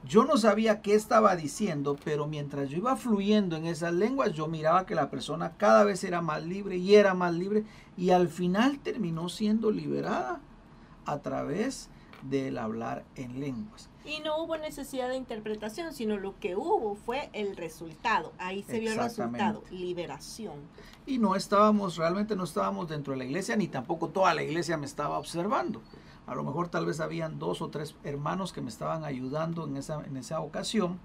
Yo 0.05 0.26
no 0.26 0.38
sabía 0.38 0.82
qué 0.82 0.95
estaba 0.95 1.36
diciendo, 1.36 1.95
pero 2.03 2.26
mientras 2.26 2.68
yo 2.70 2.78
iba 2.78 2.95
fluyendo 2.97 3.55
en 3.55 3.68
esas 3.68 3.93
lenguas, 3.93 4.34
yo 4.34 4.47
miraba 4.47 4.88
que 4.88 4.95
la 4.95 5.11
persona 5.11 5.53
cada 5.55 5.84
vez 5.84 6.03
era 6.03 6.22
más 6.22 6.43
libre 6.43 6.78
y 6.78 6.95
era 6.95 7.14
más 7.14 7.34
libre 7.36 7.64
y 7.95 8.09
al 8.09 8.28
final 8.28 8.80
terminó 8.80 9.30
siendo 9.30 9.70
liberada 9.70 10.41
a 11.05 11.20
través 11.20 11.89
del 12.24 12.57
hablar 12.57 13.05
en 13.16 13.39
lenguas. 13.39 13.89
Y 14.05 14.20
no 14.20 14.41
hubo 14.43 14.57
necesidad 14.57 15.09
de 15.09 15.16
interpretación, 15.16 15.93
sino 15.93 16.18
lo 16.18 16.39
que 16.39 16.55
hubo 16.55 16.95
fue 16.95 17.30
el 17.34 17.55
resultado. 17.55 18.34
Ahí 18.39 18.64
se 18.64 18.80
vio 18.80 18.91
el 18.91 18.97
resultado, 18.97 19.64
liberación. 19.70 20.55
Y 21.06 21.18
no 21.18 21.36
estábamos, 21.36 21.97
realmente 21.97 22.36
no 22.36 22.45
estábamos 22.45 22.88
dentro 22.88 23.12
de 23.12 23.18
la 23.18 23.26
iglesia, 23.26 23.56
ni 23.56 23.68
tampoco 23.68 24.10
toda 24.10 24.34
la 24.34 24.43
iglesia 24.43 24.78
me 24.78 24.86
estaba 24.86 25.18
observando. 25.18 25.82
A 26.26 26.36
lo 26.36 26.43
mejor 26.43 26.70
tal 26.70 26.86
vez 26.86 27.01
habían 27.01 27.39
dos 27.39 27.62
o 27.62 27.70
tres 27.70 27.95
hermanos 28.04 28.54
que 28.54 28.62
me 28.62 28.70
estaban 28.70 29.04
ayudando 29.04 29.68
en 29.68 29.76
esa, 29.76 30.04
en 30.06 30.16
esa 30.16 30.39
ocasión. 30.39 30.99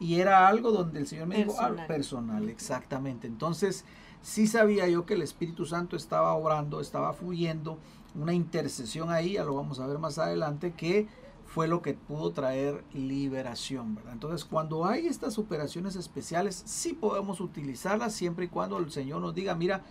Y 0.00 0.16
era 0.16 0.48
algo 0.48 0.72
donde 0.72 0.98
el 0.98 1.06
Señor 1.06 1.28
me 1.28 1.36
dijo, 1.36 1.54
ah, 1.60 1.72
personal, 1.86 2.48
exactamente. 2.48 3.28
Entonces, 3.28 3.84
sí 4.22 4.48
sabía 4.48 4.88
yo 4.88 5.06
que 5.06 5.14
el 5.14 5.22
Espíritu 5.22 5.66
Santo 5.66 5.94
estaba 5.96 6.34
obrando, 6.34 6.80
estaba 6.80 7.12
fluyendo, 7.12 7.78
una 8.16 8.32
intercesión 8.32 9.10
ahí, 9.10 9.34
ya 9.34 9.44
lo 9.44 9.54
vamos 9.54 9.78
a 9.78 9.86
ver 9.86 9.98
más 9.98 10.18
adelante, 10.18 10.72
que 10.72 11.06
fue 11.54 11.68
lo 11.68 11.82
que 11.82 11.94
pudo 11.94 12.32
traer 12.32 12.82
liberación, 12.92 13.94
¿verdad? 13.94 14.14
Entonces, 14.14 14.44
cuando 14.44 14.86
hay 14.86 15.06
estas 15.06 15.38
operaciones 15.38 15.94
especiales, 15.94 16.64
sí 16.66 16.94
podemos 16.94 17.40
utilizarlas 17.40 18.12
siempre 18.12 18.46
y 18.46 18.48
cuando 18.48 18.76
el 18.78 18.90
Señor 18.90 19.20
nos 19.20 19.36
diga, 19.36 19.54
mira, 19.54 19.84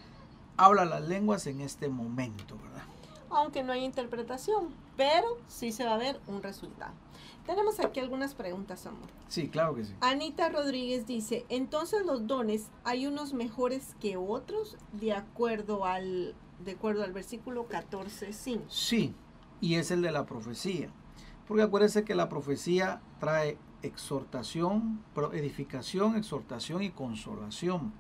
habla 0.57 0.83
las 0.83 1.03
lenguas 1.07 1.47
en 1.47 1.61
este 1.61 1.87
momento, 1.87 2.57
¿verdad? 2.57 2.83
Aunque 3.29 3.63
no 3.63 3.71
hay 3.71 3.85
interpretación, 3.85 4.75
pero 4.97 5.37
sí 5.47 5.71
se 5.71 5.85
va 5.85 5.93
a 5.93 5.97
ver 5.97 6.19
un 6.27 6.43
resultado. 6.43 6.91
Tenemos 7.45 7.79
aquí 7.79 8.01
algunas 8.01 8.35
preguntas, 8.35 8.85
amor. 8.85 9.07
Sí, 9.29 9.47
claro 9.47 9.73
que 9.73 9.85
sí. 9.85 9.93
Anita 10.01 10.49
Rodríguez 10.49 11.07
dice, 11.07 11.45
entonces 11.47 12.05
los 12.05 12.27
dones, 12.27 12.67
¿hay 12.83 13.07
unos 13.07 13.31
mejores 13.31 13.95
que 14.01 14.17
otros 14.17 14.75
de 14.91 15.13
acuerdo 15.13 15.85
al, 15.85 16.35
de 16.65 16.71
acuerdo 16.71 17.05
al 17.05 17.13
versículo 17.13 17.67
14, 17.67 18.33
Sí, 18.67 19.15
y 19.61 19.75
es 19.75 19.91
el 19.91 20.01
de 20.01 20.11
la 20.11 20.25
profecía. 20.25 20.89
Porque 21.53 21.65
acuérdense 21.65 22.03
que 22.03 22.15
la 22.15 22.29
profecía 22.29 22.99
trae 23.19 23.59
exhortación, 23.83 25.03
edificación, 25.33 26.15
exhortación 26.15 26.81
y 26.81 26.89
consolación. 26.89 27.93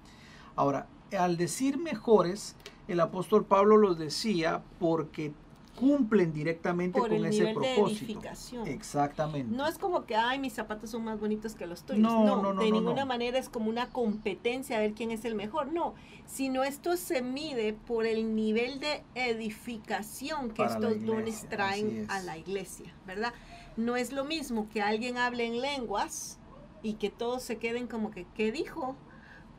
Ahora, 0.55 0.87
al 1.15 1.37
decir 1.37 1.77
mejores, 1.77 2.55
el 2.87 2.99
apóstol 2.99 3.45
Pablo 3.45 3.77
los 3.77 3.99
decía 3.99 4.63
porque 4.79 5.33
cumplen 5.79 6.33
directamente 6.33 6.99
con 6.99 7.25
ese 7.25 7.53
propósito. 7.53 8.21
Exactamente. 8.65 9.55
No 9.55 9.67
es 9.67 9.77
como 9.77 10.05
que, 10.05 10.15
ay, 10.15 10.39
mis 10.39 10.53
zapatos 10.53 10.91
son 10.91 11.03
más 11.03 11.19
bonitos 11.19 11.55
que 11.55 11.65
los 11.65 11.83
tuyos. 11.83 12.01
No, 12.01 12.23
no, 12.25 12.53
no 12.53 12.61
de 12.61 12.71
ninguna 12.71 13.05
manera 13.05 13.39
es 13.39 13.49
como 13.49 13.69
una 13.69 13.89
competencia 13.89 14.77
a 14.77 14.79
ver 14.79 14.93
quién 14.93 15.11
es 15.11 15.25
el 15.25 15.35
mejor. 15.35 15.71
No, 15.73 15.95
sino 16.25 16.63
esto 16.63 16.95
se 16.97 17.21
mide 17.21 17.73
por 17.73 18.05
el 18.05 18.35
nivel 18.35 18.79
de 18.79 19.03
edificación 19.15 20.51
que 20.51 20.63
estos 20.63 21.05
dones 21.05 21.47
traen 21.49 22.05
a 22.09 22.19
la 22.21 22.37
iglesia, 22.37 22.93
¿verdad? 23.05 23.33
No 23.75 23.95
es 23.95 24.11
lo 24.11 24.23
mismo 24.23 24.69
que 24.69 24.81
alguien 24.81 25.17
hable 25.17 25.45
en 25.45 25.61
lenguas 25.61 26.39
y 26.83 26.93
que 26.93 27.09
todos 27.09 27.41
se 27.41 27.57
queden 27.57 27.87
como 27.87 28.11
que, 28.11 28.25
¿qué 28.35 28.51
dijo? 28.51 28.95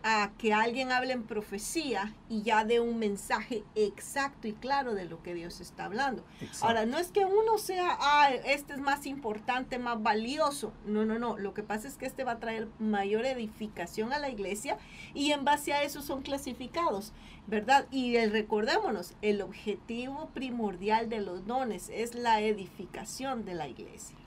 A 0.06 0.32
que 0.36 0.52
alguien 0.52 0.92
hable 0.92 1.14
en 1.14 1.22
profecía 1.22 2.14
y 2.28 2.42
ya 2.42 2.66
dé 2.66 2.78
un 2.78 2.98
mensaje 2.98 3.64
exacto 3.74 4.46
y 4.46 4.52
claro 4.52 4.94
de 4.94 5.06
lo 5.06 5.22
que 5.22 5.32
Dios 5.32 5.62
está 5.62 5.86
hablando. 5.86 6.22
Ahora, 6.60 6.84
no 6.84 6.98
es 6.98 7.08
que 7.08 7.24
uno 7.24 7.56
sea, 7.56 7.96
ah, 7.98 8.28
este 8.44 8.74
es 8.74 8.80
más 8.80 9.06
importante, 9.06 9.78
más 9.78 10.02
valioso. 10.02 10.74
No, 10.84 11.06
no, 11.06 11.18
no. 11.18 11.38
Lo 11.38 11.54
que 11.54 11.62
pasa 11.62 11.88
es 11.88 11.96
que 11.96 12.04
este 12.04 12.22
va 12.22 12.32
a 12.32 12.38
traer 12.38 12.68
mayor 12.78 13.24
edificación 13.24 14.12
a 14.12 14.18
la 14.18 14.28
iglesia 14.28 14.76
y 15.14 15.32
en 15.32 15.46
base 15.46 15.72
a 15.72 15.82
eso 15.82 16.02
son 16.02 16.20
clasificados, 16.20 17.14
¿verdad? 17.46 17.86
Y 17.90 18.18
recordémonos, 18.26 19.14
el 19.22 19.40
objetivo 19.40 20.28
primordial 20.34 21.08
de 21.08 21.22
los 21.22 21.46
dones 21.46 21.88
es 21.88 22.14
la 22.14 22.42
edificación 22.42 23.46
de 23.46 23.54
la 23.54 23.68
iglesia. 23.68 24.18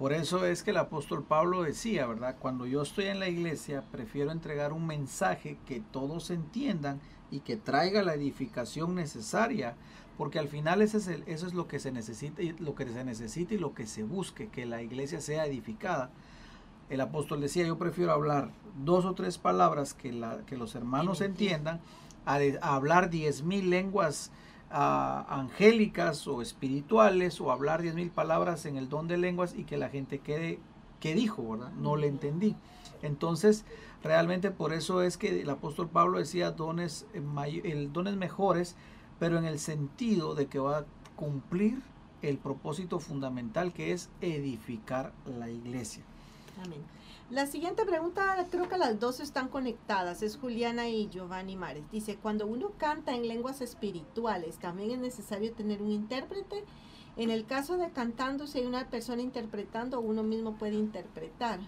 Por 0.00 0.14
eso 0.14 0.46
es 0.46 0.62
que 0.62 0.70
el 0.70 0.78
apóstol 0.78 1.24
Pablo 1.24 1.62
decía, 1.62 2.06
¿verdad? 2.06 2.36
Cuando 2.38 2.64
yo 2.64 2.80
estoy 2.80 3.08
en 3.08 3.20
la 3.20 3.28
iglesia, 3.28 3.84
prefiero 3.92 4.32
entregar 4.32 4.72
un 4.72 4.86
mensaje 4.86 5.58
que 5.66 5.82
todos 5.92 6.30
entiendan 6.30 7.02
y 7.30 7.40
que 7.40 7.58
traiga 7.58 8.02
la 8.02 8.14
edificación 8.14 8.94
necesaria, 8.94 9.74
porque 10.16 10.38
al 10.38 10.48
final 10.48 10.80
eso 10.80 10.96
es 10.96 11.52
lo 11.52 11.68
que 11.68 11.78
se 11.78 11.92
necesita 11.92 12.40
y 12.40 12.52
lo 12.52 12.74
que 12.74 12.86
se 12.86 13.04
necesita 13.04 13.52
y 13.52 13.58
lo 13.58 13.74
que 13.74 13.86
se 13.86 14.02
busque, 14.02 14.48
que 14.48 14.64
la 14.64 14.80
iglesia 14.80 15.20
sea 15.20 15.44
edificada. 15.44 16.08
El 16.88 17.02
apóstol 17.02 17.42
decía, 17.42 17.66
yo 17.66 17.76
prefiero 17.76 18.12
hablar 18.12 18.52
dos 18.82 19.04
o 19.04 19.12
tres 19.12 19.36
palabras 19.36 19.92
que, 19.92 20.12
la, 20.12 20.38
que 20.46 20.56
los 20.56 20.76
hermanos 20.76 21.20
entiendan, 21.20 21.78
a, 22.24 22.38
a 22.62 22.74
hablar 22.74 23.10
diez 23.10 23.42
mil 23.42 23.68
lenguas 23.68 24.30
angélicas 24.70 26.26
o 26.26 26.42
espirituales 26.42 27.40
o 27.40 27.50
hablar 27.50 27.82
diez 27.82 27.94
mil 27.94 28.10
palabras 28.10 28.66
en 28.66 28.76
el 28.76 28.88
don 28.88 29.08
de 29.08 29.16
lenguas 29.16 29.54
y 29.56 29.64
que 29.64 29.76
la 29.76 29.88
gente 29.88 30.20
quede, 30.20 30.58
que 31.00 31.14
dijo? 31.14 31.50
¿verdad? 31.50 31.72
No 31.72 31.96
le 31.96 32.06
entendí. 32.06 32.56
Entonces, 33.02 33.64
realmente 34.02 34.50
por 34.50 34.72
eso 34.72 35.02
es 35.02 35.16
que 35.16 35.40
el 35.42 35.50
apóstol 35.50 35.88
Pablo 35.88 36.18
decía 36.18 36.52
dones, 36.52 37.06
el 37.14 37.92
dones 37.92 38.16
mejores, 38.16 38.76
pero 39.18 39.38
en 39.38 39.44
el 39.44 39.58
sentido 39.58 40.34
de 40.34 40.46
que 40.46 40.58
va 40.58 40.78
a 40.78 40.84
cumplir 41.16 41.82
el 42.22 42.38
propósito 42.38 43.00
fundamental 43.00 43.72
que 43.72 43.92
es 43.92 44.10
edificar 44.20 45.12
la 45.38 45.50
iglesia. 45.50 46.02
Amén. 46.62 46.80
La 47.30 47.46
siguiente 47.46 47.86
pregunta, 47.86 48.44
creo 48.50 48.68
que 48.68 48.76
las 48.76 48.98
dos 48.98 49.20
están 49.20 49.48
conectadas, 49.48 50.20
es 50.20 50.36
Juliana 50.36 50.88
y 50.88 51.08
Giovanni 51.08 51.54
Mares. 51.54 51.88
Dice, 51.92 52.16
cuando 52.16 52.44
uno 52.44 52.72
canta 52.76 53.14
en 53.14 53.28
lenguas 53.28 53.60
espirituales, 53.60 54.58
¿también 54.58 54.90
es 54.90 54.98
necesario 54.98 55.52
tener 55.52 55.80
un 55.80 55.92
intérprete? 55.92 56.64
En 57.16 57.30
el 57.30 57.46
caso 57.46 57.76
de 57.76 57.90
cantando, 57.90 58.48
si 58.48 58.62
una 58.62 58.88
persona 58.88 59.22
interpretando, 59.22 60.00
uno 60.00 60.24
mismo 60.24 60.56
puede 60.56 60.74
interpretar. 60.74 61.60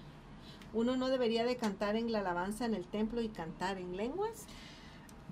¿Uno 0.75 0.97
no 0.97 1.09
debería 1.11 1.45
de 1.45 1.57
cantar 1.57 1.95
en 1.95 2.11
la 2.11 2.19
alabanza 2.19 2.65
en 2.65 2.75
el 2.75 2.85
templo 2.85 3.21
y 3.21 3.29
cantar 3.29 3.79
en 3.79 3.97
lenguas? 3.97 4.47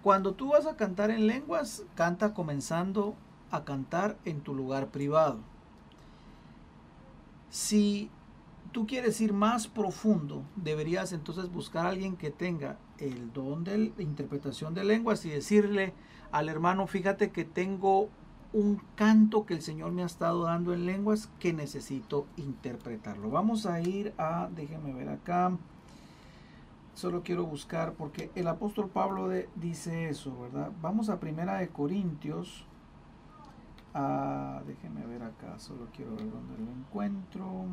Cuando 0.01 0.35
tú 0.35 0.51
vas 0.51 0.65
a 0.65 0.77
cantar 0.77 1.11
en 1.11 1.27
lenguas, 1.27 1.83
canta 1.97 2.35
comenzando 2.35 3.17
a 3.51 3.65
cantar 3.65 4.17
en 4.25 4.43
tu 4.43 4.55
lugar 4.55 4.93
privado. 4.93 5.39
Si 7.49 8.11
tú 8.73 8.87
quieres 8.87 9.21
ir 9.21 9.33
más 9.33 9.67
profundo, 9.67 10.45
deberías 10.57 11.13
entonces 11.13 11.51
buscar 11.51 11.87
a 11.87 11.91
alguien 11.91 12.17
que 12.17 12.31
tenga 12.31 12.79
el 12.99 13.33
don 13.33 13.65
de 13.65 13.93
interpretación 13.99 14.75
de 14.75 14.85
lenguas 14.85 15.25
y 15.25 15.31
decirle 15.31 15.95
al 16.31 16.49
hermano, 16.49 16.87
fíjate 16.87 17.31
que 17.31 17.45
tengo 17.45 18.09
un 18.53 18.81
canto 18.97 19.47
que 19.47 19.55
el 19.55 19.63
Señor 19.63 19.93
me 19.93 20.03
ha 20.03 20.07
estado 20.07 20.45
dando 20.45 20.75
en 20.75 20.87
lenguas 20.87 21.29
que 21.39 21.53
necesito 21.53 22.27
interpretarlo. 22.37 23.31
Vamos 23.31 23.67
a 23.67 23.81
ir 23.81 24.13
a, 24.19 24.49
déjenme 24.55 24.93
ver 24.93 25.09
acá, 25.09 25.57
solo 26.95 27.23
quiero 27.23 27.47
buscar 27.47 27.95
porque 27.95 28.31
el 28.35 28.49
apóstol 28.49 28.89
Pablo 28.89 29.31
dice 29.57 30.09
eso, 30.09 30.39
¿verdad? 30.41 30.71
Vamos 30.81 31.09
a 31.09 31.21
Primera 31.21 31.59
de 31.59 31.69
Corintios. 31.69 32.67
Ah, 33.95 34.63
déjenme 34.67 35.05
ver 35.07 35.23
acá, 35.23 35.59
solo 35.59 35.89
quiero 35.95 36.13
ver 36.13 36.31
dónde 36.31 36.59
lo 36.59 36.71
encuentro 36.71 37.67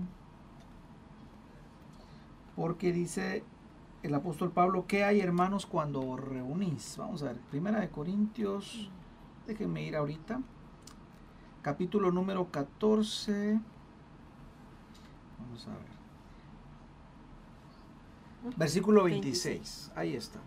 porque 2.58 2.92
dice 2.92 3.46
el 4.02 4.14
apóstol 4.16 4.52
Pablo, 4.52 4.86
¿qué 4.88 5.04
hay 5.04 5.22
hermanos 5.22 5.68
cuando 5.68 6.18
reunís? 6.18 6.96
Vamos 6.98 7.22
a 7.22 7.28
ver, 7.28 7.38
Primera 7.52 7.80
de 7.80 7.90
Corintios, 7.90 8.90
déjenme 9.46 9.84
ir 9.84 9.96
ahorita, 9.96 10.42
capítulo 11.62 12.12
número 12.12 12.50
14, 12.50 13.60
vamos 15.40 15.68
a 15.68 15.70
ver, 15.70 15.80
versículo 18.58 19.04
26, 19.04 19.92
ahí 19.96 20.16
está. 20.16 20.40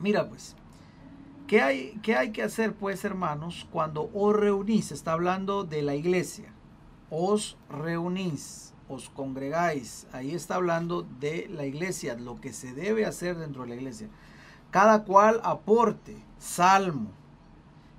Mira 0.00 0.28
pues, 0.28 0.56
¿qué 1.46 1.62
hay, 1.62 2.00
¿qué 2.02 2.16
hay 2.16 2.32
que 2.32 2.42
hacer 2.42 2.74
pues 2.74 3.04
hermanos 3.04 3.68
cuando 3.70 4.10
os 4.12 4.34
reunís? 4.34 4.90
Está 4.90 5.12
hablando 5.12 5.62
de 5.62 5.82
la 5.82 5.94
iglesia, 5.94 6.52
os 7.08 7.56
reunís 7.70 8.65
os 8.88 9.08
congregáis. 9.08 10.06
Ahí 10.12 10.34
está 10.34 10.56
hablando 10.56 11.06
de 11.20 11.48
la 11.50 11.66
iglesia, 11.66 12.16
lo 12.16 12.40
que 12.40 12.52
se 12.52 12.72
debe 12.72 13.04
hacer 13.04 13.36
dentro 13.36 13.62
de 13.62 13.68
la 13.68 13.74
iglesia. 13.76 14.08
Cada 14.70 15.04
cual 15.04 15.40
aporte, 15.42 16.16
salmo, 16.38 17.10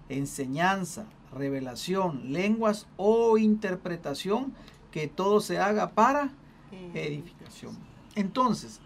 enseñanza, 0.10 1.06
revelación, 1.34 2.32
lenguas 2.32 2.88
o 2.98 3.38
interpretación, 3.38 4.54
que 4.92 5.08
todo 5.08 5.42
se 5.42 5.60
haga 5.60 5.92
para 5.92 6.32
edificación. 6.94 7.78
Entonces, 8.16 8.80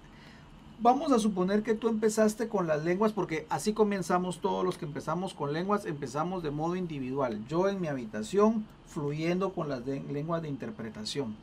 vamos 0.80 1.12
a 1.12 1.20
suponer 1.20 1.64
que 1.64 1.76
tú 1.76 1.88
empezaste 1.88 2.47
con 2.47 2.68
las 2.68 2.84
lenguas, 2.84 3.14
porque 3.14 3.45
así 3.49 3.74
comenzamos 3.74 4.41
todos 4.41 4.66
los 4.66 4.78
que 4.78 4.86
empezamos 4.86 5.34
con 5.34 5.54
lenguas, 5.54 5.86
empezamos 5.86 6.43
de 6.43 6.52
modo 6.52 6.76
individual. 6.76 7.45
Yo 7.47 7.70
en 7.70 7.80
mi 7.80 7.88
habitación, 7.88 8.66
fluyendo 8.88 9.54
con 9.54 9.70
las 9.70 9.86
lenguas 9.86 10.41
de 10.41 10.49
interpretación 10.49 11.36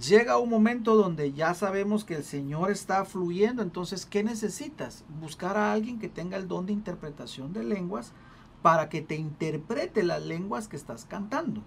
Llega 0.00 0.38
un 0.38 0.50
momento 0.50 0.96
donde 0.96 1.32
ya 1.32 1.54
sabemos 1.54 2.04
que 2.04 2.16
el 2.16 2.24
Señor 2.24 2.72
está 2.72 3.04
fluyendo, 3.04 3.62
entonces, 3.62 4.06
¿qué 4.06 4.24
necesitas? 4.24 5.04
Buscar 5.20 5.56
a 5.56 5.72
alguien 5.72 6.00
que 6.00 6.08
tenga 6.08 6.36
el 6.36 6.48
don 6.48 6.66
de 6.66 6.72
interpretación 6.72 7.52
de 7.52 7.62
lenguas 7.62 8.12
para 8.60 8.88
que 8.88 9.02
te 9.02 9.14
interprete 9.14 10.02
las 10.02 10.22
lenguas 10.24 10.66
que 10.66 10.76
estás 10.76 11.04
cantando. 11.04 11.62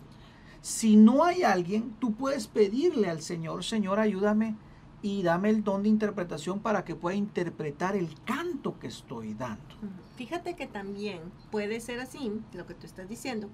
Si 0.61 0.97
no 0.97 1.23
hay 1.23 1.43
alguien, 1.43 1.95
tú 1.99 2.15
puedes 2.15 2.47
pedirle 2.47 3.09
al 3.09 3.21
Señor, 3.21 3.63
Señor, 3.63 3.99
ayúdame 3.99 4.55
y 5.01 5.23
dame 5.23 5.49
el 5.49 5.63
don 5.63 5.83
de 5.83 5.89
interpretación 5.89 6.59
para 6.59 6.83
que 6.83 6.95
pueda 6.95 7.15
interpretar 7.15 7.95
el 7.95 8.09
canto 8.25 8.77
que 8.79 8.87
estoy 8.87 9.35
dando. 9.35 9.75
Fíjate 10.17 10.55
que 10.55 10.67
también 10.67 11.21
puede 11.51 11.79
ser 11.79 11.99
así, 11.99 12.31
lo 12.53 12.65
que 12.65 12.73
tú 12.73 12.85
estás 12.85 13.07
diciendo, 13.07 13.49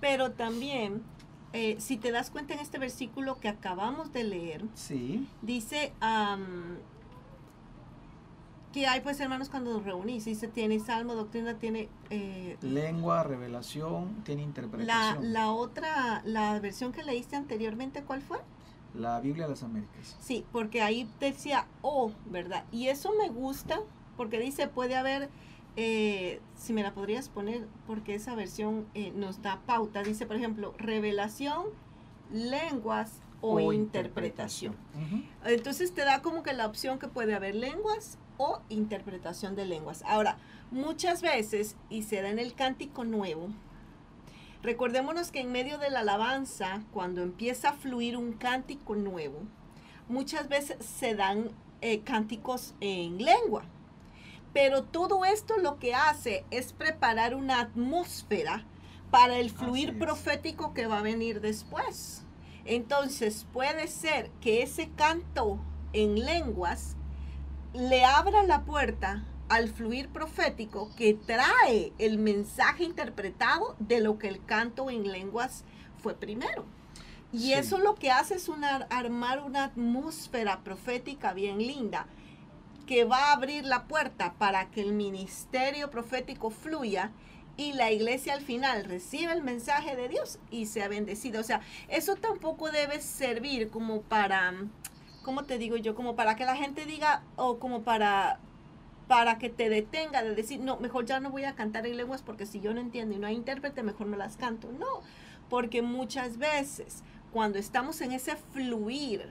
pero 0.00 0.30
también, 0.30 1.02
eh, 1.52 1.76
si 1.78 1.96
te 1.96 2.12
das 2.12 2.30
cuenta 2.30 2.54
en 2.54 2.60
este 2.60 2.78
versículo 2.78 3.38
que 3.40 3.48
acabamos 3.48 4.12
de 4.12 4.24
leer, 4.24 4.64
sí. 4.74 5.26
dice 5.42 5.92
que 8.72 8.86
hay 8.86 9.00
pues 9.00 9.18
hermanos 9.18 9.48
cuando 9.48 9.72
nos 9.72 9.84
reunís, 9.84 10.24
dice, 10.24 10.46
tiene 10.46 10.78
salmo, 10.78 11.14
doctrina, 11.14 11.54
tiene... 11.54 11.88
Eh, 12.10 12.56
Lengua, 12.60 13.24
revelación, 13.24 14.22
tiene 14.22 14.42
interpretación. 14.42 15.32
La, 15.32 15.40
la 15.40 15.50
otra, 15.50 16.22
la 16.24 16.58
versión 16.60 16.92
que 16.92 17.02
leíste 17.02 17.34
anteriormente, 17.34 18.02
¿cuál 18.04 18.22
fue? 18.22 18.38
La 18.94 19.20
Biblia 19.20 19.44
de 19.44 19.50
las 19.50 19.62
Américas. 19.62 20.16
Sí, 20.20 20.44
porque 20.52 20.82
ahí 20.82 21.08
decía 21.20 21.66
oh, 21.82 22.12
¿verdad? 22.26 22.64
Y 22.72 22.88
eso 22.88 23.12
me 23.18 23.28
gusta 23.28 23.80
porque 24.16 24.38
dice 24.38 24.68
puede 24.68 24.96
haber, 24.96 25.30
eh, 25.76 26.40
si 26.56 26.72
me 26.72 26.82
la 26.82 26.92
podrías 26.92 27.28
poner, 27.28 27.66
porque 27.86 28.14
esa 28.14 28.34
versión 28.34 28.86
eh, 28.94 29.12
nos 29.14 29.42
da 29.42 29.60
pauta, 29.66 30.02
dice 30.02 30.26
por 30.26 30.36
ejemplo, 30.36 30.74
revelación, 30.78 31.66
lenguas 32.32 33.20
o, 33.40 33.72
interpretación. 33.72 34.76
Entonces 35.44 35.94
te 35.94 36.04
da 36.04 36.20
como 36.20 36.42
que 36.42 36.52
la 36.52 36.66
opción 36.66 36.98
que 36.98 37.08
puede 37.08 37.34
haber 37.34 37.54
lenguas 37.54 38.18
o 38.36 38.60
interpretación 38.68 39.56
de 39.56 39.64
lenguas. 39.64 40.02
Ahora, 40.06 40.36
muchas 40.70 41.22
veces, 41.22 41.76
y 41.88 42.02
se 42.02 42.20
da 42.20 42.28
en 42.28 42.38
el 42.38 42.54
cántico 42.54 43.04
nuevo, 43.04 43.48
Recordémonos 44.62 45.30
que 45.30 45.40
en 45.40 45.52
medio 45.52 45.78
de 45.78 45.88
la 45.88 46.00
alabanza, 46.00 46.82
cuando 46.92 47.22
empieza 47.22 47.70
a 47.70 47.72
fluir 47.72 48.16
un 48.16 48.34
cántico 48.34 48.94
nuevo, 48.94 49.38
muchas 50.06 50.48
veces 50.50 50.84
se 50.84 51.14
dan 51.14 51.50
eh, 51.80 52.00
cánticos 52.00 52.74
en 52.80 53.24
lengua. 53.24 53.64
Pero 54.52 54.82
todo 54.84 55.24
esto 55.24 55.58
lo 55.58 55.78
que 55.78 55.94
hace 55.94 56.44
es 56.50 56.72
preparar 56.72 57.34
una 57.34 57.60
atmósfera 57.60 58.64
para 59.10 59.38
el 59.38 59.50
fluir 59.50 59.98
profético 59.98 60.74
que 60.74 60.86
va 60.86 60.98
a 60.98 61.02
venir 61.02 61.40
después. 61.40 62.24
Entonces 62.64 63.46
puede 63.52 63.86
ser 63.88 64.30
que 64.40 64.62
ese 64.62 64.90
canto 64.90 65.60
en 65.92 66.24
lenguas 66.24 66.96
le 67.72 68.04
abra 68.04 68.42
la 68.42 68.64
puerta 68.64 69.24
al 69.48 69.68
fluir 69.68 70.08
profético 70.08 70.90
que 70.96 71.14
trae 71.14 71.92
el 71.98 72.18
mensaje 72.18 72.84
interpretado 72.84 73.74
de 73.78 74.00
lo 74.00 74.18
que 74.18 74.28
el 74.28 74.44
canto 74.44 74.90
en 74.90 75.10
lenguas 75.10 75.64
fue 75.98 76.14
primero. 76.14 76.64
Y 77.32 77.52
eso 77.52 77.78
lo 77.78 77.94
que 77.94 78.10
hace 78.10 78.34
es 78.34 78.48
armar 78.90 79.42
una 79.42 79.64
atmósfera 79.64 80.62
profética 80.64 81.32
bien 81.32 81.58
linda 81.58 82.06
que 82.90 83.04
va 83.04 83.28
a 83.28 83.32
abrir 83.34 83.64
la 83.66 83.84
puerta 83.84 84.34
para 84.36 84.68
que 84.72 84.80
el 84.80 84.92
ministerio 84.94 85.90
profético 85.92 86.50
fluya 86.50 87.12
y 87.56 87.72
la 87.72 87.92
iglesia 87.92 88.34
al 88.34 88.40
final 88.40 88.84
reciba 88.84 89.32
el 89.32 89.44
mensaje 89.44 89.94
de 89.94 90.08
Dios 90.08 90.40
y 90.50 90.66
sea 90.66 90.88
bendecida. 90.88 91.38
O 91.38 91.44
sea, 91.44 91.60
eso 91.86 92.16
tampoco 92.16 92.72
debe 92.72 93.00
servir 93.00 93.70
como 93.70 94.02
para, 94.02 94.54
¿cómo 95.22 95.44
te 95.44 95.56
digo 95.56 95.76
yo? 95.76 95.94
Como 95.94 96.16
para 96.16 96.34
que 96.34 96.44
la 96.44 96.56
gente 96.56 96.84
diga 96.84 97.22
o 97.36 97.60
como 97.60 97.82
para 97.84 98.40
para 99.06 99.38
que 99.38 99.50
te 99.50 99.68
detenga 99.68 100.24
de 100.24 100.34
decir, 100.34 100.58
no, 100.58 100.76
mejor 100.78 101.04
ya 101.04 101.20
no 101.20 101.30
voy 101.30 101.44
a 101.44 101.54
cantar 101.54 101.86
en 101.86 101.96
lenguas 101.96 102.22
porque 102.22 102.44
si 102.44 102.60
yo 102.60 102.74
no 102.74 102.80
entiendo 102.80 103.14
y 103.14 103.18
no 103.20 103.28
hay 103.28 103.36
intérprete, 103.36 103.84
mejor 103.84 104.08
no 104.08 104.16
las 104.16 104.36
canto. 104.36 104.72
No, 104.72 105.02
porque 105.48 105.80
muchas 105.80 106.38
veces 106.38 107.04
cuando 107.32 107.60
estamos 107.60 108.00
en 108.00 108.10
ese 108.10 108.34
fluir, 108.34 109.30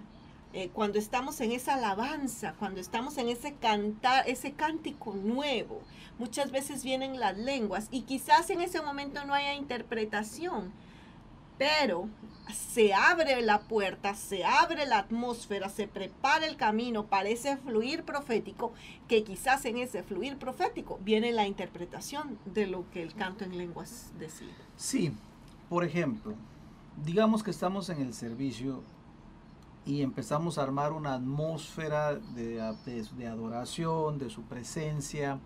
eh, 0.51 0.69
cuando 0.73 0.97
estamos 0.97 1.39
en 1.41 1.51
esa 1.51 1.75
alabanza, 1.75 2.55
cuando 2.57 2.79
estamos 2.79 3.17
en 3.17 3.29
ese 3.29 3.53
cantar, 3.53 4.27
ese 4.27 4.53
cántico 4.53 5.13
nuevo, 5.13 5.81
muchas 6.17 6.51
veces 6.51 6.83
vienen 6.83 7.19
las 7.19 7.37
lenguas 7.37 7.87
y 7.91 8.01
quizás 8.01 8.49
en 8.49 8.61
ese 8.61 8.81
momento 8.81 9.23
no 9.25 9.33
haya 9.35 9.53
interpretación, 9.53 10.71
pero 11.59 12.09
se 12.51 12.93
abre 12.93 13.41
la 13.43 13.59
puerta, 13.61 14.15
se 14.15 14.43
abre 14.43 14.87
la 14.87 14.99
atmósfera, 14.99 15.69
se 15.69 15.87
prepara 15.87 16.47
el 16.47 16.57
camino 16.57 17.05
para 17.05 17.29
ese 17.29 17.57
fluir 17.57 18.03
profético, 18.03 18.73
que 19.07 19.23
quizás 19.23 19.65
en 19.65 19.77
ese 19.77 20.01
fluir 20.01 20.37
profético 20.37 20.99
viene 21.03 21.31
la 21.31 21.45
interpretación 21.45 22.39
de 22.45 22.65
lo 22.65 22.89
que 22.89 23.03
el 23.03 23.13
canto 23.13 23.43
en 23.43 23.57
lenguas 23.57 24.11
decide. 24.17 24.53
Sí, 24.77 25.11
por 25.69 25.83
ejemplo, 25.83 26.33
digamos 27.05 27.43
que 27.43 27.51
estamos 27.51 27.89
en 27.89 28.01
el 28.01 28.13
servicio 28.15 28.81
y 29.85 30.01
empezamos 30.01 30.57
a 30.57 30.63
armar 30.63 30.93
una 30.93 31.15
atmósfera 31.15 32.15
de, 32.15 32.61
de 33.17 33.27
adoración, 33.27 34.17
de 34.17 34.29
su 34.29 34.43
presencia, 34.43 35.39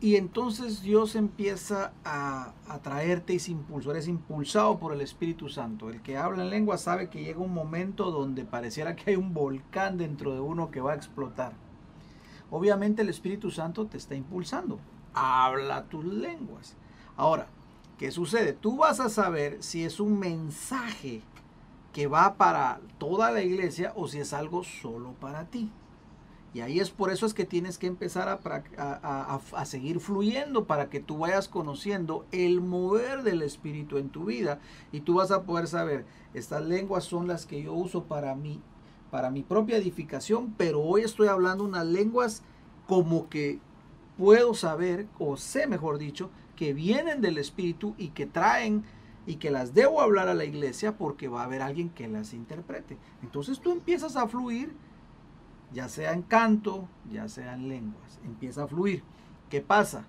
y 0.00 0.14
entonces 0.14 0.80
Dios 0.80 1.16
empieza 1.16 1.92
a 2.04 2.52
atraerte 2.68 3.34
y 3.34 3.40
se 3.40 3.50
impulsó, 3.50 3.90
eres 3.90 4.06
impulsado 4.06 4.78
por 4.78 4.92
el 4.92 5.00
Espíritu 5.00 5.48
Santo. 5.48 5.90
El 5.90 6.02
que 6.02 6.16
habla 6.16 6.44
en 6.44 6.50
lengua 6.50 6.78
sabe 6.78 7.10
que 7.10 7.24
llega 7.24 7.40
un 7.40 7.52
momento 7.52 8.12
donde 8.12 8.44
pareciera 8.44 8.94
que 8.94 9.10
hay 9.10 9.16
un 9.16 9.34
volcán 9.34 9.98
dentro 9.98 10.32
de 10.34 10.40
uno 10.40 10.70
que 10.70 10.80
va 10.80 10.92
a 10.92 10.96
explotar. 10.96 11.54
Obviamente 12.48 13.02
el 13.02 13.08
Espíritu 13.08 13.50
Santo 13.50 13.86
te 13.86 13.96
está 13.96 14.14
impulsando. 14.14 14.78
Habla 15.14 15.86
tus 15.88 16.04
lenguas. 16.04 16.76
Ahora, 17.16 17.48
¿qué 17.98 18.12
sucede? 18.12 18.52
Tú 18.52 18.76
vas 18.76 19.00
a 19.00 19.08
saber 19.08 19.60
si 19.64 19.82
es 19.82 19.98
un 19.98 20.16
mensaje 20.16 21.22
que 21.98 22.06
va 22.06 22.34
para 22.34 22.80
toda 22.98 23.32
la 23.32 23.42
iglesia 23.42 23.92
o 23.96 24.06
si 24.06 24.20
es 24.20 24.32
algo 24.32 24.62
solo 24.62 25.14
para 25.14 25.46
ti. 25.46 25.68
Y 26.54 26.60
ahí 26.60 26.78
es 26.78 26.90
por 26.90 27.10
eso 27.10 27.26
es 27.26 27.34
que 27.34 27.44
tienes 27.44 27.76
que 27.76 27.88
empezar 27.88 28.28
a, 28.28 29.40
a, 29.52 29.64
seguir 29.64 29.98
fluyendo 29.98 30.66
para 30.66 30.90
que 30.90 31.00
tú 31.00 31.18
vayas 31.18 31.48
conociendo 31.48 32.24
el 32.30 32.60
mover 32.60 33.24
del 33.24 33.42
Espíritu 33.42 33.98
en 33.98 34.10
tu 34.10 34.26
vida. 34.26 34.60
Y 34.92 35.00
tú 35.00 35.14
vas 35.14 35.32
a 35.32 35.42
poder 35.42 35.66
saber, 35.66 36.06
estas 36.34 36.64
lenguas 36.64 37.02
son 37.02 37.26
las 37.26 37.46
que 37.46 37.64
yo 37.64 37.72
uso 37.74 38.04
para 38.04 38.36
mí, 38.36 38.60
para 39.10 39.32
mi 39.32 39.42
propia 39.42 39.76
edificación, 39.76 40.54
pero 40.56 40.80
hoy 40.80 41.02
estoy 41.02 41.26
hablando 41.26 41.64
unas 41.64 41.84
lenguas 41.84 42.44
como 42.86 43.28
que 43.28 43.58
puedo 44.16 44.54
saber, 44.54 45.08
o 45.18 45.36
sé 45.36 45.66
mejor 45.66 45.98
dicho, 45.98 46.30
que 46.54 46.74
vienen 46.74 47.20
del 47.20 47.38
Espíritu 47.38 47.96
y 47.98 48.10
que 48.10 48.26
traen 48.26 48.84
y 49.28 49.36
que 49.36 49.50
las 49.50 49.74
debo 49.74 50.00
hablar 50.00 50.28
a 50.28 50.34
la 50.34 50.44
iglesia 50.44 50.96
porque 50.96 51.28
va 51.28 51.42
a 51.42 51.44
haber 51.44 51.62
alguien 51.62 51.90
que 51.90 52.08
las 52.08 52.32
interprete. 52.32 52.96
Entonces 53.22 53.60
tú 53.60 53.70
empiezas 53.70 54.16
a 54.16 54.26
fluir 54.26 54.74
ya 55.72 55.88
sea 55.88 56.12
en 56.12 56.22
canto, 56.22 56.88
ya 57.12 57.28
sea 57.28 57.54
en 57.54 57.68
lenguas, 57.68 58.18
empieza 58.24 58.64
a 58.64 58.68
fluir. 58.68 59.02
¿Qué 59.50 59.60
pasa? 59.60 60.04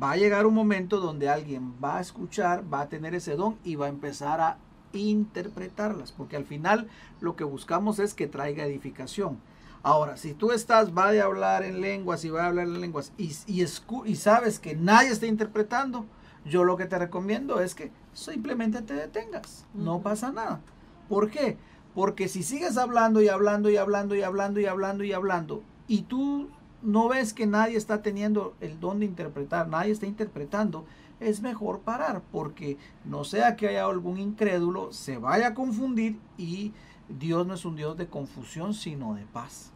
Va 0.00 0.12
a 0.12 0.16
llegar 0.16 0.46
un 0.46 0.54
momento 0.54 1.00
donde 1.00 1.28
alguien 1.28 1.74
va 1.82 1.98
a 1.98 2.00
escuchar, 2.00 2.64
va 2.72 2.82
a 2.82 2.88
tener 2.88 3.14
ese 3.14 3.36
don 3.36 3.56
y 3.64 3.76
va 3.76 3.86
a 3.86 3.90
empezar 3.90 4.40
a 4.40 4.58
interpretarlas, 4.92 6.12
porque 6.12 6.36
al 6.36 6.44
final 6.44 6.88
lo 7.20 7.36
que 7.36 7.44
buscamos 7.44 7.98
es 7.98 8.14
que 8.14 8.26
traiga 8.26 8.64
edificación. 8.64 9.38
Ahora, 9.82 10.16
si 10.16 10.32
tú 10.32 10.52
estás, 10.52 10.96
va 10.96 11.10
a 11.10 11.24
hablar 11.24 11.62
en 11.62 11.80
lenguas 11.80 12.24
y 12.24 12.30
va 12.30 12.44
a 12.44 12.46
hablar 12.46 12.66
en 12.66 12.80
lenguas 12.80 13.12
y, 13.18 13.32
y, 13.46 13.64
y 13.64 14.16
sabes 14.16 14.58
que 14.58 14.74
nadie 14.74 15.10
está 15.10 15.26
interpretando, 15.26 16.06
yo 16.44 16.64
lo 16.64 16.76
que 16.76 16.86
te 16.86 16.98
recomiendo 16.98 17.60
es 17.60 17.74
que 17.74 17.90
simplemente 18.12 18.82
te 18.82 18.94
detengas, 18.94 19.66
no 19.74 20.00
pasa 20.00 20.32
nada. 20.32 20.60
¿Por 21.08 21.30
qué? 21.30 21.56
Porque 21.94 22.28
si 22.28 22.42
sigues 22.42 22.76
hablando 22.76 23.22
y 23.22 23.28
hablando 23.28 23.70
y 23.70 23.76
hablando 23.76 24.14
y 24.14 24.22
hablando 24.22 24.60
y 24.60 24.66
hablando 24.66 25.04
y 25.04 25.12
hablando 25.12 25.62
y 25.86 26.02
tú 26.02 26.48
no 26.82 27.08
ves 27.08 27.32
que 27.32 27.46
nadie 27.46 27.76
está 27.76 28.02
teniendo 28.02 28.54
el 28.60 28.78
don 28.78 29.00
de 29.00 29.06
interpretar, 29.06 29.68
nadie 29.68 29.92
está 29.92 30.06
interpretando, 30.06 30.84
es 31.20 31.40
mejor 31.40 31.80
parar 31.80 32.22
porque 32.30 32.76
no 33.04 33.24
sea 33.24 33.56
que 33.56 33.68
haya 33.68 33.86
algún 33.86 34.18
incrédulo, 34.18 34.92
se 34.92 35.16
vaya 35.16 35.48
a 35.48 35.54
confundir 35.54 36.18
y 36.36 36.72
Dios 37.08 37.46
no 37.46 37.54
es 37.54 37.64
un 37.64 37.76
Dios 37.76 37.96
de 37.96 38.08
confusión, 38.08 38.74
sino 38.74 39.14
de 39.14 39.24
paz. 39.24 39.72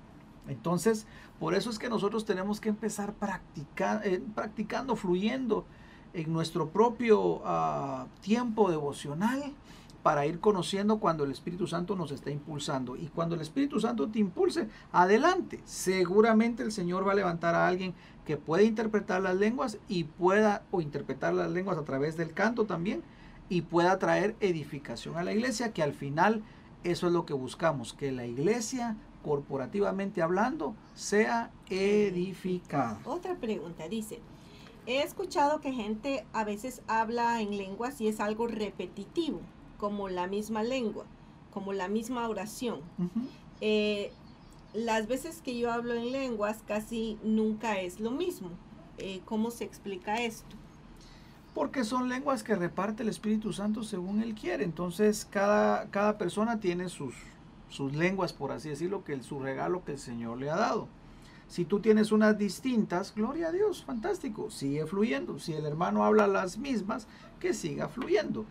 Entonces, 0.48 1.06
por 1.38 1.54
eso 1.54 1.70
es 1.70 1.78
que 1.78 1.88
nosotros 1.88 2.24
tenemos 2.24 2.60
que 2.60 2.70
empezar 2.70 3.14
eh, 4.04 4.22
practicando, 4.34 4.96
fluyendo 4.96 5.64
en 6.18 6.32
nuestro 6.32 6.70
propio 6.70 7.40
ah, 7.44 8.06
tiempo 8.20 8.70
devocional 8.70 9.52
para 10.02 10.26
ir 10.26 10.40
conociendo 10.40 10.98
cuando 10.98 11.24
el 11.24 11.30
Espíritu 11.30 11.66
Santo 11.66 11.94
nos 11.94 12.10
está 12.12 12.30
impulsando. 12.30 12.96
Y 12.96 13.06
cuando 13.08 13.34
el 13.34 13.40
Espíritu 13.40 13.78
Santo 13.78 14.08
te 14.08 14.18
impulse, 14.18 14.68
adelante. 14.90 15.60
Seguramente 15.64 16.62
el 16.62 16.72
Señor 16.72 17.06
va 17.06 17.12
a 17.12 17.16
levantar 17.16 17.54
a 17.54 17.68
alguien 17.68 17.94
que 18.24 18.36
pueda 18.36 18.62
interpretar 18.62 19.22
las 19.22 19.36
lenguas 19.36 19.78
y 19.88 20.04
pueda, 20.04 20.62
o 20.70 20.80
interpretar 20.80 21.34
las 21.34 21.50
lenguas 21.50 21.78
a 21.78 21.84
través 21.84 22.16
del 22.16 22.32
canto 22.32 22.64
también, 22.64 23.02
y 23.48 23.62
pueda 23.62 23.98
traer 23.98 24.34
edificación 24.40 25.16
a 25.16 25.24
la 25.24 25.32
iglesia, 25.32 25.72
que 25.72 25.82
al 25.82 25.94
final 25.94 26.42
Eso 26.84 27.08
es 27.08 27.12
lo 27.12 27.26
que 27.26 27.34
buscamos, 27.34 27.92
que 27.92 28.12
la 28.12 28.24
iglesia, 28.24 28.96
corporativamente 29.24 30.22
hablando, 30.22 30.76
sea 30.94 31.50
edificada. 31.68 33.00
Otra 33.04 33.34
pregunta, 33.34 33.88
dice, 33.88 34.20
he 34.88 35.02
escuchado 35.02 35.60
que 35.60 35.72
gente 35.72 36.24
a 36.32 36.44
veces 36.44 36.80
habla 36.88 37.42
en 37.42 37.58
lenguas 37.58 38.00
y 38.00 38.08
es 38.08 38.20
algo 38.20 38.46
repetitivo, 38.46 39.40
como 39.76 40.08
la 40.08 40.26
misma 40.26 40.62
lengua, 40.62 41.04
como 41.52 41.74
la 41.74 41.88
misma 41.88 42.26
oración. 42.26 42.80
Eh, 43.60 44.10
las 44.72 45.06
veces 45.06 45.42
que 45.42 45.58
yo 45.58 45.70
hablo 45.70 45.92
en 45.92 46.10
lenguas 46.10 46.62
casi 46.66 47.18
nunca 47.22 47.78
es 47.78 48.00
lo 48.00 48.10
mismo. 48.10 48.48
Eh, 48.96 49.20
¿Cómo 49.26 49.50
se 49.50 49.64
explica 49.64 50.22
esto? 50.22 50.56
Porque 51.54 51.84
son 51.84 52.08
lenguas 52.08 52.42
que 52.42 52.54
reparte 52.54 53.02
el 53.02 53.10
Espíritu 53.10 53.52
Santo 53.52 53.82
según 53.82 54.22
Él 54.22 54.34
quiere. 54.34 54.64
Entonces 54.64 55.26
cada, 55.30 55.90
cada 55.90 56.16
persona 56.16 56.60
tiene 56.60 56.88
sus, 56.88 57.14
sus 57.68 57.94
lenguas, 57.94 58.32
por 58.32 58.52
así 58.52 58.70
decirlo, 58.70 59.04
que 59.04 59.12
es 59.12 59.26
su 59.26 59.38
regalo 59.38 59.84
que 59.84 59.92
el 59.92 59.98
Señor 59.98 60.38
le 60.38 60.48
ha 60.48 60.56
dado. 60.56 60.88
Si 61.48 61.64
tú 61.64 61.80
tienes 61.80 62.12
unas 62.12 62.36
distintas, 62.36 63.14
gloria 63.14 63.48
a 63.48 63.52
Dios, 63.52 63.82
fantástico, 63.82 64.50
sigue 64.50 64.86
fluyendo. 64.86 65.38
Si 65.38 65.54
el 65.54 65.64
hermano 65.64 66.04
habla 66.04 66.26
las 66.26 66.58
mismas, 66.58 67.08
que 67.40 67.54
siga 67.54 67.88
fluyendo. 67.88 68.44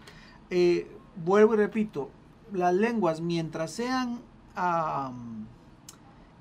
Eh, 0.49 0.87
vuelvo 1.23 1.53
y 1.53 1.57
repito, 1.57 2.09
las 2.51 2.73
lenguas 2.73 3.21
mientras 3.21 3.71
sean 3.71 4.19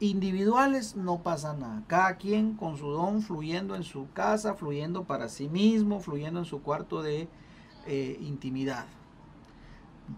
individuales 0.00 0.96
no 0.96 1.22
pasa 1.22 1.54
nada. 1.54 1.82
Cada 1.86 2.16
quien 2.16 2.54
con 2.54 2.78
su 2.78 2.88
don 2.88 3.20
fluyendo 3.20 3.74
en 3.76 3.82
su 3.82 4.10
casa, 4.12 4.54
fluyendo 4.54 5.04
para 5.04 5.28
sí 5.28 5.48
mismo, 5.48 6.00
fluyendo 6.00 6.40
en 6.40 6.46
su 6.46 6.62
cuarto 6.62 7.02
de 7.02 7.28
eh, 7.86 8.18
intimidad. 8.22 8.86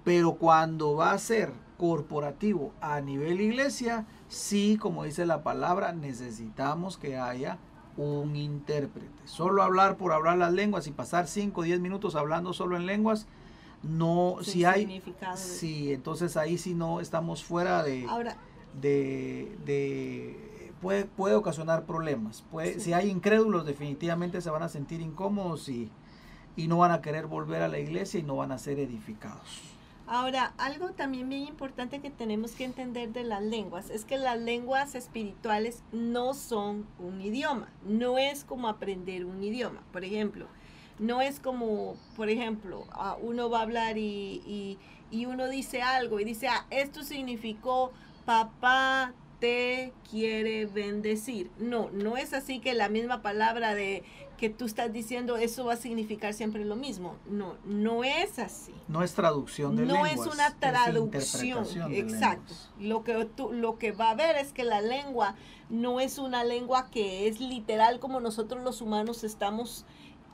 Pero 0.05 0.35
cuando 0.35 0.95
va 0.95 1.13
a 1.13 1.19
ser 1.19 1.53
corporativo 1.77 2.73
a 2.81 3.01
nivel 3.01 3.41
iglesia, 3.41 4.07
sí, 4.29 4.77
como 4.81 5.05
dice 5.05 5.27
la 5.27 5.43
palabra, 5.43 5.93
necesitamos 5.93 6.97
que 6.97 7.17
haya 7.17 7.59
un 7.97 8.37
intérprete. 8.37 9.09
Solo 9.25 9.63
hablar 9.63 9.97
por 9.97 10.13
hablar 10.13 10.39
las 10.39 10.53
lenguas 10.53 10.87
y 10.87 10.93
pasar 10.93 11.27
5 11.27 11.61
o 11.61 11.65
10 11.65 11.81
minutos 11.81 12.15
hablando 12.15 12.53
solo 12.53 12.77
en 12.77 12.87
lenguas, 12.87 13.27
no, 13.83 14.37
si 14.43 14.65
hay... 14.65 15.03
Sí, 15.35 15.93
entonces 15.93 16.37
ahí 16.37 16.59
sí 16.59 16.75
no 16.75 17.01
estamos 17.01 17.45
fuera 17.45 17.83
de... 17.83 18.07
Ahora, 18.09 18.37
de, 18.81 20.37
puede, 20.81 21.05
puede 21.05 21.35
ocasionar 21.35 21.85
problemas. 21.85 22.45
Puede, 22.51 22.81
Si 22.81 22.93
hay 22.93 23.11
incrédulos, 23.11 23.67
definitivamente 23.67 24.41
se 24.41 24.51
van 24.51 24.63
a 24.63 24.69
sentir 24.69 25.01
incómodos 25.01 25.69
y, 25.69 25.91
y 26.57 26.69
no 26.69 26.79
van 26.79 26.93
a 26.93 27.01
querer 27.01 27.27
volver 27.27 27.63
a 27.63 27.69
la 27.69 27.79
iglesia 27.79 28.21
y 28.21 28.23
no 28.23 28.37
van 28.37 28.53
a 28.53 28.59
ser 28.59 28.79
edificados. 28.79 29.78
Ahora, 30.11 30.55
algo 30.57 30.93
también 30.93 31.29
bien 31.29 31.43
importante 31.43 32.01
que 32.01 32.09
tenemos 32.09 32.53
que 32.53 32.65
entender 32.65 33.13
de 33.13 33.25
las 33.25 33.43
lenguas 33.43 33.91
es 33.91 34.07
que 34.07 34.17
las 34.17 34.39
lenguas 34.39 34.95
espirituales 34.95 35.83
no 35.93 36.33
son 36.33 36.87
un 36.99 37.21
idioma, 37.21 37.71
no 37.85 38.17
es 38.17 38.43
como 38.43 38.69
aprender 38.69 39.27
un 39.27 39.45
idioma. 39.45 39.83
Por 39.93 40.05
ejemplo, 40.05 40.47
no 40.99 41.21
es 41.21 41.41
como, 41.41 41.97
por 42.17 42.31
ejemplo, 42.31 42.87
uno 43.21 43.51
va 43.51 43.59
a 43.59 43.63
hablar 43.63 43.99
y, 43.99 44.43
y, 44.47 44.79
y 45.11 45.27
uno 45.27 45.47
dice 45.47 45.83
algo 45.83 46.21
y 46.21 46.25
dice, 46.25 46.49
ah, 46.49 46.67
esto 46.71 47.03
significó 47.03 47.93
papá 48.25 49.13
te 49.41 49.93
quiere 50.11 50.65
bendecir. 50.67 51.51
No, 51.59 51.91
no 51.91 52.17
es 52.17 52.33
así 52.33 52.61
que 52.61 52.73
la 52.73 52.89
misma 52.89 53.21
palabra 53.21 53.75
de 53.75 54.03
que 54.39 54.49
tú 54.49 54.65
estás 54.65 54.91
diciendo 54.93 55.37
eso 55.37 55.67
va 55.67 55.75
a 55.75 55.77
significar 55.77 56.33
siempre 56.33 56.65
lo 56.65 56.77
mismo. 56.77 57.17
No, 57.29 57.57
no 57.67 58.05
es 58.05 58.39
así. 58.39 58.73
No 58.87 59.03
es 59.03 59.13
traducción 59.13 59.77
de 59.77 59.85
No 59.85 60.07
es 60.07 60.21
una 60.21 60.55
traducción. 60.59 61.67
exacto. 61.93 62.55
Lo 62.81 63.05
que 63.05 63.27
tú, 63.37 63.53
lo 63.53 63.79
que 63.79 63.93
va 63.93 64.11
a 64.11 64.15
ver 64.15 64.37
es 64.37 64.53
que 64.53 64.65
la 64.65 64.81
lengua 64.81 65.35
no 65.69 66.01
es 66.01 66.17
una 66.17 66.45
lengua 66.45 66.89
que 66.91 67.29
es 67.29 67.41
literal 67.41 68.01
como 68.01 68.21
nosotros 68.21 68.65
los 68.65 68.81
humanos 68.81 69.25
estamos 69.25 69.85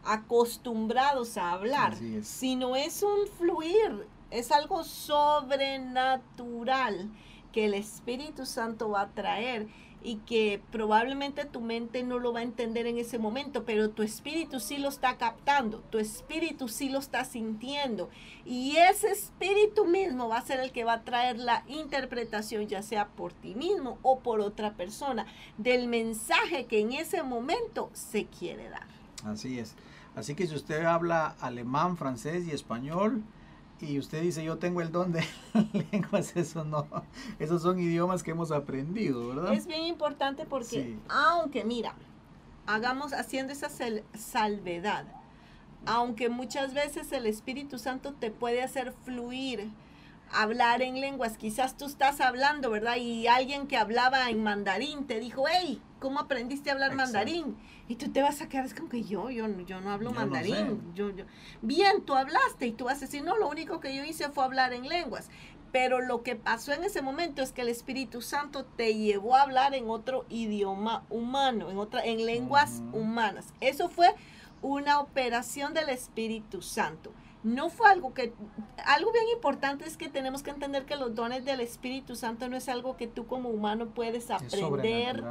acostumbrados 0.05 1.37
a 1.37 1.51
hablar, 1.53 1.97
sino 2.23 2.77
es 2.77 3.03
un 3.03 3.27
fluir, 3.39 4.07
es 4.31 4.53
algo 4.53 4.85
sobrenatural 4.85 7.11
que 7.53 7.65
el 7.65 7.75
Espíritu 7.75 8.47
Santo 8.47 8.91
va 8.91 9.01
a 9.03 9.11
traer 9.11 9.67
y 10.05 10.17
que 10.17 10.61
probablemente 10.71 11.47
tu 11.47 11.63
mente 11.63 12.03
no 12.03 12.19
lo 12.19 12.35
va 12.35 12.41
a 12.41 12.43
entender 12.43 12.87
en 12.87 12.99
ese 12.99 13.19
momento, 13.19 13.65
pero 13.65 13.89
tu 13.89 14.03
espíritu 14.03 14.61
sí 14.61 14.77
lo 14.77 14.91
está 14.91 15.17
captando, 15.17 15.81
tu 15.91 15.99
espíritu 15.99 16.69
sí 16.69 16.91
lo 16.91 16.99
está 16.99 17.25
sintiendo 17.25 18.11
y 18.45 18.77
ese 18.77 19.11
espíritu 19.11 19.87
mismo 19.87 20.29
va 20.29 20.37
a 20.37 20.45
ser 20.45 20.61
el 20.61 20.73
que 20.73 20.85
va 20.85 20.93
a 20.93 21.05
traer 21.05 21.39
la 21.39 21.65
interpretación, 21.67 22.69
ya 22.69 22.83
sea 22.83 23.09
por 23.09 23.33
ti 23.33 23.55
mismo 23.55 23.99
o 24.03 24.21
por 24.21 24.41
otra 24.41 24.75
persona, 24.75 25.27
del 25.57 25.89
mensaje 25.89 26.67
que 26.67 26.81
en 26.81 26.93
ese 26.93 27.23
momento 27.23 27.91
se 27.95 28.27
quiere 28.27 28.69
dar. 28.69 28.87
Así 29.25 29.59
es. 29.59 29.75
Así 30.15 30.35
que 30.35 30.47
si 30.47 30.55
usted 30.55 30.85
habla 30.85 31.35
alemán, 31.41 31.97
francés 31.97 32.47
y 32.47 32.51
español, 32.51 33.23
y 33.85 33.99
usted 33.99 34.23
dice 34.23 34.43
yo 34.45 34.59
tengo 34.59 34.81
el 34.81 34.91
don 34.91 35.13
de 35.13 35.25
lenguas, 35.93 36.37
eso 36.37 36.65
no, 36.65 36.87
esos 37.39 37.63
son 37.63 37.79
idiomas 37.79 38.23
que 38.23 38.33
hemos 38.33 38.51
aprendido, 38.51 39.29
¿verdad? 39.29 39.53
Es 39.53 39.67
bien 39.67 39.85
importante 39.85 40.47
porque, 40.47 40.97
aunque 41.09 41.65
mira, 41.65 41.95
hagamos 42.67 43.13
haciendo 43.13 43.53
esa 43.53 43.69
salvedad, 44.15 45.05
aunque 45.87 46.29
muchas 46.29 46.75
veces 46.75 47.13
el 47.13 47.27
Espíritu 47.27 47.79
Santo 47.79 48.13
te 48.13 48.31
puede 48.31 48.63
hacer 48.63 48.93
fluir, 49.05 49.71
hablar 50.33 50.83
en 50.83 51.01
lenguas, 51.01 51.37
quizás 51.37 51.77
tú 51.77 51.87
estás 51.87 52.21
hablando, 52.21 52.71
¿verdad? 52.71 52.97
Y 52.97 53.27
alguien 53.27 53.67
que 53.67 53.77
hablaba 53.77 54.31
en 54.31 54.43
mandarín 54.43 55.07
te 55.07 55.21
dijo, 55.21 55.45
hey, 55.51 55.81
¿cómo 56.01 56.21
aprendiste 56.21 56.71
a 56.71 56.75
hablar 56.75 56.95
mandarín? 56.95 57.57
Y 57.89 57.97
tú 57.97 58.11
te 58.11 58.23
vas 58.23 58.41
a 58.41 58.49
quedar, 58.49 58.65
es 58.65 58.75
como 58.75 58.89
que 58.89 59.03
yo, 59.03 59.31
yo, 59.31 59.47
yo 59.67 59.81
no 59.81 59.91
hablo 59.91 60.13
mandarín. 60.13 60.93
yo, 60.95 61.11
yo, 61.11 61.25
Bien, 61.63 62.03
tú 62.03 62.15
hablaste 62.15 62.67
y 62.67 62.73
tú 62.73 62.85
vas 62.85 62.99
a 62.99 63.01
decir, 63.07 63.23
no, 63.23 63.37
lo 63.37 63.49
único 63.49 63.81
que 63.81 63.95
yo 63.95 64.05
hice 64.05 64.31
fue 64.31 64.45
hablar 64.45 64.73
en 64.73 64.89
lenguas. 64.89 65.29
Pero 65.71 66.01
lo 66.01 66.23
que 66.23 66.37
pasó 66.37 66.73
en 66.73 66.85
ese 66.85 67.03
momento 67.03 67.43
es 67.43 67.51
que 67.51 67.63
el 67.63 67.69
Espíritu 67.69 68.23
Santo 68.23 68.65
te 68.65 68.95
llevó 68.95 69.35
a 69.35 69.43
hablar 69.43 69.75
en 69.75 69.91
otro 69.91 70.25
idioma 70.29 71.05
humano, 71.11 71.69
en, 71.69 71.79
otra, 71.79 72.05
en 72.05 72.25
lenguas 72.25 72.83
humanas. 72.93 73.53
Eso 73.61 73.89
fue 73.89 74.15
una 74.63 75.01
operación 75.01 75.75
del 75.75 75.89
Espíritu 75.89 76.63
Santo. 76.63 77.13
No 77.45 77.71
fue 77.71 77.91
algo 77.91 78.15
que, 78.15 78.33
algo 78.85 79.13
bien 79.13 79.27
importante 79.35 79.87
es 79.87 79.97
que 79.97 80.09
tenemos 80.09 80.43
que 80.43 80.51
entender 80.51 80.85
que 80.85 80.97
los 80.97 81.15
dones 81.15 81.45
del 81.45 81.61
Espíritu 81.61 82.17
Santo 82.17 82.49
no 82.49 82.57
es 82.57 82.69
algo 82.69 82.97
que 82.97 83.07
tú 83.07 83.27
como 83.27 83.51
humano 83.51 83.87
puedes 83.89 84.31
aprender 84.31 85.23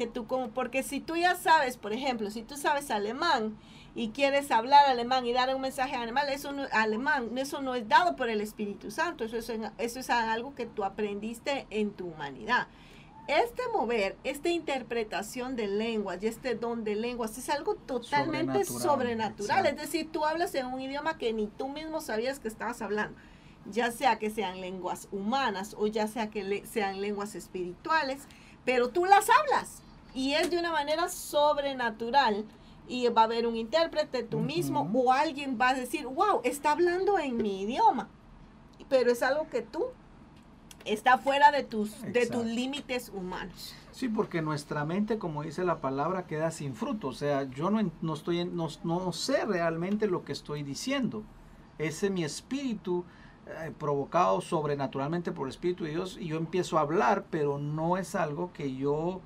que 0.00 0.06
tú 0.06 0.26
como, 0.26 0.48
porque 0.48 0.82
si 0.82 1.00
tú 1.00 1.14
ya 1.14 1.34
sabes, 1.34 1.76
por 1.76 1.92
ejemplo, 1.92 2.30
si 2.30 2.40
tú 2.40 2.56
sabes 2.56 2.90
alemán 2.90 3.58
y 3.94 4.08
quieres 4.08 4.50
hablar 4.50 4.86
alemán 4.86 5.26
y 5.26 5.34
dar 5.34 5.54
un 5.54 5.60
mensaje 5.60 5.94
alemán, 5.94 6.24
eso 6.30 6.52
no, 6.52 6.64
alemán, 6.72 7.36
eso 7.36 7.60
no 7.60 7.74
es 7.74 7.86
dado 7.86 8.16
por 8.16 8.30
el 8.30 8.40
Espíritu 8.40 8.90
Santo, 8.90 9.24
eso 9.24 9.36
es, 9.36 9.50
eso 9.76 10.00
es 10.00 10.08
algo 10.08 10.54
que 10.54 10.64
tú 10.64 10.84
aprendiste 10.84 11.66
en 11.68 11.90
tu 11.90 12.06
humanidad. 12.06 12.66
Este 13.30 13.62
mover, 13.72 14.16
esta 14.24 14.48
interpretación 14.48 15.54
de 15.54 15.68
lenguas 15.68 16.20
y 16.20 16.26
este 16.26 16.56
don 16.56 16.82
de 16.82 16.96
lenguas 16.96 17.38
es 17.38 17.48
algo 17.48 17.76
totalmente 17.76 18.64
sobrenatural. 18.64 19.66
Es 19.66 19.76
decir, 19.76 20.10
tú 20.10 20.24
hablas 20.24 20.52
en 20.56 20.66
un 20.66 20.80
idioma 20.80 21.16
que 21.16 21.32
ni 21.32 21.46
tú 21.46 21.68
mismo 21.68 22.00
sabías 22.00 22.40
que 22.40 22.48
estabas 22.48 22.82
hablando. 22.82 23.16
Ya 23.70 23.92
sea 23.92 24.18
que 24.18 24.30
sean 24.30 24.60
lenguas 24.60 25.06
humanas 25.12 25.76
o 25.78 25.86
ya 25.86 26.08
sea 26.08 26.28
que 26.28 26.66
sean 26.66 27.00
lenguas 27.00 27.36
espirituales, 27.36 28.22
pero 28.64 28.88
tú 28.88 29.04
las 29.04 29.28
hablas 29.30 29.80
y 30.12 30.34
es 30.34 30.50
de 30.50 30.58
una 30.58 30.72
manera 30.72 31.08
sobrenatural 31.08 32.44
y 32.88 33.06
va 33.10 33.20
a 33.22 33.24
haber 33.26 33.46
un 33.46 33.54
intérprete 33.54 34.24
tú 34.24 34.40
mismo 34.40 34.90
o 34.92 35.12
alguien 35.12 35.56
va 35.56 35.68
a 35.68 35.74
decir, 35.74 36.04
wow, 36.04 36.40
está 36.42 36.72
hablando 36.72 37.16
en 37.16 37.36
mi 37.36 37.62
idioma, 37.62 38.08
pero 38.88 39.12
es 39.12 39.22
algo 39.22 39.48
que 39.48 39.62
tú 39.62 39.84
está 40.84 41.18
fuera 41.18 41.50
de 41.50 41.62
tus, 41.62 42.00
de 42.02 42.26
tus 42.26 42.44
límites 42.44 43.10
humanos. 43.14 43.74
Sí, 43.92 44.08
porque 44.08 44.40
nuestra 44.40 44.84
mente, 44.84 45.18
como 45.18 45.42
dice 45.42 45.64
la 45.64 45.80
palabra, 45.80 46.26
queda 46.26 46.50
sin 46.50 46.74
fruto. 46.74 47.08
O 47.08 47.12
sea, 47.12 47.44
yo 47.50 47.70
no, 47.70 47.90
no 48.00 48.14
estoy, 48.14 48.44
no, 48.44 48.68
no, 48.84 49.12
sé 49.12 49.44
realmente 49.44 50.06
lo 50.06 50.24
que 50.24 50.32
estoy 50.32 50.62
diciendo. 50.62 51.22
Ese 51.78 52.06
es 52.06 52.12
mi 52.12 52.24
espíritu 52.24 53.04
eh, 53.46 53.72
provocado 53.78 54.40
sobrenaturalmente 54.40 55.32
por 55.32 55.46
el 55.46 55.50
Espíritu 55.50 55.84
de 55.84 55.90
Dios 55.90 56.18
y 56.20 56.28
yo 56.28 56.36
empiezo 56.36 56.78
a 56.78 56.82
hablar, 56.82 57.24
pero 57.30 57.58
no 57.58 57.96
es 57.96 58.14
algo 58.14 58.52
que 58.52 58.74
yo 58.76 59.20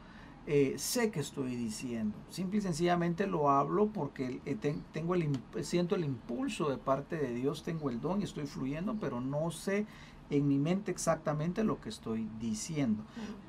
eh, 0.47 0.75
sé 0.77 1.11
que 1.11 1.21
estoy 1.21 1.57
diciendo. 1.57 2.17
Simple 2.31 2.59
y 2.59 2.63
sencillamente 2.63 3.27
lo 3.27 3.51
hablo 3.51 3.87
porque 3.87 4.41
eh, 4.45 4.57
tengo 4.93 5.15
el, 5.15 5.39
siento 5.63 5.95
el 5.95 6.05
impulso 6.05 6.71
de 6.71 6.79
parte 6.79 7.17
de 7.17 7.35
Dios, 7.35 7.63
tengo 7.63 7.91
el 7.91 8.01
don 8.01 8.21
y 8.21 8.25
estoy 8.25 8.47
fluyendo, 8.47 8.97
pero 9.01 9.21
no 9.21 9.51
sé 9.51 9.87
en 10.31 10.49
mi 10.49 10.59
mente 10.59 10.91
exactamente 10.91 11.65
lo 11.65 11.81
que 11.81 11.89
estoy 11.89 12.29
diciendo. 12.41 13.05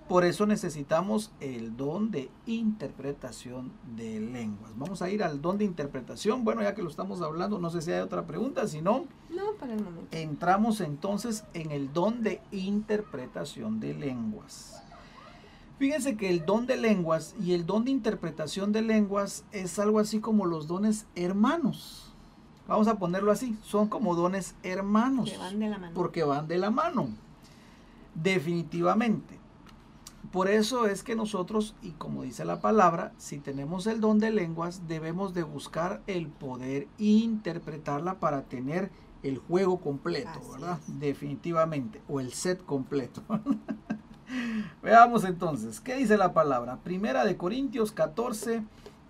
Por 0.07 0.23
eso 0.23 0.45
necesitamos 0.45 1.31
el 1.39 1.75
don 1.75 2.11
de 2.11 2.29
interpretación 2.45 3.71
de 3.95 4.19
lenguas. 4.19 4.71
Vamos 4.77 5.01
a 5.01 5.09
ir 5.09 5.23
al 5.23 5.41
don 5.41 5.57
de 5.57 5.65
interpretación. 5.65 6.43
Bueno, 6.43 6.61
ya 6.61 6.75
que 6.75 6.83
lo 6.83 6.89
estamos 6.89 7.21
hablando, 7.21 7.57
no 7.57 7.69
sé 7.71 7.81
si 7.81 7.91
hay 7.91 8.01
otra 8.01 8.27
pregunta, 8.27 8.67
si 8.67 8.81
no, 8.81 9.05
no 9.29 9.53
para 9.59 9.73
el 9.73 9.83
momento. 9.83 10.15
entramos 10.15 10.81
entonces 10.81 11.43
en 11.53 11.71
el 11.71 11.91
don 11.91 12.21
de 12.21 12.41
interpretación 12.51 13.79
de 13.79 13.95
lenguas. 13.95 14.83
Fíjense 15.79 16.15
que 16.15 16.29
el 16.29 16.45
don 16.45 16.67
de 16.67 16.77
lenguas 16.77 17.35
y 17.41 17.53
el 17.53 17.65
don 17.65 17.83
de 17.83 17.91
interpretación 17.91 18.71
de 18.71 18.81
lenguas 18.81 19.43
es 19.51 19.77
algo 19.77 19.99
así 19.99 20.19
como 20.19 20.45
los 20.45 20.67
dones 20.67 21.05
hermanos. 21.15 22.04
Vamos 22.67 22.87
a 22.87 22.97
ponerlo 22.97 23.31
así, 23.31 23.57
son 23.63 23.87
como 23.87 24.15
dones 24.15 24.55
hermanos. 24.63 25.37
van 25.37 25.59
de 25.59 25.69
la 25.69 25.77
mano. 25.77 25.93
Porque 25.93 26.23
van 26.23 26.47
de 26.47 26.57
la 26.57 26.71
mano. 26.71 27.09
Definitivamente. 28.15 29.39
Por 30.31 30.49
eso 30.49 30.87
es 30.87 31.03
que 31.03 31.15
nosotros, 31.15 31.75
y 31.81 31.91
como 31.91 32.23
dice 32.23 32.43
la 32.43 32.59
palabra, 32.59 33.13
si 33.17 33.39
tenemos 33.39 33.87
el 33.87 34.01
don 34.01 34.19
de 34.19 34.31
lenguas, 34.31 34.87
debemos 34.87 35.33
de 35.33 35.43
buscar 35.43 36.01
el 36.07 36.27
poder 36.27 36.87
interpretarla 36.97 38.19
para 38.19 38.43
tener 38.43 38.91
el 39.23 39.37
juego 39.37 39.79
completo, 39.79 40.39
¿verdad? 40.51 40.79
Definitivamente. 40.87 42.01
O 42.07 42.19
el 42.19 42.33
set 42.33 42.65
completo. 42.65 43.23
Veamos 44.83 45.23
entonces, 45.23 45.79
¿qué 45.79 45.95
dice 45.95 46.17
la 46.17 46.33
palabra? 46.33 46.77
Primera 46.83 47.23
de 47.25 47.37
Corintios 47.37 47.91
14, 47.91 48.63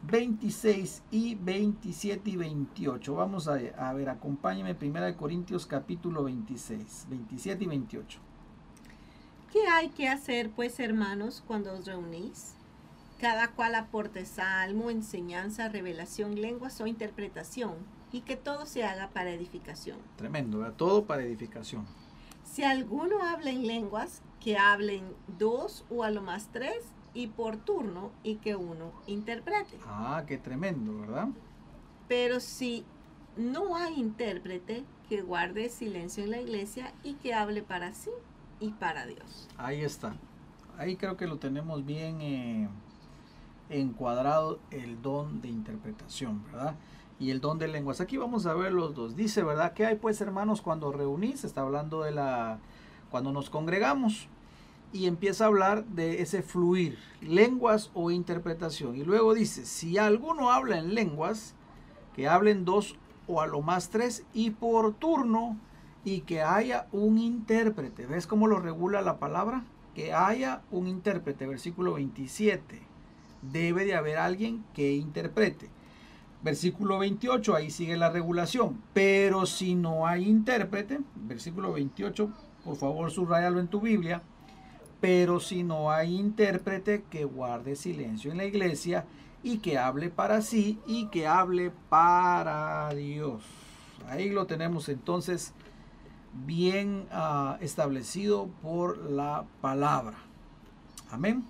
26 0.07 1.01
y 1.09 1.35
27 1.35 2.29
y 2.29 2.35
28. 2.35 3.15
Vamos 3.15 3.47
a, 3.47 3.53
a 3.77 3.93
ver, 3.93 4.09
acompáñeme. 4.09 4.75
Primera 4.75 5.07
de 5.07 5.15
Corintios 5.15 5.65
capítulo 5.65 6.23
26, 6.23 7.07
27 7.09 7.63
y 7.63 7.67
28. 7.67 8.19
¿Qué 9.51 9.67
hay 9.67 9.89
que 9.89 10.07
hacer, 10.07 10.51
pues, 10.51 10.79
hermanos, 10.79 11.43
cuando 11.47 11.73
os 11.73 11.85
reunís? 11.85 12.53
Cada 13.19 13.47
cual 13.51 13.73
aporte 13.75 14.25
salmo, 14.25 14.89
enseñanza, 14.89 15.69
revelación, 15.69 16.39
lenguas 16.39 16.79
o 16.81 16.87
interpretación, 16.87 17.73
y 18.11 18.21
que 18.21 18.35
todo 18.35 18.65
se 18.65 18.83
haga 18.83 19.09
para 19.09 19.31
edificación. 19.31 19.97
Tremendo, 20.17 20.71
todo 20.73 21.05
para 21.05 21.23
edificación. 21.23 21.85
Si 22.43 22.63
alguno 22.63 23.23
habla 23.23 23.49
en 23.49 23.65
lenguas, 23.65 24.21
que 24.39 24.57
hablen 24.57 25.03
dos 25.39 25.83
o 25.89 26.03
a 26.03 26.11
lo 26.11 26.21
más 26.21 26.49
tres 26.51 26.77
y 27.15 27.27
por 27.27 27.57
turno 27.57 28.11
y 28.21 28.35
que 28.35 28.55
uno 28.55 28.91
interprete. 29.07 29.79
Ah, 29.87 30.23
qué 30.27 30.37
tremendo, 30.37 30.99
¿verdad? 30.99 31.29
Pero 32.07 32.39
si 32.39 32.85
no 33.37 33.75
hay 33.75 33.95
intérprete, 33.95 34.83
que 35.09 35.21
guarde 35.21 35.69
silencio 35.69 36.23
en 36.23 36.31
la 36.31 36.41
iglesia 36.41 36.91
y 37.03 37.13
que 37.13 37.33
hable 37.33 37.61
para 37.61 37.93
sí 37.93 38.09
y 38.59 38.71
para 38.71 39.05
Dios. 39.05 39.47
Ahí 39.57 39.81
está. 39.81 40.15
Ahí 40.77 40.97
creo 40.97 41.15
que 41.15 41.27
lo 41.27 41.37
tenemos 41.37 41.85
bien 41.85 42.21
eh, 42.21 42.67
encuadrado 43.69 44.59
el 44.71 45.01
don 45.01 45.41
de 45.41 45.49
interpretación, 45.49 46.43
¿verdad? 46.45 46.75
Y 47.19 47.29
el 47.29 47.39
don 47.39 47.59
de 47.59 47.67
lenguas. 47.67 48.01
Aquí 48.01 48.17
vamos 48.17 48.45
a 48.45 48.53
ver 48.55 48.73
los 48.73 48.93
dos. 48.93 49.15
Dice, 49.15 49.43
¿verdad? 49.43 49.73
¿Qué 49.73 49.85
hay 49.85 49.95
pues 49.95 50.19
hermanos 50.21 50.61
cuando 50.61 50.91
reunís? 50.91 51.45
Está 51.45 51.61
hablando 51.61 52.01
de 52.01 52.11
la... 52.11 52.59
cuando 53.09 53.31
nos 53.31 53.49
congregamos 53.49 54.27
y 54.95 55.07
empieza 55.07 55.43
a 55.43 55.47
hablar 55.47 55.83
de 55.87 56.21
ese 56.21 56.41
fluir, 56.41 56.97
lenguas 57.21 57.91
o 57.93 58.11
interpretación. 58.11 58.95
Y 58.95 59.03
luego 59.03 59.33
dice, 59.33 59.65
si 59.65 59.97
alguno 59.97 60.51
habla 60.51 60.79
en 60.79 60.95
lenguas, 60.95 61.53
que 62.15 62.29
hablen 62.29 62.63
dos 62.63 62.95
o 63.27 63.41
a 63.41 63.47
lo 63.47 63.61
más 63.61 63.89
tres 63.89 64.23
y 64.33 64.51
por 64.51 64.93
turno 64.93 65.57
y 66.05 66.21
que 66.21 66.41
haya 66.41 66.87
un 66.93 67.17
intérprete. 67.17 68.05
¿Ves 68.05 68.25
cómo 68.25 68.47
lo 68.47 68.59
regula 68.59 69.01
la 69.01 69.19
palabra? 69.19 69.65
Que 69.93 70.13
haya 70.13 70.61
un 70.71 70.87
intérprete, 70.87 71.45
versículo 71.45 71.95
27. 71.95 72.81
Debe 73.41 73.83
de 73.83 73.95
haber 73.95 74.17
alguien 74.17 74.63
que 74.73 74.93
interprete. 74.93 75.69
Versículo 76.41 76.99
28, 76.99 77.53
ahí 77.53 77.69
sigue 77.69 77.97
la 77.97 78.11
regulación. 78.11 78.81
Pero 78.93 79.45
si 79.45 79.75
no 79.75 80.07
hay 80.07 80.23
intérprete, 80.23 81.01
versículo 81.15 81.73
28, 81.73 82.29
por 82.63 82.77
favor 82.77 83.11
subrayalo 83.11 83.59
en 83.59 83.67
tu 83.67 83.81
Biblia 83.81 84.21
pero 85.01 85.39
si 85.39 85.63
no 85.63 85.91
hay 85.91 86.15
intérprete, 86.15 87.03
que 87.09 87.25
guarde 87.25 87.75
silencio 87.75 88.31
en 88.31 88.37
la 88.37 88.45
iglesia 88.45 89.05
y 89.43 89.59
que 89.59 89.77
hable 89.77 90.09
para 90.09 90.41
sí 90.41 90.79
y 90.87 91.07
que 91.07 91.27
hable 91.27 91.71
para 91.89 92.89
Dios. 92.93 93.43
Ahí 94.07 94.29
lo 94.29 94.45
tenemos 94.45 94.89
entonces 94.89 95.53
bien 96.45 97.07
ah, 97.11 97.57
establecido 97.61 98.47
por 98.61 99.09
la 99.09 99.45
palabra. 99.61 100.17
Amén. 101.11 101.45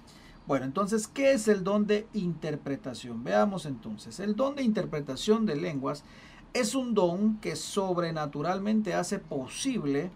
Bueno, 0.48 0.66
entonces, 0.66 1.08
¿qué 1.08 1.32
es 1.32 1.48
el 1.48 1.64
don 1.64 1.88
de 1.88 2.08
interpretación? 2.14 3.24
Veamos 3.24 3.66
entonces. 3.66 4.20
El 4.20 4.36
don 4.36 4.56
de 4.56 4.64
interpretación 4.64 5.46
de 5.46 5.56
lenguas 5.56 6.04
es 6.54 6.76
un 6.76 6.94
don 6.94 7.38
que 7.38 7.56
sobrenaturalmente 7.56 8.94
hace 8.94 9.20
posible 9.20 10.12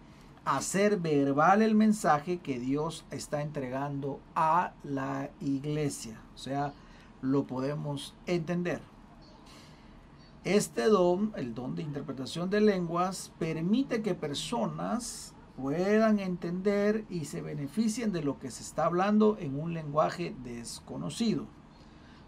hacer 0.45 0.97
verbal 0.97 1.61
el 1.61 1.75
mensaje 1.75 2.39
que 2.39 2.59
Dios 2.59 3.05
está 3.11 3.41
entregando 3.41 4.19
a 4.35 4.73
la 4.83 5.29
iglesia. 5.39 6.19
O 6.35 6.37
sea, 6.37 6.73
lo 7.21 7.45
podemos 7.45 8.13
entender. 8.25 8.81
Este 10.43 10.83
don, 10.83 11.33
el 11.35 11.53
don 11.53 11.75
de 11.75 11.83
interpretación 11.83 12.49
de 12.49 12.61
lenguas, 12.61 13.31
permite 13.37 14.01
que 14.01 14.15
personas 14.15 15.33
puedan 15.57 16.19
entender 16.19 17.05
y 17.09 17.25
se 17.25 17.41
beneficien 17.41 18.13
de 18.13 18.23
lo 18.23 18.39
que 18.39 18.49
se 18.49 18.63
está 18.63 18.85
hablando 18.85 19.37
en 19.39 19.59
un 19.59 19.73
lenguaje 19.73 20.33
desconocido. 20.43 21.45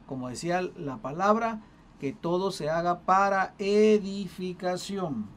Como 0.05 0.28
decía 0.28 0.62
la 0.62 0.97
palabra, 0.97 1.62
que 1.99 2.12
todo 2.12 2.51
se 2.51 2.70
haga 2.70 3.01
para 3.01 3.53
edificación. 3.59 5.28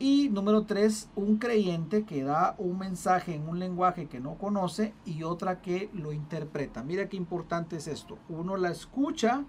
Y 0.00 0.28
número 0.28 0.62
tres, 0.62 1.08
un 1.16 1.38
creyente 1.38 2.04
que 2.04 2.22
da 2.22 2.54
un 2.58 2.78
mensaje 2.78 3.34
en 3.34 3.48
un 3.48 3.58
lenguaje 3.58 4.06
que 4.06 4.20
no 4.20 4.34
conoce 4.34 4.94
y 5.04 5.24
otra 5.24 5.60
que 5.60 5.90
lo 5.92 6.12
interpreta. 6.12 6.84
Mira 6.84 7.08
qué 7.08 7.16
importante 7.16 7.76
es 7.76 7.88
esto. 7.88 8.16
Uno 8.28 8.56
la 8.56 8.70
escucha, 8.70 9.44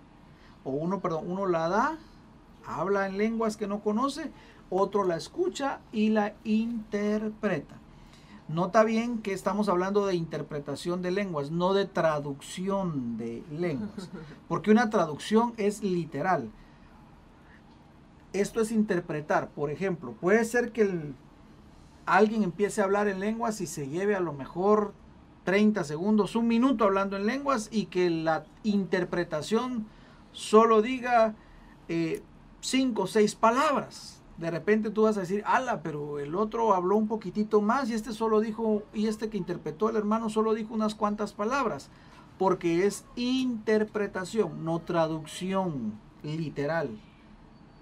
o 0.64 0.72
uno, 0.72 1.02
perdón, 1.02 1.30
uno 1.30 1.46
la 1.46 1.70
da, 1.70 1.98
habla 2.66 3.06
en 3.06 3.20
lenguas 3.20 3.58
que 3.58 3.68
no 3.68 3.82
conoce, 3.82 4.32
otro 4.72 5.04
la 5.04 5.18
escucha 5.18 5.82
y 5.92 6.10
la 6.10 6.34
interpreta. 6.44 7.76
Nota 8.48 8.84
bien 8.84 9.22
que 9.22 9.34
estamos 9.34 9.70
hablando 9.70 10.08
de 10.08 10.16
interpretación 10.16 11.04
de 11.04 11.12
lenguas, 11.12 11.52
no 11.52 11.76
de 11.76 11.86
traducción 11.86 13.18
de 13.18 13.44
lenguas, 13.52 14.10
porque 14.48 14.72
una 14.72 14.90
traducción 14.90 15.54
es 15.58 15.84
literal 15.84 16.50
esto 18.34 18.62
es 18.62 18.72
interpretar. 18.72 19.50
Por 19.50 19.72
ejemplo, 19.72 20.14
puede 20.14 20.46
ser 20.46 20.72
que 20.72 21.14
alguien 22.06 22.44
empiece 22.44 22.82
a 22.82 22.86
hablar 22.86 23.08
en 23.08 23.20
lenguas 23.20 23.62
y 23.62 23.68
se 23.68 23.88
lleve 23.88 24.16
a 24.16 24.20
lo 24.20 24.34
mejor 24.34 24.94
30 25.46 25.84
segundos, 25.84 26.36
un 26.36 26.48
minuto 26.48 26.84
hablando 26.84 27.18
en 27.18 27.26
lenguas 27.26 27.70
y 27.72 27.86
que 27.86 28.10
la 28.10 28.46
interpretación 28.64 29.88
solo 30.32 30.82
diga 30.82 31.36
5 32.62 33.02
o 33.02 33.08
6 33.08 33.36
palabras. 33.36 34.22
De 34.38 34.52
repente 34.52 34.90
tú 34.90 35.04
vas 35.04 35.18
a 35.18 35.22
decir, 35.22 35.44
ala, 35.46 35.82
pero 35.82 36.20
el 36.20 36.36
otro 36.36 36.74
habló 36.74 36.96
un 36.96 37.08
poquitito 37.08 37.62
más 37.62 37.90
y 37.90 37.94
este 37.94 38.14
solo 38.14 38.40
dijo, 38.40 38.84
y 38.94 39.08
este 39.08 39.30
que 39.30 39.38
interpretó 39.38 39.90
el 39.90 39.96
hermano 39.96 40.30
solo 40.30 40.54
dijo 40.54 40.74
unas 40.74 40.96
cuantas 40.96 41.34
palabras, 41.34 41.90
porque 42.38 42.86
es 42.86 43.04
interpretación, 43.16 44.64
no 44.64 44.80
traducción 44.80 46.00
literal. 46.24 46.90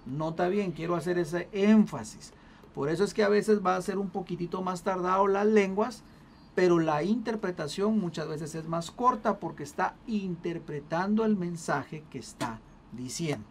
Nota 0.08 0.48
bien, 0.48 0.72
quiero 0.72 0.96
hacer 0.96 1.18
ese 1.18 1.48
énfasis. 1.52 2.32
Por 2.74 2.88
eso 2.88 3.04
es 3.04 3.12
que 3.12 3.22
a 3.22 3.28
veces 3.28 3.64
va 3.64 3.76
a 3.76 3.82
ser 3.82 3.98
un 3.98 4.10
poquitito 4.10 4.62
más 4.62 4.82
tardado 4.82 5.26
las 5.26 5.46
lenguas, 5.46 6.02
pero 6.54 6.78
la 6.78 7.02
interpretación 7.02 7.98
muchas 7.98 8.28
veces 8.28 8.54
es 8.54 8.66
más 8.66 8.90
corta 8.90 9.38
porque 9.38 9.62
está 9.62 9.96
interpretando 10.06 11.24
el 11.24 11.36
mensaje 11.36 12.04
que 12.10 12.18
está 12.18 12.60
diciendo. 12.92 13.48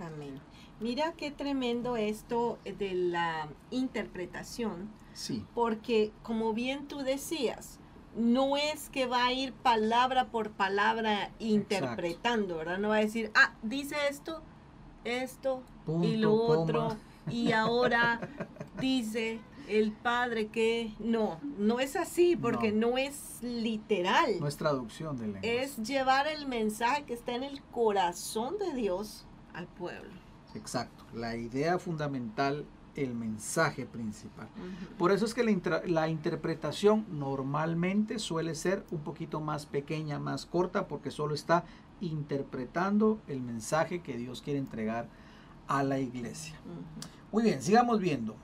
Amén. 0.00 0.40
Mira 0.80 1.12
qué 1.12 1.30
tremendo 1.30 1.96
esto 1.96 2.58
de 2.64 2.94
la 2.94 3.48
interpretación. 3.70 4.90
Sí. 5.14 5.44
Porque 5.54 6.12
como 6.22 6.52
bien 6.52 6.86
tú 6.86 6.98
decías, 6.98 7.78
no 8.14 8.56
es 8.56 8.90
que 8.90 9.06
va 9.06 9.24
a 9.26 9.32
ir 9.32 9.52
palabra 9.52 10.26
por 10.26 10.50
palabra 10.50 11.30
interpretando, 11.38 12.56
¿verdad? 12.56 12.78
No 12.78 12.90
va 12.90 12.96
a 12.96 13.00
decir, 13.00 13.30
ah, 13.34 13.54
dice 13.62 13.96
esto, 14.10 14.42
esto 15.06 15.62
y 16.02 16.16
lo 16.16 16.34
otro 16.34 16.96
y 17.30 17.52
ahora 17.52 18.20
dice, 18.80 19.40
el 19.68 19.92
Padre 19.92 20.48
que 20.48 20.94
no, 20.98 21.40
no 21.58 21.80
es 21.80 21.96
así 21.96 22.36
porque 22.36 22.72
no, 22.72 22.90
no 22.90 22.98
es 22.98 23.38
literal. 23.42 24.38
No 24.40 24.48
es 24.48 24.56
traducción 24.56 25.16
de 25.16 25.26
lenguas. 25.26 25.44
Es 25.44 25.76
llevar 25.78 26.26
el 26.28 26.46
mensaje 26.46 27.04
que 27.04 27.14
está 27.14 27.34
en 27.34 27.42
el 27.42 27.62
corazón 27.62 28.58
de 28.58 28.74
Dios 28.74 29.26
al 29.54 29.66
pueblo. 29.66 30.10
Exacto, 30.54 31.04
la 31.12 31.36
idea 31.36 31.78
fundamental, 31.78 32.64
el 32.94 33.14
mensaje 33.14 33.84
principal. 33.84 34.48
Por 34.96 35.12
eso 35.12 35.26
es 35.26 35.34
que 35.34 35.44
la, 35.44 35.82
la, 35.84 36.08
interpretación 36.08 37.04
normalmente 37.10 38.18
suele 38.18 38.54
ser 38.54 38.84
un 38.90 39.00
poquito 39.00 39.40
más 39.40 39.66
pequeña, 39.66 40.18
más 40.18 40.46
corta, 40.46 40.88
porque 40.88 41.10
solo 41.10 41.34
está 41.34 41.64
interpretando 42.00 43.20
el 43.26 43.40
mensaje 43.40 44.02
que 44.02 44.16
Dios 44.16 44.42
quiere 44.42 44.58
entregar 44.58 45.08
a 45.66 45.82
la 45.82 45.98
iglesia. 45.98 46.54
Muy 47.32 47.42
bien, 47.42 47.62
sigamos 47.62 48.00
viendo. 48.00 48.36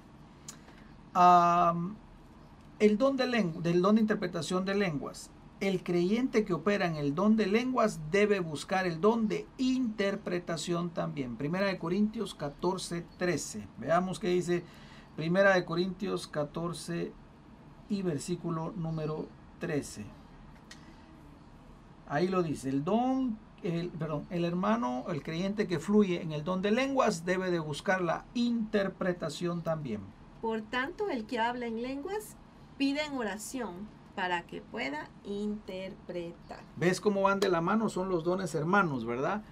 el 2.78 2.98
don 2.98 3.16
de 3.16 3.26
del 3.62 3.82
don 3.82 3.94
de 3.96 4.00
interpretación 4.00 4.64
de 4.64 4.74
lenguas 4.74 5.30
el 5.62 5.84
creyente 5.84 6.44
que 6.44 6.54
opera 6.54 6.86
en 6.86 6.96
el 6.96 7.14
don 7.14 7.36
de 7.36 7.46
lenguas 7.46 8.00
debe 8.10 8.40
buscar 8.40 8.84
el 8.84 9.00
don 9.00 9.28
de 9.28 9.46
interpretación 9.58 10.90
también. 10.90 11.36
Primera 11.36 11.68
de 11.68 11.78
Corintios 11.78 12.34
14, 12.34 13.04
13. 13.16 13.68
Veamos 13.78 14.18
qué 14.18 14.26
dice 14.26 14.64
Primera 15.14 15.54
de 15.54 15.64
Corintios 15.64 16.26
14 16.26 17.12
y 17.88 18.02
versículo 18.02 18.72
número 18.72 19.28
13. 19.60 20.04
Ahí 22.12 22.28
lo 22.28 22.42
dice, 22.42 22.68
el 22.68 22.84
don, 22.84 23.38
el, 23.62 23.88
perdón, 23.88 24.26
el 24.28 24.44
hermano, 24.44 25.06
el 25.08 25.22
creyente 25.22 25.66
que 25.66 25.78
fluye 25.78 26.20
en 26.20 26.32
el 26.32 26.44
don 26.44 26.60
de 26.60 26.70
lenguas 26.70 27.24
debe 27.24 27.50
de 27.50 27.58
buscar 27.58 28.02
la 28.02 28.26
interpretación 28.34 29.62
también. 29.62 30.02
Por 30.42 30.60
tanto, 30.60 31.08
el 31.08 31.24
que 31.24 31.38
habla 31.38 31.64
en 31.64 31.80
lenguas 31.80 32.36
pide 32.76 33.02
en 33.02 33.14
oración 33.14 33.88
para 34.14 34.42
que 34.42 34.60
pueda 34.60 35.08
interpretar. 35.24 36.60
¿Ves 36.76 37.00
cómo 37.00 37.22
van 37.22 37.40
de 37.40 37.48
la 37.48 37.62
mano? 37.62 37.88
Son 37.88 38.10
los 38.10 38.24
dones 38.24 38.54
hermanos, 38.54 39.06
¿verdad? 39.06 39.42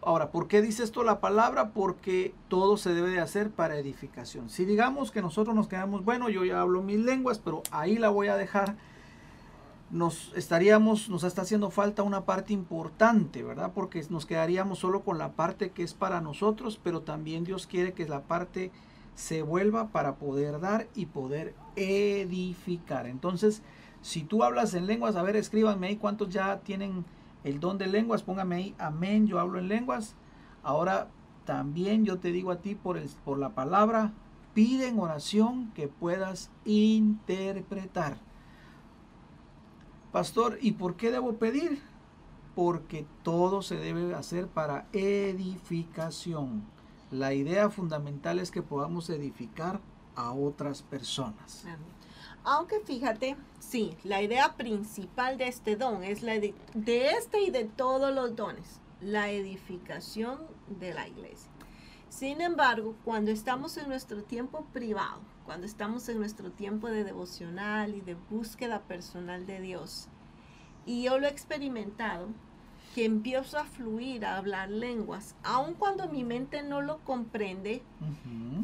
Ahora, 0.00 0.30
¿por 0.30 0.48
qué 0.48 0.62
dice 0.62 0.84
esto 0.84 1.04
la 1.04 1.20
palabra? 1.20 1.72
Porque 1.74 2.34
todo 2.48 2.78
se 2.78 2.94
debe 2.94 3.10
de 3.10 3.20
hacer 3.20 3.50
para 3.50 3.76
edificación. 3.76 4.48
Si 4.48 4.64
digamos 4.64 5.10
que 5.10 5.20
nosotros 5.20 5.54
nos 5.54 5.68
quedamos, 5.68 6.02
bueno, 6.02 6.30
yo 6.30 6.46
ya 6.46 6.62
hablo 6.62 6.80
mis 6.80 6.98
lenguas, 6.98 7.40
pero 7.40 7.62
ahí 7.72 7.98
la 7.98 8.08
voy 8.08 8.28
a 8.28 8.36
dejar, 8.36 8.76
nos 9.90 10.32
estaríamos, 10.34 11.08
nos 11.08 11.24
está 11.24 11.42
haciendo 11.42 11.70
falta 11.70 12.02
una 12.02 12.24
parte 12.24 12.52
importante, 12.52 13.42
¿verdad? 13.42 13.72
Porque 13.74 14.04
nos 14.10 14.26
quedaríamos 14.26 14.80
solo 14.80 15.02
con 15.02 15.18
la 15.18 15.32
parte 15.32 15.70
que 15.70 15.82
es 15.82 15.94
para 15.94 16.20
nosotros, 16.20 16.80
pero 16.82 17.02
también 17.02 17.44
Dios 17.44 17.66
quiere 17.66 17.92
que 17.92 18.08
la 18.08 18.22
parte 18.22 18.72
se 19.14 19.42
vuelva 19.42 19.88
para 19.88 20.16
poder 20.16 20.60
dar 20.60 20.88
y 20.94 21.06
poder 21.06 21.54
edificar. 21.76 23.06
Entonces, 23.06 23.62
si 24.02 24.22
tú 24.22 24.42
hablas 24.42 24.74
en 24.74 24.86
lenguas, 24.86 25.16
a 25.16 25.22
ver, 25.22 25.36
escríbanme 25.36 25.88
ahí 25.88 25.96
cuántos 25.96 26.30
ya 26.30 26.60
tienen 26.60 27.04
el 27.44 27.60
don 27.60 27.78
de 27.78 27.86
lenguas. 27.86 28.22
Póngame 28.22 28.56
ahí, 28.56 28.74
amén, 28.78 29.26
yo 29.26 29.38
hablo 29.38 29.58
en 29.58 29.68
lenguas. 29.68 30.16
Ahora 30.62 31.08
también 31.44 32.04
yo 32.04 32.18
te 32.18 32.32
digo 32.32 32.50
a 32.50 32.58
ti 32.60 32.74
por, 32.74 32.98
el, 32.98 33.08
por 33.24 33.38
la 33.38 33.50
palabra, 33.50 34.12
pide 34.52 34.88
en 34.88 34.98
oración 34.98 35.70
que 35.74 35.86
puedas 35.88 36.50
interpretar. 36.64 38.18
Pastor, 40.16 40.56
¿y 40.62 40.72
por 40.72 40.96
qué 40.96 41.10
debo 41.10 41.34
pedir? 41.34 41.82
Porque 42.54 43.04
todo 43.22 43.60
se 43.60 43.76
debe 43.76 44.14
hacer 44.14 44.46
para 44.46 44.86
edificación. 44.94 46.64
La 47.10 47.34
idea 47.34 47.68
fundamental 47.68 48.38
es 48.38 48.50
que 48.50 48.62
podamos 48.62 49.10
edificar 49.10 49.78
a 50.14 50.32
otras 50.32 50.80
personas. 50.80 51.66
Aunque 52.44 52.80
fíjate, 52.80 53.36
sí, 53.58 53.94
la 54.04 54.22
idea 54.22 54.56
principal 54.56 55.36
de 55.36 55.48
este 55.48 55.76
don 55.76 56.02
es 56.02 56.22
la 56.22 56.40
de, 56.40 56.54
este 56.86 57.42
y 57.42 57.50
de 57.50 57.64
todos 57.64 58.14
los 58.14 58.34
dones, 58.34 58.80
la 59.02 59.30
edificación 59.30 60.38
de 60.80 60.94
la 60.94 61.06
iglesia. 61.08 61.50
Sin 62.08 62.40
embargo, 62.40 62.96
cuando 63.04 63.30
estamos 63.30 63.76
en 63.76 63.90
nuestro 63.90 64.22
tiempo 64.22 64.64
privado, 64.72 65.20
cuando 65.46 65.66
estamos 65.66 66.08
en 66.08 66.18
nuestro 66.18 66.50
tiempo 66.50 66.88
de 66.88 67.04
devocional 67.04 67.94
y 67.94 68.02
de 68.02 68.16
búsqueda 68.28 68.82
personal 68.82 69.46
de 69.46 69.60
Dios, 69.60 70.08
y 70.84 71.04
yo 71.04 71.18
lo 71.18 71.26
he 71.26 71.30
experimentado, 71.30 72.28
que 72.94 73.04
empiezo 73.04 73.58
a 73.58 73.64
fluir, 73.64 74.24
a 74.24 74.38
hablar 74.38 74.70
lenguas, 74.70 75.34
aun 75.42 75.74
cuando 75.74 76.08
mi 76.08 76.24
mente 76.24 76.62
no 76.62 76.80
lo 76.82 76.98
comprende, 77.04 77.82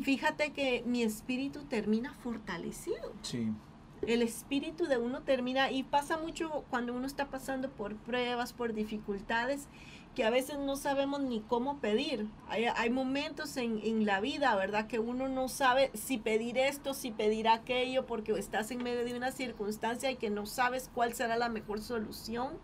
fíjate 0.03 0.53
que 0.53 0.83
mi 0.87 1.03
espíritu 1.03 1.65
termina 1.65 2.15
fortalecido. 2.15 3.13
Sí. 3.23 3.53
El 4.01 4.23
espíritu 4.23 4.87
de 4.87 4.97
uno 4.97 5.21
termina 5.21 5.71
y 5.71 5.83
pasa 5.83 6.17
mucho 6.17 6.65
cuando 6.71 6.93
uno 6.95 7.07
está 7.07 7.27
pasando 7.27 7.71
por 7.71 7.95
pruebas, 7.95 8.53
por 8.53 8.73
dificultades, 8.73 9.69
que 10.15 10.25
a 10.25 10.31
veces 10.31 10.59
no 10.59 10.77
sabemos 10.77 11.21
ni 11.21 11.41
cómo 11.41 11.79
pedir. 11.79 12.29
Hay, 12.49 12.91
momentos 12.91 13.57
en, 13.57 13.81
en, 13.83 14.05
la 14.05 14.21
vida, 14.21 14.55
¿verdad? 14.57 14.87
Que 14.87 14.99
uno 14.99 15.29
no 15.29 15.49
sabe 15.49 15.91
si 15.95 16.19
pedir 16.19 16.59
esto, 16.59 16.93
si 16.93 17.11
pedir 17.11 17.49
aquello, 17.49 18.07
porque 18.07 18.33
estás 18.33 18.71
en 18.71 18.83
medio 18.83 19.05
de 19.05 19.17
una 19.17 19.33
circunstancia 19.33 20.11
y 20.11 20.17
que 20.17 20.29
no 20.29 20.45
sabes 20.45 20.91
cuál 20.95 21.15
será 21.15 21.37
la 21.37 21.49
mejor 21.49 21.81
solución. 21.81 22.59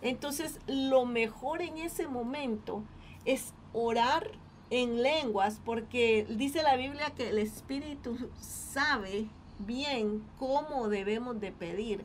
Entonces, 0.00 0.58
lo 0.66 1.06
mejor 1.06 1.62
en 1.62 1.78
ese 1.78 2.08
momento 2.08 2.82
es 3.24 3.54
orar 3.72 4.32
en 4.70 5.02
lenguas, 5.02 5.60
porque 5.64 6.26
dice 6.28 6.62
la 6.62 6.76
Biblia 6.76 7.12
que 7.14 7.28
el 7.28 7.38
Espíritu 7.38 8.16
sabe 8.40 9.28
bien 9.58 10.24
cómo 10.38 10.88
debemos 10.88 11.38
de 11.40 11.52
pedir. 11.52 12.04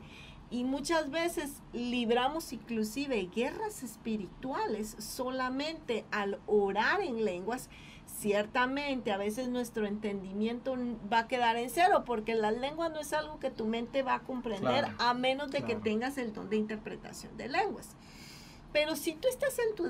Y 0.50 0.64
muchas 0.64 1.12
veces 1.12 1.62
libramos 1.74 2.54
inclusive 2.54 3.30
guerras 3.36 3.84
espirituales 3.84 4.96
solamente 5.00 6.06
al 6.12 6.40
orar 6.46 7.02
en 7.02 7.26
lenguas. 7.26 7.70
Ciertamente 8.06 9.12
a 9.12 9.18
veces 9.18 9.50
nuestro 9.50 9.86
entendimiento 9.86 10.78
va 11.12 11.20
a 11.20 11.28
quedar 11.28 11.58
en 11.58 11.70
cero 11.70 12.04
porque 12.06 12.34
la 12.36 12.52
lengua 12.52 12.88
no 12.88 13.00
es 13.00 13.12
algo 13.12 13.40
que 13.40 13.52
tu 13.52 13.66
mente 13.66 14.04
va 14.04 14.16
a 14.16 14.20
comprender 14.22 14.86
a 14.98 15.14
menos 15.14 15.52
de 15.52 15.64
que 15.64 15.76
tengas 15.76 16.18
el 16.18 16.34
don 16.34 16.50
de 16.50 16.56
interpretación 16.56 17.36
de 17.36 17.50
lenguas. 17.50 17.98
Pero 18.78 18.96
si 18.96 19.14
tú 19.14 19.28
estás 19.28 19.58
en 19.58 19.74
tu 19.74 19.88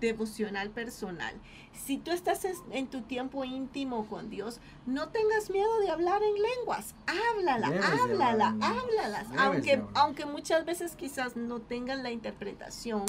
devocional 0.00 0.70
personal, 0.70 1.32
si 1.72 1.96
tú 1.96 2.10
estás 2.10 2.44
en 2.72 2.88
tu 2.88 3.02
tiempo 3.02 3.44
íntimo 3.44 4.08
con 4.08 4.30
Dios, 4.30 4.58
no 4.84 5.10
tengas 5.10 5.48
miedo 5.48 5.78
de 5.78 5.90
hablar 5.90 6.20
en 6.24 6.34
lenguas. 6.42 6.96
Háblala, 7.06 7.68
háblala, 7.68 8.56
háblala. 8.60 9.26
Aunque, 9.38 9.80
aunque 9.94 10.26
muchas 10.26 10.64
veces 10.64 10.96
quizás 10.96 11.36
no 11.36 11.60
tengan 11.60 12.02
la 12.02 12.10
interpretación, 12.10 13.04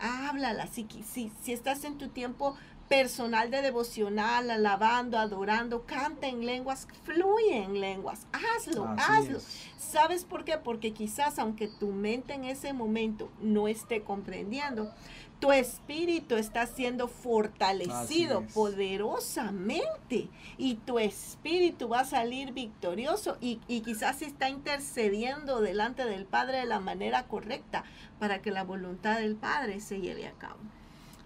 háblala. 0.00 0.66
Si, 0.66 0.88
si, 1.08 1.30
si 1.40 1.52
estás 1.52 1.84
en 1.84 1.96
tu 1.96 2.08
tiempo 2.08 2.56
personal 2.88 3.50
de 3.50 3.62
devocional, 3.62 4.50
alabando, 4.50 5.18
adorando, 5.18 5.84
canta 5.84 6.26
en 6.26 6.46
lenguas, 6.46 6.88
fluye 7.04 7.62
en 7.62 7.80
lenguas, 7.80 8.26
hazlo, 8.32 8.86
hazlo. 8.98 9.40
¿Sabes 9.78 10.24
por 10.24 10.44
qué? 10.44 10.58
Porque 10.58 10.92
quizás 10.92 11.38
aunque 11.38 11.68
tu 11.68 11.88
mente 11.88 12.34
en 12.34 12.44
ese 12.44 12.72
momento 12.72 13.30
no 13.40 13.68
esté 13.68 14.02
comprendiendo, 14.02 14.92
tu 15.38 15.52
espíritu 15.52 16.34
está 16.34 16.66
siendo 16.66 17.06
fortalecido 17.06 18.42
poderosamente 18.54 20.28
y 20.56 20.74
tu 20.76 20.98
espíritu 20.98 21.88
va 21.88 22.00
a 22.00 22.04
salir 22.04 22.52
victorioso 22.52 23.36
y, 23.40 23.60
y 23.68 23.82
quizás 23.82 24.22
está 24.22 24.48
intercediendo 24.48 25.60
delante 25.60 26.04
del 26.04 26.24
Padre 26.24 26.58
de 26.58 26.66
la 26.66 26.80
manera 26.80 27.28
correcta 27.28 27.84
para 28.18 28.42
que 28.42 28.50
la 28.50 28.64
voluntad 28.64 29.18
del 29.18 29.36
Padre 29.36 29.80
se 29.80 30.00
lleve 30.00 30.26
a 30.26 30.32
cabo. 30.32 30.58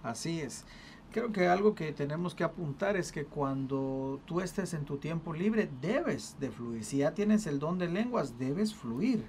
Así 0.02 0.40
es. 0.40 0.66
Creo 1.12 1.30
que 1.30 1.46
algo 1.46 1.74
que 1.74 1.92
tenemos 1.92 2.34
que 2.34 2.42
apuntar 2.42 2.96
es 2.96 3.12
que 3.12 3.26
cuando 3.26 4.18
tú 4.24 4.40
estés 4.40 4.72
en 4.72 4.86
tu 4.86 4.96
tiempo 4.96 5.34
libre 5.34 5.68
debes 5.82 6.36
de 6.40 6.50
fluir. 6.50 6.84
Si 6.84 6.98
ya 6.98 7.12
tienes 7.12 7.46
el 7.46 7.58
don 7.58 7.78
de 7.78 7.88
lenguas, 7.88 8.38
debes 8.38 8.74
fluir. 8.74 9.26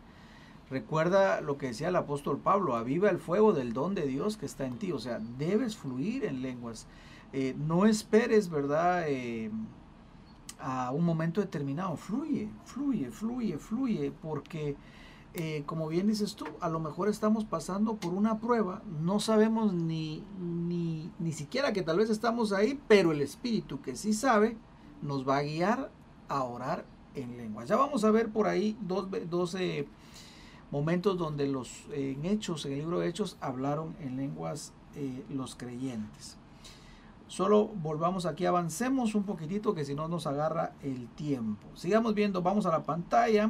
Recuerda 0.69 1.41
lo 1.41 1.57
que 1.57 1.67
decía 1.67 1.89
el 1.89 1.95
apóstol 1.97 2.39
Pablo, 2.39 2.77
aviva 2.77 3.09
el 3.09 3.19
fuego 3.19 3.51
del 3.51 3.73
don 3.73 3.95
de 3.95 4.07
Dios 4.07 4.37
que 4.37 4.45
está 4.45 4.65
en 4.65 4.77
ti. 4.77 4.93
O 4.93 4.99
sea, 4.99 5.19
debes 5.37 5.75
fluir 5.75 6.23
en 6.23 6.41
lenguas. 6.41 6.87
Eh, 7.33 7.53
no 7.57 7.85
esperes, 7.85 8.49
¿verdad? 8.49 9.03
Eh, 9.07 9.51
a 10.59 10.91
un 10.91 11.03
momento 11.03 11.41
determinado. 11.41 11.97
Fluye, 11.97 12.49
fluye, 12.63 13.11
fluye, 13.11 13.57
fluye, 13.57 14.13
porque 14.21 14.77
eh, 15.35 15.63
como 15.65 15.87
bien 15.87 16.07
dices 16.07 16.35
tú, 16.35 16.45
a 16.59 16.69
lo 16.69 16.79
mejor 16.79 17.09
estamos 17.09 17.43
pasando 17.43 17.95
por 17.95 18.13
una 18.13 18.39
prueba, 18.39 18.83
no 19.01 19.19
sabemos 19.19 19.73
ni, 19.73 20.23
ni, 20.39 21.11
ni, 21.17 21.31
siquiera 21.31 21.73
que 21.73 21.81
tal 21.81 21.97
vez 21.97 22.11
estamos 22.11 22.53
ahí, 22.53 22.79
pero 22.87 23.11
el 23.11 23.21
Espíritu 23.21 23.81
que 23.81 23.95
sí 23.95 24.13
sabe 24.13 24.57
nos 25.01 25.27
va 25.27 25.37
a 25.37 25.43
guiar 25.43 25.91
a 26.29 26.43
orar 26.43 26.85
en 27.15 27.37
lengua. 27.37 27.65
Ya 27.65 27.75
vamos 27.75 28.03
a 28.03 28.11
ver 28.11 28.29
por 28.29 28.47
ahí 28.47 28.77
dos, 28.81 29.07
momentos 30.71 31.17
donde 31.17 31.47
los 31.47 31.85
en 31.91 32.25
Hechos, 32.25 32.65
en 32.65 32.73
el 32.73 32.79
libro 32.79 32.99
de 32.99 33.07
Hechos, 33.07 33.37
hablaron 33.41 33.95
en 33.99 34.17
lenguas 34.17 34.73
eh, 34.95 35.23
los 35.29 35.55
creyentes. 35.55 36.37
Solo 37.27 37.67
volvamos 37.67 38.27
aquí, 38.27 38.45
avancemos 38.45 39.15
un 39.15 39.23
poquitito 39.23 39.73
que 39.73 39.85
si 39.85 39.95
no 39.95 40.07
nos 40.07 40.27
agarra 40.27 40.73
el 40.83 41.07
tiempo. 41.09 41.67
Sigamos 41.73 42.13
viendo, 42.13 42.43
vamos 42.43 42.67
a 42.67 42.71
la 42.71 42.83
pantalla. 42.83 43.49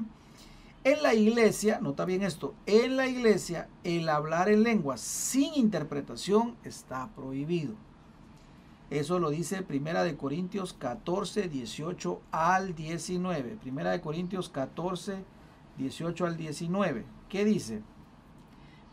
En 0.85 1.01
la 1.01 1.13
iglesia, 1.13 1.79
nota 1.79 2.03
bien 2.03 2.23
esto, 2.23 2.55
en 2.65 2.97
la 2.97 3.07
iglesia 3.07 3.69
el 3.85 4.09
hablar 4.09 4.49
en 4.49 4.63
lenguas 4.63 4.99
sin 4.99 5.53
interpretación 5.55 6.57
está 6.65 7.07
prohibido. 7.15 7.75
Eso 8.89 9.17
lo 9.17 9.29
dice 9.29 9.61
Primera 9.61 10.03
de 10.03 10.17
Corintios 10.17 10.73
14, 10.73 11.47
18 11.47 12.21
al 12.31 12.75
19. 12.75 13.57
Primera 13.61 13.91
de 13.91 14.01
Corintios 14.01 14.49
14, 14.49 15.23
18 15.77 16.25
al 16.25 16.35
19. 16.35 17.05
¿Qué 17.29 17.45
dice? 17.45 17.81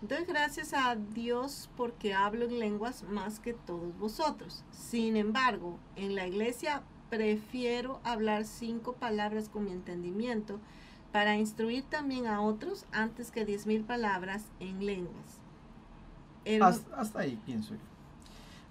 Doy 0.00 0.24
gracias 0.26 0.72
a 0.72 0.94
Dios 0.94 1.70
porque 1.76 2.14
hablo 2.14 2.44
en 2.44 2.60
lenguas 2.60 3.02
más 3.02 3.40
que 3.40 3.52
todos 3.52 3.98
vosotros. 3.98 4.64
Sin 4.70 5.16
embargo, 5.16 5.76
en 5.96 6.14
la 6.14 6.28
iglesia 6.28 6.84
prefiero 7.10 7.98
hablar 8.04 8.44
cinco 8.44 8.92
palabras 8.92 9.48
con 9.48 9.64
mi 9.64 9.72
entendimiento 9.72 10.60
para 11.12 11.36
instruir 11.36 11.84
también 11.84 12.26
a 12.26 12.40
otros 12.40 12.86
antes 12.92 13.30
que 13.30 13.44
diez 13.44 13.66
mil 13.66 13.82
palabras 13.82 14.44
en 14.60 14.84
lenguas. 14.86 15.40
hasta, 16.96 17.20
ahí 17.20 17.38
pienso 17.44 17.74
yo. 17.74 17.80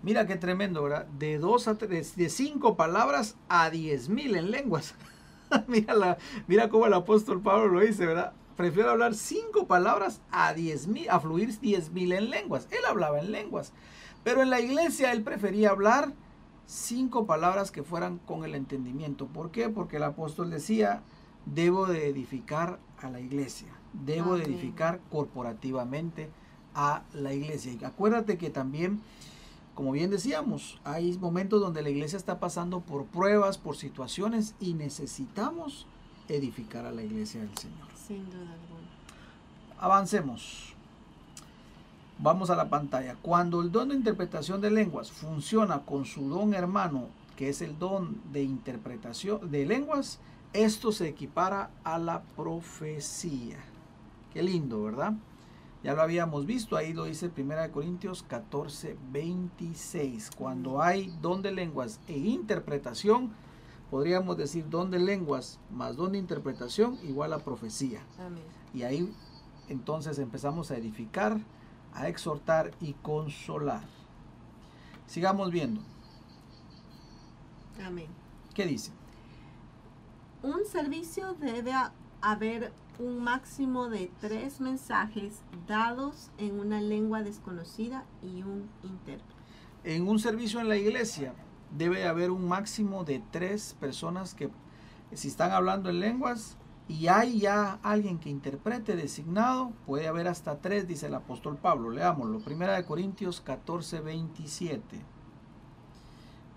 Mira 0.01 0.25
qué 0.25 0.37
tremendo, 0.37 0.83
¿verdad? 0.83 1.05
De 1.07 1.37
dos 1.39 1.67
a 1.67 1.77
tres, 1.77 2.15
de 2.15 2.29
cinco 2.29 2.77
palabras 2.77 3.35
a 3.49 3.69
diez 3.69 4.07
mil 4.09 4.35
en 4.35 4.51
lenguas. 4.51 4.95
mira, 5.67 6.17
mira 6.47 6.69
cómo 6.69 6.85
el 6.85 6.93
apóstol 6.93 7.41
Pablo 7.41 7.67
lo 7.67 7.81
dice, 7.81 8.05
¿verdad? 8.05 8.33
prefiero 8.59 8.89
hablar 8.89 9.15
cinco 9.15 9.67
palabras 9.67 10.19
a 10.31 10.53
diez 10.53 10.85
mil, 10.85 11.09
a 11.09 11.21
fluir 11.21 11.57
diez 11.61 11.93
mil 11.93 12.11
en 12.11 12.29
lenguas. 12.29 12.67
Él 12.71 12.83
hablaba 12.89 13.17
en 13.17 13.31
lenguas. 13.31 13.71
Pero 14.25 14.41
en 14.41 14.49
la 14.49 14.59
iglesia 14.59 15.13
él 15.13 15.23
prefería 15.23 15.69
hablar 15.69 16.11
cinco 16.65 17.25
palabras 17.25 17.71
que 17.71 17.83
fueran 17.83 18.17
con 18.17 18.43
el 18.43 18.55
entendimiento. 18.55 19.27
¿Por 19.27 19.51
qué? 19.51 19.69
Porque 19.69 19.95
el 19.95 20.03
apóstol 20.03 20.49
decía, 20.49 21.03
debo 21.53 21.85
de 21.85 22.07
edificar 22.07 22.79
a 23.01 23.09
la 23.09 23.19
iglesia. 23.19 23.69
Debo 23.93 24.37
de 24.37 24.43
edificar 24.43 24.99
corporativamente 25.11 26.29
a 26.75 27.03
la 27.13 27.33
iglesia. 27.33 27.73
Y 27.73 27.83
acuérdate 27.83 28.37
que 28.37 28.49
también, 28.49 29.01
como 29.75 29.91
bien 29.91 30.11
decíamos, 30.11 30.79
hay 30.83 31.17
momentos 31.17 31.61
donde 31.61 31.81
la 31.81 31.89
iglesia 31.89 32.17
está 32.17 32.39
pasando 32.39 32.81
por 32.81 33.05
pruebas, 33.05 33.57
por 33.57 33.75
situaciones 33.75 34.55
y 34.59 34.73
necesitamos 34.73 35.87
edificar 36.27 36.85
a 36.85 36.91
la 36.91 37.03
iglesia 37.03 37.41
del 37.41 37.57
Señor. 37.57 37.87
Sin 37.95 38.25
duda 38.29 38.41
alguna. 38.41 38.89
Avancemos. 39.79 40.73
Vamos 42.19 42.49
a 42.49 42.55
la 42.55 42.69
pantalla. 42.69 43.15
Cuando 43.21 43.61
el 43.61 43.71
don 43.71 43.89
de 43.89 43.95
interpretación 43.95 44.59
de 44.59 44.71
lenguas 44.71 45.09
funciona 45.09 45.79
con 45.85 46.05
su 46.05 46.27
don 46.29 46.53
hermano, 46.53 47.07
que 47.37 47.47
es 47.49 47.61
el 47.61 47.79
don 47.79 48.21
de 48.33 48.43
interpretación 48.43 49.49
de 49.49 49.65
lenguas, 49.65 50.19
esto 50.53 50.91
se 50.91 51.07
equipara 51.07 51.71
a 51.83 51.97
la 51.99 52.23
profecía. 52.35 53.57
Qué 54.33 54.41
lindo, 54.41 54.83
¿verdad? 54.83 55.13
Ya 55.83 55.93
lo 55.93 56.01
habíamos 56.01 56.45
visto, 56.45 56.75
ahí 56.75 56.91
lo 56.91 57.05
dice 57.05 57.31
1 57.35 57.71
Corintios 57.71 58.23
14, 58.23 58.97
26. 59.11 60.31
Cuando 60.37 60.81
hay 60.81 61.13
don 61.21 61.41
de 61.41 61.51
lenguas 61.51 62.01
e 62.07 62.17
interpretación, 62.17 63.31
podríamos 63.89 64.37
decir 64.37 64.69
don 64.69 64.91
de 64.91 64.99
lenguas 64.99 65.59
más 65.71 65.95
don 65.95 66.11
de 66.11 66.17
interpretación 66.17 66.99
igual 67.03 67.31
a 67.31 67.39
profecía. 67.39 68.01
Y 68.73 68.83
ahí 68.83 69.13
entonces 69.69 70.19
empezamos 70.19 70.69
a 70.71 70.77
edificar, 70.77 71.39
a 71.93 72.09
exhortar 72.09 72.71
y 72.81 72.93
consolar. 72.93 73.83
Sigamos 75.07 75.49
viendo. 75.49 75.81
Amén. 77.81 78.07
¿Qué 78.53 78.65
dice? 78.65 78.98
Un 80.41 80.65
servicio 80.65 81.33
debe 81.33 81.73
haber 82.21 82.71
un 82.97 83.21
máximo 83.21 83.89
de 83.89 84.09
tres 84.21 84.61
mensajes 84.61 85.41
dados 85.67 86.31
en 86.37 86.57
una 86.57 86.79
lengua 86.79 87.23
desconocida 87.23 88.05
y 88.23 88.43
un 88.43 88.69
intérprete. 88.83 89.35
En 89.83 90.07
un 90.07 90.17
servicio 90.17 90.61
en 90.61 90.69
la 90.69 90.77
iglesia 90.77 91.33
debe 91.77 92.07
haber 92.07 92.31
un 92.31 92.47
máximo 92.47 93.03
de 93.03 93.21
tres 93.31 93.75
personas 93.81 94.33
que 94.33 94.49
si 95.13 95.27
están 95.27 95.51
hablando 95.51 95.89
en 95.89 95.99
lenguas 95.99 96.55
y 96.87 97.07
hay 97.07 97.39
ya 97.39 97.77
alguien 97.83 98.17
que 98.17 98.29
interprete 98.29 98.95
designado, 98.95 99.73
puede 99.85 100.07
haber 100.07 100.29
hasta 100.29 100.61
tres, 100.61 100.87
dice 100.87 101.07
el 101.07 101.15
apóstol 101.15 101.57
Pablo. 101.57 101.89
Leámoslo. 101.89 102.39
Primera 102.39 102.75
de 102.77 102.85
Corintios 102.85 103.41
14, 103.41 103.99
27. 103.99 105.01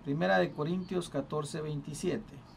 Primera 0.05 0.37
de 0.37 0.51
Corintios 0.51 1.09
14, 1.09 1.61
27. 1.61 2.52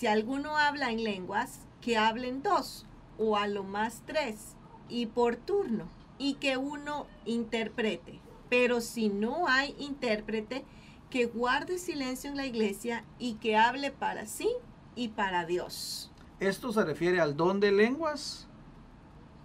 Si 0.00 0.06
alguno 0.06 0.56
habla 0.56 0.90
en 0.90 1.04
lenguas, 1.04 1.60
que 1.82 1.98
hablen 1.98 2.42
dos 2.42 2.86
o 3.18 3.36
a 3.36 3.46
lo 3.46 3.64
más 3.64 4.02
tres 4.06 4.56
y 4.88 5.04
por 5.04 5.36
turno 5.36 5.90
y 6.16 6.36
que 6.36 6.56
uno 6.56 7.06
interprete. 7.26 8.18
Pero 8.48 8.80
si 8.80 9.10
no 9.10 9.46
hay 9.46 9.76
intérprete, 9.78 10.64
que 11.10 11.26
guarde 11.26 11.76
silencio 11.76 12.30
en 12.30 12.38
la 12.38 12.46
iglesia 12.46 13.04
y 13.18 13.34
que 13.34 13.58
hable 13.58 13.90
para 13.90 14.24
sí 14.24 14.48
y 14.96 15.08
para 15.08 15.44
Dios. 15.44 16.10
Esto 16.38 16.72
se 16.72 16.82
refiere 16.82 17.20
al 17.20 17.36
don 17.36 17.60
de 17.60 17.70
lenguas 17.70 18.48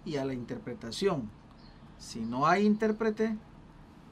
y 0.06 0.16
a 0.16 0.24
la 0.24 0.32
interpretación. 0.32 1.30
Si 1.98 2.20
no 2.20 2.46
hay 2.46 2.64
intérprete, 2.64 3.36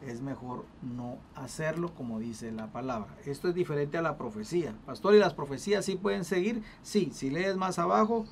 es 0.07 0.20
mejor 0.20 0.64
no 0.82 1.18
hacerlo 1.34 1.94
como 1.94 2.18
dice 2.18 2.52
la 2.52 2.68
palabra. 2.68 3.14
Esto 3.24 3.48
es 3.48 3.55
diferente 3.55 3.98
a 3.98 4.02
la 4.02 4.16
profecía. 4.16 4.74
Pastor, 4.86 5.14
¿y 5.14 5.18
las 5.18 5.34
profecías 5.34 5.84
sí 5.84 5.96
pueden 5.96 6.24
seguir? 6.24 6.62
Sí, 6.82 7.11
si 7.12 7.30
lees 7.30 7.57
más 7.57 7.78
abajo, 7.78 8.24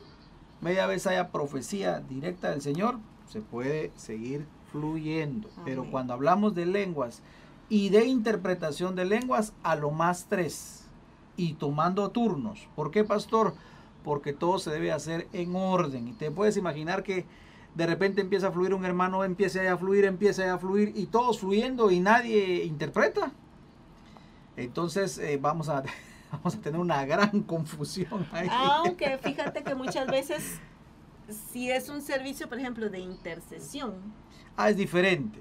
media 0.61 0.87
vez 0.87 1.07
haya 1.07 1.31
profecía 1.31 2.01
directa 2.01 2.51
del 2.51 2.63
Señor, 2.63 2.99
se 3.29 3.41
puede 3.41 3.93
seguir 3.97 4.47
fluyendo. 4.71 5.49
Pero 5.65 5.91
cuando 5.91 6.15
hablamos 6.15 6.55
de 6.55 6.67
lenguas 6.67 7.23
y 7.69 7.89
de 7.89 8.05
interpretación 8.07 8.95
de 8.95 9.05
lenguas 9.05 9.53
a 9.63 9.77
lo 9.77 9.91
más 9.91 10.27
tres 10.29 10.87
y 11.37 11.55
tomando 11.55 12.11
turnos. 12.11 12.69
¿Por 12.75 12.91
qué, 12.91 13.05
pastor? 13.05 13.55
Porque 14.05 14.33
todo 14.33 14.59
se 14.59 14.71
debe 14.71 14.93
hacer 14.93 15.29
en 15.33 15.57
orden. 15.57 16.09
Y 16.09 16.13
te 16.13 16.31
puedes 16.31 16.57
imaginar 16.57 17.03
que 17.03 17.25
de 17.75 17.87
repente 17.87 18.21
empieza 18.21 18.49
a 18.49 18.53
fluir 18.53 18.75
un 18.75 18.85
hermano, 18.85 19.25
empieza 19.25 19.73
a 19.73 19.77
fluir, 19.77 20.05
empieza 20.05 20.53
a 20.53 20.59
fluir 20.59 20.93
y 20.95 21.07
todos 21.07 21.39
fluyendo 21.39 21.91
y 21.91 22.01
nadie 22.01 22.65
interpreta. 22.65 23.33
Entonces 24.57 25.19
eh, 25.19 25.39
vamos, 25.41 25.69
a, 25.69 25.83
vamos 26.33 26.55
a 26.55 26.61
tener 26.61 26.81
una 26.81 27.05
gran 27.05 27.43
confusión 27.43 28.27
ahí. 28.33 28.49
Aunque 28.51 29.19
fíjate 29.19 29.63
que 29.63 29.75
muchas 29.75 30.07
veces 30.07 30.61
si 31.53 31.71
es 31.71 31.89
un 31.89 32.03
servicio, 32.03 32.49
por 32.49 32.59
ejemplo, 32.59 32.91
de 32.91 32.99
intercesión. 32.99 33.95
Ah, 34.57 34.69
es 34.69 34.77
diferente 34.77 35.41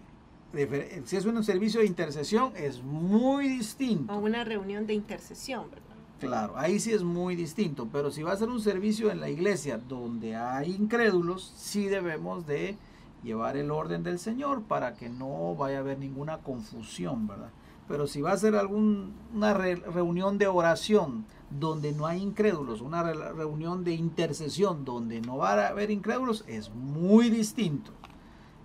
si 1.06 1.16
es 1.16 1.26
un 1.26 1.44
servicio 1.44 1.80
de 1.80 1.88
intercesión, 1.88 2.54
es 2.56 2.84
muy 2.84 3.48
distinto. 3.48 4.14
O 4.14 4.20
una 4.20 4.44
reunión 4.44 4.86
de 4.86 4.94
intercesión, 4.94 5.70
¿verdad? 5.70 5.91
Claro, 6.22 6.54
ahí 6.56 6.80
sí 6.80 6.94
es 6.94 7.02
muy 7.02 7.36
distinto, 7.36 7.88
pero 7.92 8.12
si 8.12 8.22
va 8.22 8.32
a 8.32 8.38
ser 8.38 8.50
un 8.50 8.62
servicio 8.62 9.10
en 9.10 9.20
la 9.20 9.30
iglesia 9.30 9.80
donde 9.80 10.36
hay 10.36 10.72
incrédulos, 10.72 11.52
sí 11.58 11.88
debemos 11.88 12.46
de 12.46 12.78
llevar 13.24 13.58
el 13.58 13.72
orden 13.72 14.04
del 14.04 14.20
Señor 14.20 14.62
para 14.62 14.94
que 14.94 15.10
no 15.10 15.56
vaya 15.56 15.78
a 15.78 15.80
haber 15.80 15.98
ninguna 15.98 16.38
confusión, 16.38 17.26
¿verdad? 17.26 17.50
Pero 17.88 18.06
si 18.06 18.22
va 18.22 18.34
a 18.34 18.38
ser 18.38 18.56
alguna 18.56 19.54
reunión 19.56 20.38
de 20.38 20.46
oración 20.46 21.26
donde 21.50 21.92
no 21.92 22.06
hay 22.06 22.22
incrédulos, 22.22 22.82
una 22.82 23.02
reunión 23.02 23.84
de 23.84 23.94
intercesión 23.94 24.86
donde 24.86 25.22
no 25.22 25.38
va 25.38 25.54
a 25.54 25.70
haber 25.70 25.90
incrédulos, 25.90 26.46
es 26.48 26.70
muy 26.70 27.32
distinto. 27.32 27.92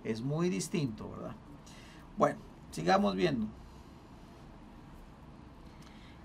Es 0.03 0.21
muy 0.21 0.49
distinto, 0.49 1.09
¿verdad? 1.09 1.35
Bueno, 2.17 2.37
sigamos 2.69 3.15
viendo. 3.15 3.47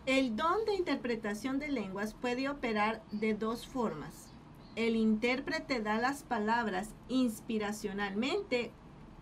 El 0.04 0.34
don 0.34 0.64
de 0.66 0.74
interpretación 0.74 1.60
de 1.60 1.68
lenguas 1.68 2.14
puede 2.14 2.48
operar 2.48 3.04
de 3.12 3.34
dos 3.34 3.68
formas. 3.68 4.32
El 4.74 4.96
intérprete 4.96 5.80
da 5.80 5.98
las 5.98 6.24
palabras 6.24 6.90
inspiracionalmente 7.08 8.72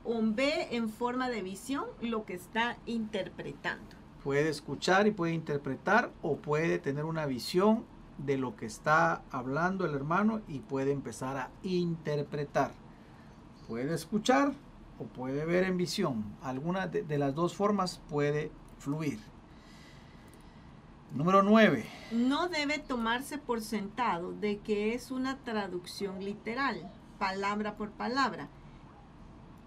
o 0.05 0.19
ve 0.23 0.69
en 0.71 0.89
forma 0.89 1.29
de 1.29 1.43
visión 1.43 1.85
lo 2.01 2.25
que 2.25 2.33
está 2.33 2.79
interpretando. 2.87 3.97
Puede 4.25 4.49
escuchar 4.49 5.07
y 5.07 5.11
puede 5.11 5.35
interpretar 5.35 6.13
o 6.23 6.37
puede 6.37 6.79
tener 6.79 7.05
una 7.05 7.27
visión 7.27 7.85
de 8.17 8.39
lo 8.39 8.57
que 8.57 8.65
está 8.65 9.23
hablando 9.31 9.85
el 9.85 9.95
hermano 9.95 10.41
y 10.49 10.61
puede 10.61 10.93
empezar 10.93 11.37
a 11.37 11.51
interpretar. 11.63 12.73
Puede 13.69 13.95
escuchar 13.95 14.55
o 14.99 15.05
puede 15.05 15.45
ver 15.45 15.65
en 15.65 15.77
visión. 15.77 16.25
Alguna 16.43 16.87
de, 16.87 17.19
las 17.19 17.35
dos 17.35 17.55
formas 17.55 18.01
puede 18.09 18.51
fluir. 18.79 19.19
Número 21.13 21.43
9. 21.43 21.85
No 22.13 22.49
debe 22.49 22.79
tomarse 22.79 23.39
por 23.39 23.61
sentado 23.61 24.33
de 24.33 24.59
que 24.59 24.95
es 24.95 25.11
una 25.11 25.39
traducción 25.39 26.25
literal, 26.25 26.91
palabra 27.19 27.77
por 27.77 27.91
palabra, 27.91 28.49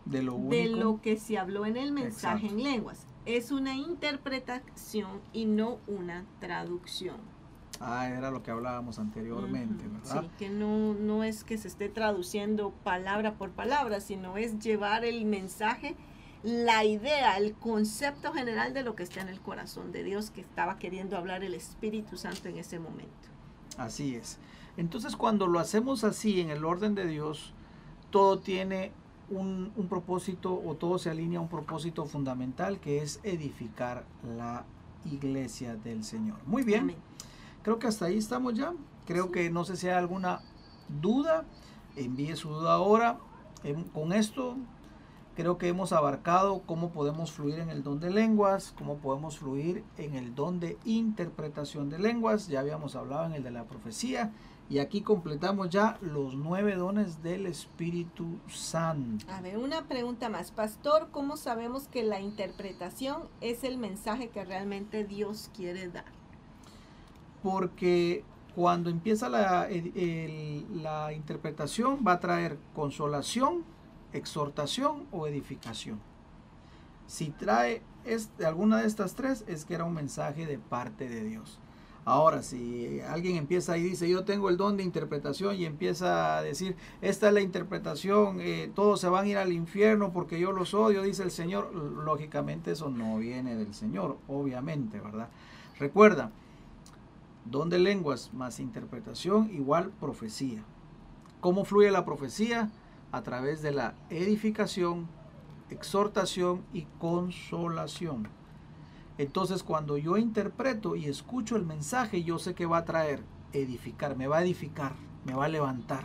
de 0.05 0.23
lo, 0.23 0.37
de 0.37 0.67
lo 0.67 1.01
que 1.01 1.17
se 1.17 1.37
habló 1.37 1.65
en 1.65 1.77
el 1.77 1.91
mensaje 1.91 2.47
en 2.47 2.63
lenguas. 2.63 3.05
es 3.25 3.51
una 3.51 3.75
interpretación 3.75 5.21
y 5.31 5.45
no 5.45 5.79
una 5.87 6.25
traducción. 6.39 7.17
Ah, 7.79 8.07
era 8.07 8.31
lo 8.31 8.43
que 8.43 8.51
hablábamos 8.51 8.99
anteriormente, 8.99 9.85
¿verdad? 9.87 10.21
Sí, 10.21 10.29
que 10.37 10.49
no, 10.49 10.93
no 10.93 11.23
es 11.23 11.43
que 11.43 11.57
se 11.57 11.67
esté 11.67 11.89
traduciendo 11.89 12.71
palabra 12.83 13.33
por 13.35 13.51
palabra, 13.51 13.99
sino 13.99 14.37
es 14.37 14.59
llevar 14.59 15.03
el 15.03 15.25
mensaje, 15.25 15.95
la 16.43 16.83
idea, 16.83 17.37
el 17.37 17.53
concepto 17.53 18.33
general 18.33 18.73
de 18.73 18.83
lo 18.83 18.95
que 18.95 19.03
está 19.03 19.21
en 19.21 19.29
el 19.29 19.39
corazón 19.39 19.91
de 19.93 20.03
Dios 20.03 20.29
que 20.29 20.41
estaba 20.41 20.77
queriendo 20.77 21.17
hablar 21.17 21.43
el 21.43 21.53
Espíritu 21.53 22.17
Santo 22.17 22.49
en 22.49 22.57
ese 22.57 22.79
momento. 22.79 23.29
Así 23.77 24.15
es. 24.15 24.37
Entonces 24.75 25.15
cuando 25.15 25.47
lo 25.47 25.59
hacemos 25.59 26.03
así 26.03 26.41
en 26.41 26.49
el 26.49 26.65
orden 26.65 26.95
de 26.95 27.07
Dios, 27.07 27.53
todo 28.11 28.39
tiene 28.39 28.91
un, 29.29 29.71
propósito 29.89 30.61
o 30.65 30.75
todo 30.75 30.99
se 30.99 31.09
alinea 31.09 31.39
a 31.39 31.41
un 31.41 31.47
propósito 31.47 32.05
fundamental 32.05 32.79
que 32.79 33.01
es 33.01 33.19
edificar 33.23 34.05
la 34.37 34.65
iglesia 35.05 35.75
del 35.75 36.03
Señor. 36.03 36.37
Muy 36.45 36.63
bien. 36.63 36.95
Creo 37.61 37.79
que 37.79 37.87
hasta 37.87 38.05
ahí 38.05 38.17
estamos 38.17 38.53
ya. 38.53 38.73
Creo 39.05 39.31
que 39.31 39.49
no 39.49 39.63
sé 39.63 39.77
si 39.77 39.87
hay 39.87 39.95
alguna 39.95 40.41
duda. 41.01 41.45
Envíe 41.95 42.35
su 42.35 42.49
duda 42.49 42.73
ahora. 42.73 43.17
Em, 43.63 43.83
con 43.85 44.11
esto 44.11 44.57
creo 45.35 45.57
que 45.57 45.67
hemos 45.67 45.93
abarcado 45.93 46.61
cómo 46.65 46.91
podemos 46.91 47.31
fluir 47.31 47.59
en 47.59 47.69
el 47.69 47.83
don 47.83 47.99
de 47.99 48.09
lenguas, 48.09 48.73
cómo 48.77 48.97
podemos 48.97 49.39
fluir 49.39 49.83
en 49.97 50.15
el 50.15 50.35
don 50.35 50.59
de 50.59 50.77
interpretación 50.85 51.89
de 51.89 51.99
lenguas. 51.99 52.47
Ya 52.47 52.59
habíamos 52.59 52.95
hablado 52.95 53.25
en 53.25 53.33
el 53.33 53.43
de 53.43 53.51
la 53.51 53.65
profecía. 53.65 54.31
Y 54.69 54.79
aquí 54.79 55.01
completamos 55.01 55.69
ya 55.69 55.97
los 56.01 56.35
nueve 56.35 56.75
dones 56.75 57.21
del 57.21 57.45
Espíritu 57.47 58.39
Santo. 58.47 59.25
A 59.29 59.41
ver, 59.41 59.57
una 59.57 59.83
pregunta 59.87 60.29
más. 60.29 60.51
Pastor, 60.51 61.09
¿cómo 61.11 61.35
sabemos 61.35 61.87
que 61.89 62.03
la 62.03 62.21
interpretación 62.21 63.23
es 63.41 63.63
el 63.63 63.77
mensaje 63.77 64.29
que 64.29 64.45
realmente 64.45 65.03
Dios 65.03 65.51
quiere 65.53 65.89
dar? 65.89 66.05
porque 67.43 68.23
cuando 68.55 68.89
empieza 68.89 69.29
la, 69.29 69.67
la 70.73 71.13
interpretación 71.13 71.99
va 72.07 72.13
a 72.13 72.19
traer 72.19 72.57
consolación, 72.73 73.63
exhortación 74.13 75.05
o 75.11 75.27
edificación. 75.27 75.99
Si 77.07 77.29
trae 77.29 77.81
alguna 78.45 78.81
de 78.81 78.87
estas 78.87 79.15
tres, 79.15 79.43
es 79.47 79.65
que 79.65 79.75
era 79.75 79.83
un 79.83 79.93
mensaje 79.93 80.45
de 80.45 80.57
parte 80.57 81.09
de 81.09 81.23
Dios. 81.23 81.59
Ahora, 82.05 82.41
si 82.41 82.99
alguien 83.01 83.37
empieza 83.37 83.77
y 83.77 83.83
dice, 83.83 84.09
yo 84.09 84.25
tengo 84.25 84.49
el 84.49 84.57
don 84.57 84.75
de 84.75 84.83
interpretación 84.83 85.55
y 85.55 85.65
empieza 85.65 86.37
a 86.37 86.41
decir, 86.41 86.75
esta 87.01 87.29
es 87.29 87.33
la 87.33 87.39
interpretación, 87.39 88.39
eh, 88.41 88.69
todos 88.75 88.99
se 88.99 89.07
van 89.07 89.25
a 89.25 89.27
ir 89.29 89.37
al 89.37 89.53
infierno 89.53 90.11
porque 90.11 90.37
yo 90.37 90.51
los 90.51 90.73
odio, 90.73 91.03
dice 91.03 91.23
el 91.23 91.31
Señor, 91.31 91.73
lógicamente 91.73 92.71
eso 92.71 92.89
no 92.89 93.17
viene 93.17 93.55
del 93.55 93.73
Señor, 93.73 94.17
obviamente, 94.27 94.99
¿verdad? 94.99 95.29
Recuerda, 95.79 96.31
Don 97.45 97.69
de 97.69 97.77
lenguas 97.77 98.33
más 98.33 98.59
interpretación 98.59 99.49
igual 99.51 99.91
profecía. 99.99 100.63
¿Cómo 101.41 101.65
fluye 101.65 101.91
la 101.91 102.05
profecía? 102.05 102.71
A 103.13 103.23
través 103.23 103.61
de 103.61 103.71
la 103.71 103.95
edificación, 104.09 105.07
exhortación 105.69 106.65
y 106.73 106.81
consolación. 106.99 108.27
Entonces 109.17 109.63
cuando 109.63 109.97
yo 109.97 110.17
interpreto 110.17 110.97
y 110.97 111.05
escucho 111.05 111.55
el 111.55 111.65
mensaje, 111.65 112.25
yo 112.25 112.37
sé 112.39 112.53
que 112.53 112.65
va 112.65 112.79
a 112.79 112.85
traer 112.85 113.23
edificar, 113.53 114.17
me 114.17 114.27
va 114.27 114.39
a 114.39 114.41
edificar, 114.43 114.95
me 115.23 115.33
va 115.33 115.45
a 115.45 115.49
levantar, 115.49 116.03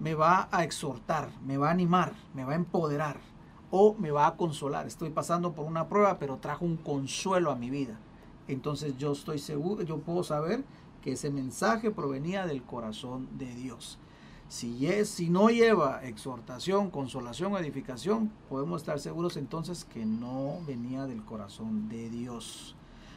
me 0.00 0.14
va 0.14 0.48
a 0.50 0.64
exhortar, 0.64 1.30
me 1.46 1.56
va 1.56 1.68
a 1.68 1.72
animar, 1.72 2.14
me 2.34 2.44
va 2.44 2.54
a 2.54 2.56
empoderar 2.56 3.20
o 3.70 3.94
me 3.94 4.10
va 4.10 4.26
a 4.26 4.36
consolar. 4.36 4.88
Estoy 4.88 5.10
pasando 5.10 5.52
por 5.52 5.66
una 5.66 5.86
prueba, 5.88 6.18
pero 6.18 6.38
trajo 6.38 6.64
un 6.64 6.78
consuelo 6.78 7.52
a 7.52 7.54
mi 7.54 7.70
vida 7.70 8.00
entonces 8.48 8.96
yo 8.96 9.12
estoy 9.12 9.38
seguro, 9.38 9.82
yo 9.82 9.98
puedo 9.98 10.24
saber 10.24 10.64
que 11.02 11.12
ese 11.12 11.30
mensaje 11.30 11.90
provenía 11.90 12.46
del 12.46 12.62
corazón 12.62 13.28
de 13.38 13.54
Dios. 13.54 13.98
Si, 14.48 14.86
es, 14.86 15.10
si 15.10 15.28
no 15.28 15.50
lleva 15.50 16.02
exhortación, 16.04 16.90
consolación 16.90 17.54
edificación, 17.56 18.32
podemos 18.48 18.80
estar 18.80 18.98
seguros 18.98 19.36
entonces 19.36 19.84
que 19.84 20.06
no 20.06 20.58
venía 20.66 21.06
del 21.06 21.24
corazón 21.24 21.88
de 21.88 22.08
Dios. 22.08 22.74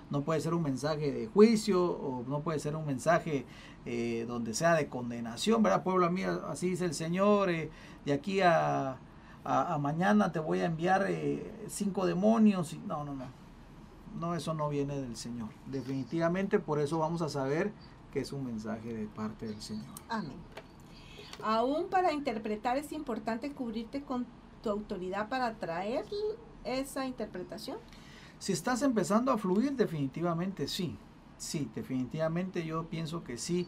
No 0.10 0.24
puede 0.24 0.42
ser 0.42 0.54
un 0.54 0.64
mensaje 0.64 1.12
de 1.12 1.28
juicio 1.28 1.84
o 1.84 2.26
no 2.28 2.42
puede 2.42 2.60
ser 2.60 2.76
un 2.76 2.86
mensaje 2.86 3.46
eh, 3.86 4.26
donde 4.28 4.54
sea 4.54 4.76
de 4.76 4.90
condenación, 4.90 5.64
¿verdad? 5.64 5.84
Pueblo 5.84 6.12
mío, 6.12 6.42
así 6.50 6.70
dice 6.70 6.84
el 6.84 6.94
Señor, 6.94 7.50
eh, 7.50 7.70
de 8.06 8.12
aquí 8.12 8.42
a, 8.42 8.98
mañana 9.80 10.34
te 10.34 10.40
voy 10.40 10.60
a 10.60 10.66
enviar 10.66 11.06
eh, 11.08 11.66
cinco 11.70 12.06
demonios. 12.06 12.78
No, 12.86 13.06
no, 13.06 13.16
no 13.16 13.42
no, 14.20 14.36
eso 14.36 14.54
no 14.54 14.70
viene 14.70 15.00
del 15.00 15.16
Señor. 15.16 15.50
Definitivamente 15.68 16.60
por 16.60 16.80
eso 16.80 17.00
vamos 17.00 17.22
a 17.22 17.30
saber 17.30 17.72
que 18.12 18.20
es 18.20 18.34
un 18.34 18.46
mensaje 18.46 18.94
de 18.94 19.08
parte 19.08 19.48
del 19.48 19.62
Señor. 19.62 19.96
Amén. 20.10 20.38
Aún 21.44 21.88
para 21.90 22.14
interpretar 22.14 22.78
es 22.78 22.92
importante 22.92 23.52
cubrirte 23.52 24.02
con 24.02 24.26
tu 24.62 24.70
autoridad 24.70 25.30
para 25.30 25.54
traer 25.56 26.06
esa 26.64 27.06
interpretación. 27.06 27.78
Si 28.40 28.54
estás 28.54 28.82
empezando 28.82 29.32
a 29.32 29.38
fluir, 29.38 29.74
definitivamente 29.74 30.68
sí. 30.68 30.98
Sí, 31.38 31.70
definitivamente 31.76 32.66
yo 32.66 32.86
pienso 32.86 33.24
que 33.24 33.38
sí. 33.38 33.68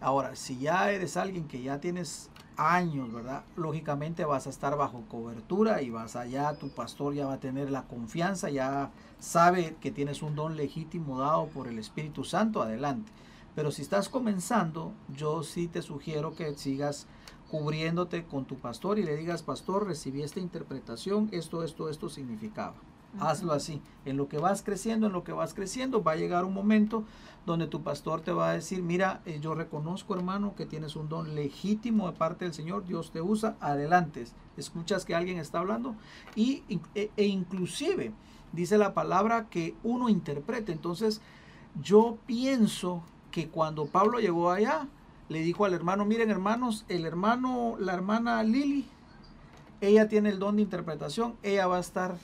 Ahora, 0.00 0.36
si 0.36 0.58
ya 0.58 0.90
eres 0.90 1.16
alguien 1.16 1.46
que 1.46 1.62
ya 1.62 1.80
tienes 1.80 2.30
años, 2.56 3.12
¿verdad? 3.12 3.44
Lógicamente 3.56 4.24
vas 4.24 4.46
a 4.46 4.50
estar 4.50 4.76
bajo 4.76 5.02
cobertura 5.08 5.82
y 5.82 5.90
vas 5.90 6.16
allá, 6.16 6.54
tu 6.58 6.68
pastor 6.68 7.14
ya 7.14 7.26
va 7.26 7.34
a 7.34 7.40
tener 7.40 7.70
la 7.70 7.84
confianza, 7.84 8.50
ya 8.50 8.90
sabe 9.18 9.76
que 9.80 9.90
tienes 9.90 10.22
un 10.22 10.34
don 10.34 10.56
legítimo 10.56 11.20
dado 11.20 11.46
por 11.46 11.68
el 11.68 11.78
Espíritu 11.78 12.24
Santo, 12.24 12.62
adelante. 12.62 13.10
Pero 13.54 13.70
si 13.70 13.82
estás 13.82 14.08
comenzando, 14.08 14.92
yo 15.14 15.42
sí 15.42 15.68
te 15.68 15.82
sugiero 15.82 16.34
que 16.34 16.54
sigas 16.54 17.06
cubriéndote 17.50 18.24
con 18.24 18.46
tu 18.46 18.56
pastor 18.56 18.98
y 18.98 19.04
le 19.04 19.16
digas, 19.16 19.42
pastor, 19.42 19.86
recibí 19.86 20.22
esta 20.22 20.40
interpretación, 20.40 21.28
esto, 21.30 21.62
esto, 21.62 21.88
esto 21.88 22.08
significaba. 22.08 22.74
Hazlo 23.20 23.52
así. 23.52 23.80
En 24.04 24.16
lo 24.16 24.28
que 24.28 24.38
vas 24.38 24.62
creciendo, 24.62 25.06
en 25.06 25.12
lo 25.12 25.22
que 25.22 25.32
vas 25.32 25.54
creciendo, 25.54 26.02
va 26.02 26.12
a 26.12 26.16
llegar 26.16 26.44
un 26.44 26.52
momento 26.52 27.04
donde 27.46 27.68
tu 27.68 27.82
pastor 27.82 28.22
te 28.22 28.32
va 28.32 28.50
a 28.50 28.54
decir, 28.54 28.82
mira, 28.82 29.22
eh, 29.24 29.38
yo 29.40 29.54
reconozco 29.54 30.16
hermano 30.16 30.56
que 30.56 30.66
tienes 30.66 30.96
un 30.96 31.08
don 31.08 31.36
legítimo 31.36 32.10
de 32.10 32.16
parte 32.16 32.44
del 32.44 32.54
Señor, 32.54 32.86
Dios 32.86 33.12
te 33.12 33.20
usa, 33.20 33.56
adelante. 33.60 34.24
Escuchas 34.56 35.04
que 35.04 35.14
alguien 35.14 35.38
está 35.38 35.60
hablando 35.60 35.94
y, 36.34 36.64
e, 36.96 37.12
e 37.16 37.24
inclusive 37.24 38.12
dice 38.52 38.78
la 38.78 38.94
palabra 38.94 39.48
que 39.48 39.76
uno 39.84 40.08
interprete. 40.08 40.72
Entonces 40.72 41.20
yo 41.80 42.18
pienso 42.26 43.04
que 43.34 43.48
cuando 43.48 43.86
Pablo 43.86 44.20
llegó 44.20 44.52
allá, 44.52 44.86
le 45.28 45.40
dijo 45.40 45.64
al 45.64 45.74
hermano, 45.74 46.04
miren 46.04 46.30
hermanos, 46.30 46.84
el 46.88 47.04
hermano, 47.04 47.74
la 47.80 47.92
hermana 47.92 48.40
Lili, 48.44 48.86
ella 49.80 50.06
tiene 50.06 50.28
el 50.28 50.38
don 50.38 50.54
de 50.54 50.62
interpretación, 50.62 51.34
ella 51.42 51.66
va 51.66 51.78
a 51.78 51.80
estar 51.80 52.14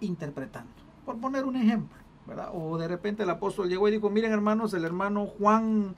interpretando. 0.00 0.70
Por 1.04 1.18
poner 1.18 1.46
un 1.46 1.56
ejemplo, 1.56 1.98
¿verdad? 2.28 2.50
O 2.54 2.78
de 2.78 2.86
repente 2.86 3.24
el 3.24 3.30
apóstol 3.30 3.68
llegó 3.68 3.88
y 3.88 3.90
dijo, 3.90 4.08
miren 4.08 4.30
hermanos, 4.30 4.72
el 4.74 4.84
hermano 4.84 5.26
Juan, 5.26 5.96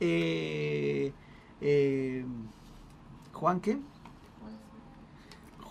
eh, 0.00 1.12
eh, 1.60 2.24
Juan 3.32 3.60
qué? 3.60 3.78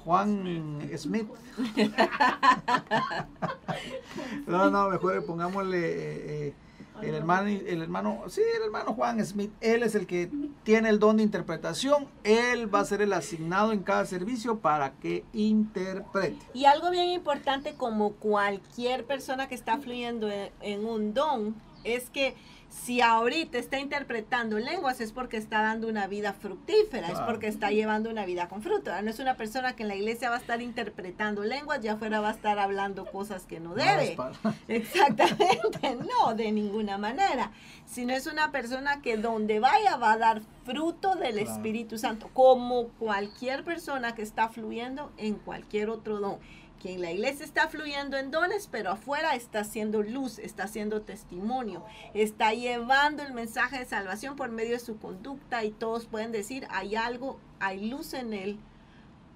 Juan 0.06 0.80
Smith. 0.96 1.28
no, 4.48 4.70
no, 4.70 4.90
mejor 4.90 5.26
pongámosle 5.26 5.78
eh, 5.78 6.48
eh, 6.48 6.54
el 7.02 7.16
hermano, 7.16 7.50
el 7.50 7.82
hermano, 7.82 8.24
sí, 8.28 8.42
el 8.58 8.64
hermano 8.64 8.94
Juan 8.94 9.26
Smith, 9.26 9.52
él 9.62 9.84
es 9.84 9.96
el 9.96 10.06
que 10.06 10.30
tiene 10.64 10.90
el 10.90 11.00
don 11.00 11.18
de 11.18 11.24
interpretación, 11.24 12.08
él 12.24 12.74
va 12.74 12.80
a 12.80 12.86
ser 12.86 13.02
el 13.02 13.14
asignado 13.14 13.72
en 13.72 13.80
cada 13.80 14.06
servicio 14.06 14.60
para 14.60 14.94
que 14.94 15.26
interprete. 15.34 16.38
Y 16.54 16.66
algo 16.66 16.90
bien 16.92 17.10
importante 17.10 17.74
como 17.74 18.14
cualquier 18.14 19.06
persona 19.06 19.48
que 19.48 19.56
está 19.56 19.78
fluyendo 19.78 20.30
en 20.62 20.86
un 20.86 21.14
don, 21.14 21.56
es 21.84 22.10
que 22.10 22.36
si 22.74 23.02
ahorita 23.02 23.60
está 23.60 23.80
interpretando 23.80 24.58
lenguas 24.58 25.00
es 25.00 25.12
porque 25.12 25.38
está 25.38 25.62
dando 25.62 25.88
una 25.88 26.08
vida 26.08 26.34
fructífera, 26.34 27.08
es 27.08 27.20
porque 27.20 27.48
está 27.48 27.70
llevando 27.70 28.10
una 28.10 28.26
vida 28.26 28.50
con 28.50 28.64
fruto. 28.64 28.92
No 29.04 29.10
es 29.10 29.20
una 29.20 29.38
persona 29.38 29.76
que 29.76 29.84
en 29.84 29.90
la 29.90 29.96
iglesia 29.96 30.30
va 30.30 30.38
a 30.38 30.40
estar 30.40 30.62
interpretando 30.62 31.44
lenguas, 31.44 31.82
ya 31.82 31.94
afuera 31.94 32.20
va 32.20 32.30
a 32.30 32.34
estar 32.34 32.58
hablando 32.58 33.06
cosas 33.06 33.46
que 33.46 33.60
no 33.60 33.76
debe. 33.76 34.18
Exactamente, 34.68 35.98
no, 36.20 36.34
de 36.34 36.52
ninguna 36.52 36.98
manera. 36.98 37.52
Sino 37.86 38.14
es 38.14 38.26
una 38.26 38.52
persona 38.52 39.02
que 39.02 39.18
donde 39.18 39.60
vaya 39.60 39.96
va 39.98 40.14
a 40.14 40.18
dar 40.18 40.42
fruto 40.66 41.16
del 41.16 41.38
Espíritu 41.38 41.98
Santo, 41.98 42.30
como 42.34 42.88
cualquier 43.00 43.64
persona 43.64 44.16
que 44.16 44.24
está 44.24 44.50
fluyendo 44.50 45.12
en 45.18 45.36
cualquier 45.36 45.90
otro 45.90 46.20
don 46.20 46.40
que 46.84 46.94
en 46.94 47.02
la 47.02 47.14
iglesia 47.14 47.46
está 47.46 47.70
fluyendo 47.70 48.18
en 48.18 48.30
dones, 48.30 48.68
pero 48.70 48.92
afuera 48.92 49.36
está 49.36 49.62
haciendo 49.62 50.04
luz, 50.04 50.38
está 50.38 50.66
haciendo 50.66 51.02
testimonio, 51.02 51.82
está 52.14 52.54
llevando 52.54 53.24
el 53.24 53.34
mensaje 53.34 53.80
de 53.80 53.86
salvación 53.86 54.36
por 54.36 54.52
medio 54.52 54.74
de 54.74 54.80
su 54.80 54.98
conducta 54.98 55.64
y 55.64 55.72
todos 55.72 56.08
pueden 56.08 56.34
decir, 56.34 56.68
hay 56.70 56.98
algo, 56.98 57.40
hay 57.62 57.90
luz 57.90 58.14
en 58.14 58.34
él, 58.34 58.60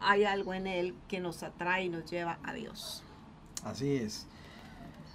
hay 0.01 0.25
algo 0.25 0.53
en 0.53 0.67
él 0.67 0.93
que 1.07 1.21
nos 1.21 1.41
atrae 1.41 1.85
y 1.85 1.89
nos 1.89 2.11
lleva 2.11 2.37
a 2.43 2.53
Dios. 2.53 3.01
Así 3.63 3.95
es. 3.95 4.27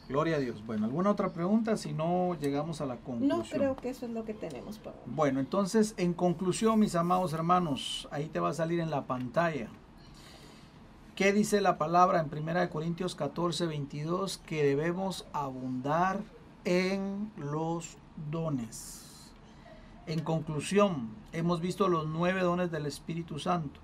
Gloria 0.09 0.37
a 0.37 0.39
Dios. 0.41 0.65
Bueno, 0.65 0.87
¿alguna 0.87 1.11
otra 1.11 1.35
pregunta? 1.35 1.77
Si 1.77 1.93
no, 1.93 2.35
llegamos 2.41 2.81
a 2.81 2.87
la 2.87 2.97
conclusión. 2.97 3.29
No 3.29 3.45
creo 3.45 3.77
que 3.77 3.91
eso 3.91 4.07
es 4.07 4.13
lo 4.13 4.25
que 4.25 4.33
tenemos 4.33 4.81
Bueno, 5.05 5.39
entonces, 5.39 5.93
en 5.99 6.15
conclusión, 6.15 6.81
mis 6.81 6.95
amados 6.95 7.35
hermanos, 7.35 8.09
ahí 8.11 8.29
te 8.29 8.41
va 8.41 8.49
a 8.49 8.55
salir 8.55 8.81
en 8.81 8.91
la 8.91 9.07
pantalla. 9.07 9.69
¿Qué 11.23 11.33
dice 11.33 11.61
la 11.61 11.79
palabra 11.79 12.19
en 12.19 12.37
1 12.37 12.69
Corintios 12.69 13.15
14, 13.15 13.67
22? 13.67 14.39
Que 14.39 14.65
debemos 14.65 15.25
abundar 15.33 16.19
en 16.65 17.31
los 17.37 17.97
dones. 18.29 19.31
En 20.09 20.19
conclusión, 20.25 21.11
hemos 21.33 21.61
visto 21.61 21.87
los 21.87 22.09
nueve 22.09 22.41
dones 22.41 22.73
del 22.73 22.87
Espíritu 22.87 23.39
Santo. 23.39 23.79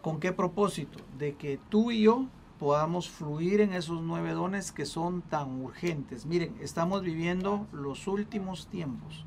¿Con 0.00 0.18
qué 0.18 0.32
propósito? 0.32 0.98
De 1.18 1.36
que 1.36 1.60
tú 1.68 1.92
y 1.92 2.02
yo 2.02 2.26
podamos 2.58 3.08
fluir 3.08 3.60
en 3.60 3.72
esos 3.72 4.02
nueve 4.02 4.32
dones 4.32 4.72
que 4.72 4.86
son 4.86 5.22
tan 5.22 5.60
urgentes. 5.60 6.26
Miren, 6.26 6.56
estamos 6.60 7.02
viviendo 7.02 7.68
los 7.70 8.08
últimos 8.08 8.66
tiempos. 8.66 9.24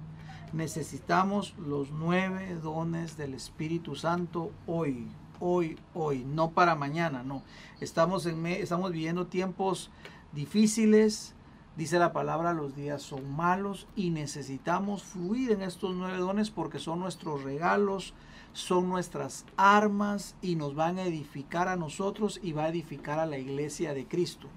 Necesitamos 0.52 1.56
los 1.58 1.92
nueve 1.92 2.54
dones 2.62 3.16
del 3.16 3.34
Espíritu 3.34 3.96
Santo 3.96 4.52
hoy, 4.68 5.08
hoy, 5.40 5.78
hoy, 5.94 6.24
no 6.26 6.52
para 6.52 6.76
mañana, 6.76 7.24
no. 7.24 7.44
Estamos, 7.80 8.26
en, 8.26 8.46
estamos 8.46 8.92
viviendo 8.92 9.28
tiempos 9.28 9.92
difíciles, 10.32 11.36
Dice 11.78 12.00
la 12.00 12.14
palabra, 12.14 12.54
los 12.54 12.74
días 12.74 13.02
son 13.02 13.36
malos 13.36 13.86
y 13.98 14.10
necesitamos 14.10 15.04
fluir 15.04 15.52
en 15.52 15.62
estos 15.62 15.94
nueve 15.94 16.20
dones 16.20 16.50
porque 16.50 16.80
son 16.80 17.02
nuestros 17.02 17.44
regalos, 17.44 18.14
son 18.54 18.88
nuestras 18.88 19.46
armas 19.58 20.36
y 20.42 20.56
nos 20.56 20.74
van 20.74 21.00
a 21.00 21.04
edificar 21.04 21.68
a 21.68 21.76
nosotros 21.76 22.40
y 22.42 22.54
va 22.54 22.64
a 22.64 22.70
edificar 22.70 23.20
a 23.20 23.26
la 23.26 23.38
iglesia 23.38 23.94
de 23.94 24.08
Cristo. 24.08 24.48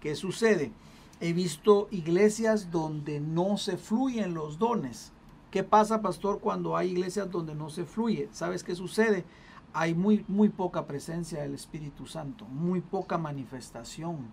¿Qué 0.00 0.16
sucede? 0.16 0.72
He 1.20 1.32
visto 1.32 1.86
iglesias 1.92 2.72
donde 2.72 3.20
no 3.20 3.56
se 3.56 3.76
fluyen 3.76 4.34
los 4.34 4.58
dones. 4.58 5.12
¿Qué 5.52 5.62
pasa, 5.62 6.02
pastor, 6.02 6.40
cuando 6.40 6.76
hay 6.76 6.90
iglesias 6.90 7.30
donde 7.30 7.54
no 7.54 7.70
se 7.70 7.84
fluye? 7.84 8.28
¿Sabes 8.32 8.64
qué 8.64 8.74
sucede? 8.74 9.24
Hay 9.74 9.94
muy, 9.94 10.24
muy 10.28 10.48
poca 10.48 10.86
presencia 10.86 11.42
del 11.42 11.54
Espíritu 11.54 12.06
Santo, 12.06 12.46
muy 12.46 12.80
poca 12.80 13.18
manifestación. 13.18 14.30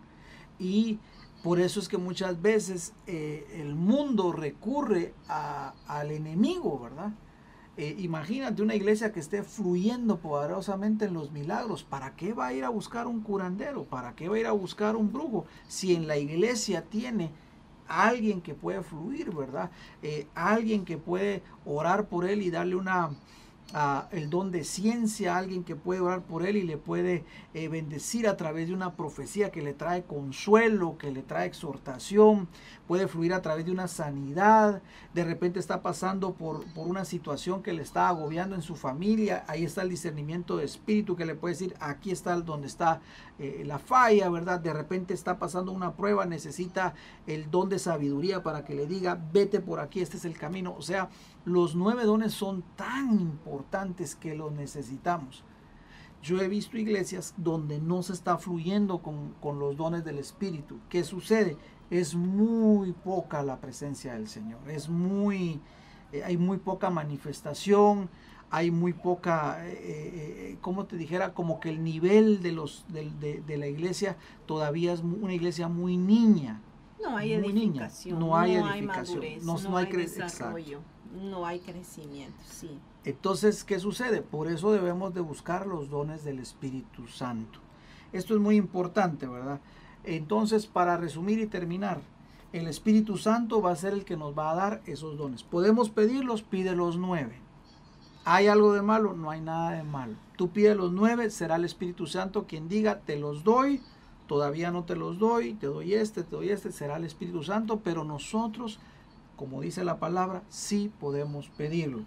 Y 0.59 0.99
por 1.43 1.59
eso 1.59 1.80
es 1.80 1.89
que 1.89 1.97
muchas 1.97 2.41
veces 2.41 2.93
eh, 3.07 3.47
el 3.55 3.76
mundo 3.76 4.31
recurre 4.31 5.13
al 5.27 6.11
enemigo, 6.11 6.80
¿verdad? 6.80 7.11
Eh, 7.77 7.95
imagínate 7.99 8.61
una 8.61 8.76
iglesia 8.76 9.11
que 9.11 9.19
esté 9.19 9.41
fluyendo 9.43 10.18
poderosamente 10.18 11.05
en 11.05 11.15
los 11.15 11.31
milagros. 11.31 11.84
¿Para 11.84 12.15
qué 12.15 12.34
va 12.34 12.47
a 12.47 12.53
ir 12.53 12.63
a 12.63 12.69
buscar 12.69 13.07
un 13.07 13.22
curandero? 13.22 13.85
¿Para 13.85 14.13
qué 14.13 14.30
va 14.30 14.35
a 14.35 14.39
ir 14.39 14.45
a 14.45 14.51
buscar 14.51 14.95
un 14.95 15.11
brujo? 15.11 15.45
Si 15.68 15.95
en 15.95 16.05
la 16.05 16.18
iglesia 16.18 16.84
tiene 16.84 17.31
alguien 17.88 18.41
que 18.41 18.53
puede 18.53 18.84
fluir, 18.84 19.34
¿verdad? 19.34 19.72
Eh, 20.03 20.27
alguien 20.35 20.85
que 20.85 20.97
puede 20.97 21.41
orar 21.65 22.07
por 22.07 22.26
él 22.26 22.41
y 22.41 22.51
darle 22.51 22.76
una, 22.76 23.11
el 24.11 24.30
don 24.30 24.52
de 24.52 24.64
ciencia, 24.64 25.38
alguien 25.38 25.64
que 25.64 25.76
puede 25.76 26.02
orar 26.02 26.22
por 26.23 26.45
él 26.45 26.57
y 26.57 26.64
le 26.64 26.77
puede 26.77 27.23
eh, 27.53 27.68
bendecir 27.68 28.27
a 28.27 28.38
través 28.38 28.68
de 28.68 28.73
una 28.73 28.95
profecía 28.95 29.52
que 29.52 29.61
le 29.61 29.73
trae 29.73 30.03
consuelo, 30.03 30.98
que 30.98 31.11
le 31.11 31.22
trae 31.22 31.48
exhortación, 31.48 32.48
puede 32.88 33.07
fluir 33.07 33.34
a 33.34 33.41
través 33.41 33.65
de 33.65 33.72
una 33.72 33.88
sanidad, 33.88 34.81
de 35.14 35.23
repente 35.23 35.60
está 35.60 35.81
pasando 35.81 36.34
por, 36.34 36.65
por 36.73 36.88
una 36.88 37.06
situación 37.06 37.64
que 37.64 37.73
le 37.73 37.81
está 37.81 38.10
agobiando 38.10 38.56
en 38.56 38.61
su 38.61 38.76
familia, 38.76 39.45
ahí 39.48 39.64
está 39.64 39.84
el 39.84 39.89
discernimiento 39.89 40.57
de 40.57 40.65
espíritu 40.65 41.15
que 41.15 41.26
le 41.26 41.35
puede 41.35 41.53
decir, 41.53 41.76
aquí 41.80 42.11
está 42.11 42.35
donde 42.35 42.68
está 42.68 43.02
eh, 43.39 43.64
la 43.65 43.80
falla, 43.80 44.30
¿verdad? 44.30 44.60
De 44.60 44.73
repente 44.73 45.14
está 45.14 45.39
pasando 45.39 45.72
una 45.72 45.95
prueba, 45.95 46.26
necesita 46.26 46.93
el 47.26 47.49
don 47.49 47.69
de 47.69 47.80
sabiduría 47.80 48.43
para 48.43 48.65
que 48.65 48.76
le 48.76 48.85
diga, 48.85 49.19
vete 49.31 49.60
por 49.60 49.80
aquí, 49.80 50.02
este 50.02 50.18
es 50.18 50.26
el 50.26 50.38
camino, 50.38 50.76
o 50.77 50.81
sea, 50.81 51.10
los 51.45 51.76
nueve 51.76 52.05
dones 52.05 52.34
son 52.34 52.63
tan 52.76 53.19
importantes 53.19 54.15
que 54.15 54.35
los 54.35 54.51
necesitamos. 54.51 55.43
Yo 56.22 56.39
he 56.39 56.47
visto 56.47 56.77
iglesias 56.77 57.34
donde 57.38 57.80
no 57.80 58.03
se 58.03 58.13
está 58.13 58.38
fluyendo 58.38 58.99
con, 58.99 59.59
los 59.59 59.76
dones 59.76 60.05
del 60.05 60.19
Espíritu. 60.19 60.80
¿Qué 60.88 61.03
sucede? 61.03 61.57
Es 61.89 62.13
muy 62.13 62.91
poca 62.91 63.41
la 63.41 63.59
presencia 63.59 64.13
del 64.13 64.27
Señor. 64.27 64.59
Es 64.69 64.88
muy, 64.88 65.59
eh, 66.11 66.23
hay 66.23 66.38
muy 66.38 66.57
poca 66.57 66.91
manifestación, 66.91 68.07
hay 68.51 68.69
muy 68.69 68.93
poca, 68.93 69.65
eh, 69.68 69.80
eh, 69.81 70.57
como 70.61 70.85
te 70.85 70.95
dijera, 70.95 71.34
como 71.34 71.59
que 71.59 71.69
el 71.69 71.84
nivel 71.84 72.43
de, 72.43 72.51
los, 72.51 72.85
de, 72.89 73.57
la 73.57 73.68
iglesia 73.68 74.15
todavía 74.45 74.93
es 74.93 74.99
una 74.99 75.34
iglesia 75.34 75.69
muy 75.69 75.97
niña. 75.97 76.61
No 77.01 77.17
hay 77.17 77.33
edificación. 77.33 78.19
No 78.19 78.37
hay 78.37 78.55
edificación. 78.55 79.23
no, 79.43 79.59
no, 79.59 79.77
hay, 79.77 79.85
desarrollo 79.91 80.81
no 81.13 81.45
hay 81.45 81.59
crecimiento, 81.59 82.37
sí. 82.49 82.69
Entonces, 83.03 83.63
¿qué 83.63 83.79
sucede? 83.79 84.21
Por 84.21 84.47
eso 84.47 84.71
debemos 84.71 85.13
de 85.13 85.21
buscar 85.21 85.67
los 85.67 85.89
dones 85.89 86.23
del 86.23 86.39
Espíritu 86.39 87.07
Santo. 87.07 87.59
Esto 88.13 88.35
es 88.35 88.39
muy 88.39 88.55
importante, 88.55 89.27
¿verdad? 89.27 89.59
Entonces, 90.03 90.67
para 90.67 90.97
resumir 90.97 91.39
y 91.39 91.47
terminar, 91.47 91.99
el 92.53 92.67
Espíritu 92.67 93.17
Santo 93.17 93.61
va 93.61 93.71
a 93.71 93.75
ser 93.75 93.93
el 93.93 94.05
que 94.05 94.17
nos 94.17 94.37
va 94.37 94.51
a 94.51 94.55
dar 94.55 94.81
esos 94.85 95.17
dones. 95.17 95.43
Podemos 95.43 95.89
pedirlos, 95.89 96.43
pide 96.43 96.75
los 96.75 96.97
nueve. 96.97 97.39
¿Hay 98.23 98.47
algo 98.47 98.73
de 98.73 98.81
malo? 98.81 99.13
No 99.13 99.31
hay 99.31 99.41
nada 99.41 99.71
de 99.71 99.83
malo. 99.83 100.13
Tú 100.37 100.49
pide 100.49 100.75
los 100.75 100.91
nueve, 100.91 101.29
será 101.31 101.55
el 101.55 101.65
Espíritu 101.65 102.05
Santo 102.05 102.45
quien 102.45 102.69
diga, 102.69 102.99
te 102.99 103.17
los 103.17 103.43
doy, 103.43 103.81
todavía 104.31 104.71
no 104.71 104.85
te 104.85 104.95
los 104.95 105.19
doy, 105.19 105.55
te 105.55 105.67
doy 105.67 105.93
este, 105.93 106.23
te 106.23 106.37
doy 106.37 106.51
este, 106.51 106.71
será 106.71 106.95
el 106.95 107.03
Espíritu 107.03 107.43
Santo, 107.43 107.81
pero 107.83 108.05
nosotros 108.05 108.79
como 109.41 109.59
dice 109.59 109.83
la 109.83 109.97
palabra, 109.97 110.43
sí 110.49 110.91
podemos 110.99 111.49
pedirlo. 111.57 112.03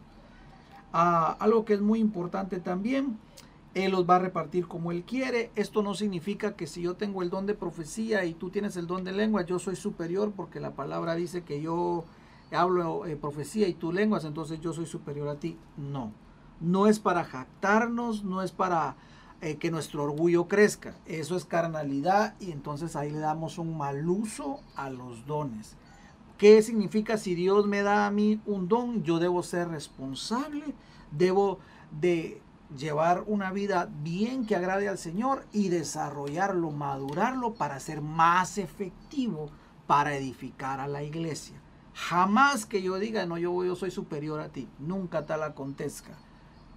Ah, 0.92 1.36
algo 1.40 1.64
que 1.64 1.74
es 1.74 1.80
muy 1.80 1.98
importante 1.98 2.60
también, 2.60 3.18
Él 3.74 3.90
los 3.90 4.08
va 4.08 4.16
a 4.16 4.20
repartir 4.20 4.68
como 4.68 4.92
Él 4.92 5.02
quiere. 5.02 5.50
Esto 5.56 5.82
no 5.82 5.94
significa 5.94 6.54
que 6.54 6.68
si 6.68 6.82
yo 6.82 6.94
tengo 6.94 7.24
el 7.24 7.30
don 7.30 7.46
de 7.46 7.54
profecía 7.54 8.24
y 8.24 8.34
tú 8.34 8.50
tienes 8.50 8.76
el 8.76 8.86
don 8.86 9.02
de 9.02 9.10
lengua, 9.10 9.42
yo 9.42 9.58
soy 9.58 9.74
superior 9.74 10.32
porque 10.36 10.60
la 10.60 10.76
palabra 10.76 11.16
dice 11.16 11.42
que 11.42 11.60
yo 11.60 12.04
hablo 12.52 13.04
eh, 13.04 13.16
profecía 13.16 13.66
y 13.66 13.74
tú 13.74 13.92
lenguas, 13.92 14.24
entonces 14.24 14.60
yo 14.60 14.72
soy 14.72 14.86
superior 14.86 15.26
a 15.26 15.34
ti. 15.34 15.58
No, 15.76 16.12
no 16.60 16.86
es 16.86 17.00
para 17.00 17.24
jactarnos, 17.24 18.22
no 18.22 18.42
es 18.42 18.52
para 18.52 18.94
eh, 19.44 19.58
que 19.58 19.70
nuestro 19.70 20.04
orgullo 20.04 20.48
crezca. 20.48 20.94
Eso 21.04 21.36
es 21.36 21.44
carnalidad 21.44 22.34
y 22.40 22.50
entonces 22.50 22.96
ahí 22.96 23.10
le 23.10 23.18
damos 23.18 23.58
un 23.58 23.76
mal 23.76 24.08
uso 24.08 24.60
a 24.74 24.88
los 24.88 25.26
dones. 25.26 25.76
¿Qué 26.38 26.62
significa 26.62 27.18
si 27.18 27.34
Dios 27.34 27.66
me 27.66 27.82
da 27.82 28.06
a 28.06 28.10
mí 28.10 28.40
un 28.46 28.68
don? 28.68 29.02
Yo 29.02 29.18
debo 29.18 29.42
ser 29.42 29.68
responsable, 29.68 30.64
debo 31.10 31.58
de 31.90 32.40
llevar 32.74 33.24
una 33.26 33.52
vida 33.52 33.90
bien 34.02 34.46
que 34.46 34.56
agrade 34.56 34.88
al 34.88 34.96
Señor 34.96 35.44
y 35.52 35.68
desarrollarlo, 35.68 36.70
madurarlo 36.70 37.52
para 37.52 37.78
ser 37.80 38.00
más 38.00 38.56
efectivo 38.56 39.50
para 39.86 40.16
edificar 40.16 40.80
a 40.80 40.88
la 40.88 41.02
iglesia. 41.02 41.60
Jamás 41.92 42.64
que 42.64 42.80
yo 42.80 42.98
diga, 42.98 43.26
no, 43.26 43.36
yo, 43.36 43.62
yo 43.62 43.76
soy 43.76 43.90
superior 43.90 44.40
a 44.40 44.48
ti. 44.48 44.70
Nunca 44.78 45.26
tal 45.26 45.42
acontezca. 45.42 46.16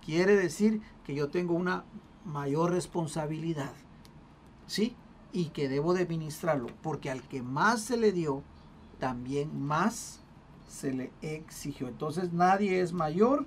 Quiere 0.06 0.36
decir 0.36 0.82
que 1.06 1.16
yo 1.16 1.30
tengo 1.30 1.54
una 1.54 1.86
mayor 2.28 2.72
responsabilidad. 2.72 3.74
¿Sí? 4.68 4.96
Y 5.34 5.46
que 5.46 5.70
debo 5.70 5.94
de 5.94 6.06
ministrarlo. 6.06 6.68
Porque 6.82 7.10
al 7.10 7.22
que 7.24 7.42
más 7.42 7.82
se 7.82 7.98
le 7.98 8.12
dio, 8.12 8.44
también 9.00 9.60
más 9.60 10.20
se 10.68 10.94
le 10.94 11.12
exigió. 11.22 11.88
Entonces 11.88 12.34
nadie 12.34 12.82
es 12.82 12.94
mayor 12.94 13.46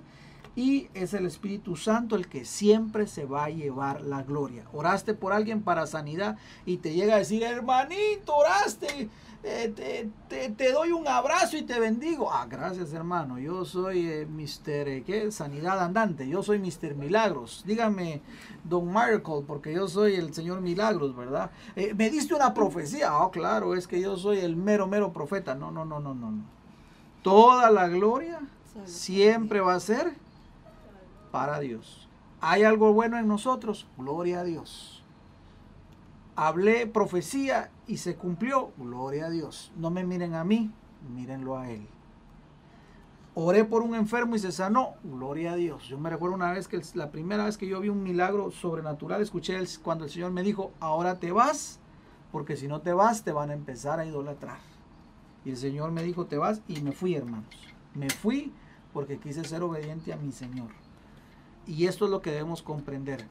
y 0.55 0.89
es 0.93 1.13
el 1.13 1.25
Espíritu 1.25 1.75
Santo 1.75 2.15
el 2.15 2.27
que 2.27 2.43
siempre 2.43 3.07
se 3.07 3.25
va 3.25 3.45
a 3.45 3.49
llevar 3.49 4.01
la 4.01 4.23
gloria. 4.23 4.65
Oraste 4.73 5.13
por 5.13 5.31
alguien 5.31 5.61
para 5.61 5.87
sanidad 5.87 6.37
y 6.65 6.77
te 6.77 6.93
llega 6.93 7.15
a 7.15 7.19
decir, 7.19 7.43
hermanito, 7.43 8.35
oraste, 8.35 9.09
eh, 9.43 10.09
te, 10.27 10.71
doy 10.71 10.91
un 10.91 11.07
abrazo 11.07 11.57
y 11.57 11.63
te 11.63 11.79
bendigo. 11.79 12.31
Ah, 12.31 12.45
gracias 12.47 12.93
hermano, 12.93 13.39
yo 13.39 13.65
soy 13.65 14.07
eh, 14.07 14.27
Mr. 14.27 14.87
Eh, 14.87 15.03
¿qué? 15.05 15.31
Sanidad 15.31 15.79
andante, 15.79 16.27
yo 16.27 16.43
soy 16.43 16.59
Mr. 16.59 16.95
Milagros. 16.95 17.63
Dígame, 17.65 18.21
Don 18.63 18.87
Miracle, 18.87 19.43
porque 19.47 19.73
yo 19.73 19.87
soy 19.87 20.15
el 20.15 20.33
Señor 20.33 20.61
Milagros, 20.61 21.15
¿verdad? 21.15 21.49
me 21.75 22.09
diste 22.09 22.35
una 22.35 22.53
profecía. 22.53 23.17
Oh, 23.17 23.31
claro, 23.31 23.75
es 23.75 23.87
que 23.87 23.99
yo 23.99 24.15
soy 24.17 24.39
el 24.39 24.55
mero, 24.55 24.87
mero 24.87 25.11
profeta. 25.11 25.55
No, 25.55 25.71
no, 25.71 25.85
no, 25.85 25.99
no, 25.99 26.13
no. 26.13 26.33
Toda 27.23 27.71
la 27.71 27.87
gloria 27.87 28.39
siempre 28.85 29.59
va 29.59 29.75
a 29.75 29.79
ser 29.79 30.13
para 31.31 31.59
Dios. 31.59 32.07
¿Hay 32.41 32.63
algo 32.63 32.93
bueno 32.93 33.17
en 33.17 33.27
nosotros? 33.27 33.87
Gloria 33.97 34.41
a 34.41 34.43
Dios 34.43 35.00
hablé 36.41 36.87
profecía 36.87 37.69
y 37.85 37.97
se 37.97 38.15
cumplió, 38.15 38.71
gloria 38.75 39.27
a 39.27 39.29
Dios. 39.29 39.71
No 39.75 39.91
me 39.91 40.03
miren 40.03 40.33
a 40.33 40.43
mí, 40.43 40.71
mírenlo 41.13 41.55
a 41.55 41.69
Él. 41.69 41.87
Oré 43.35 43.63
por 43.63 43.83
un 43.83 43.93
enfermo 43.93 44.35
y 44.35 44.39
se 44.39 44.51
sanó, 44.51 44.95
gloria 45.03 45.51
a 45.51 45.55
Dios. 45.55 45.87
Yo 45.87 45.99
me 45.99 46.09
recuerdo 46.09 46.35
una 46.35 46.51
vez 46.51 46.67
que 46.67 46.81
la 46.95 47.11
primera 47.11 47.45
vez 47.45 47.59
que 47.59 47.67
yo 47.67 47.79
vi 47.79 47.89
un 47.89 48.01
milagro 48.01 48.49
sobrenatural, 48.49 49.21
escuché 49.21 49.55
cuando 49.83 50.05
el 50.05 50.09
Señor 50.09 50.31
me 50.31 50.41
dijo, 50.41 50.71
ahora 50.79 51.19
te 51.19 51.31
vas, 51.31 51.79
porque 52.31 52.57
si 52.57 52.67
no 52.67 52.81
te 52.81 52.91
vas 52.91 53.23
te 53.23 53.31
van 53.31 53.51
a 53.51 53.53
empezar 53.53 53.99
a 53.99 54.05
idolatrar. 54.07 54.57
Y 55.45 55.51
el 55.51 55.57
Señor 55.57 55.91
me 55.91 56.01
dijo, 56.01 56.25
te 56.25 56.39
vas 56.39 56.63
y 56.67 56.81
me 56.81 56.91
fui, 56.91 57.13
hermanos. 57.13 57.55
Me 57.93 58.09
fui 58.09 58.51
porque 58.93 59.19
quise 59.19 59.43
ser 59.43 59.61
obediente 59.61 60.11
a 60.11 60.17
mi 60.17 60.31
Señor. 60.31 60.71
Y 61.67 61.85
esto 61.85 62.05
es 62.05 62.11
lo 62.11 62.23
que 62.23 62.31
debemos 62.31 62.63
comprender. 62.63 63.27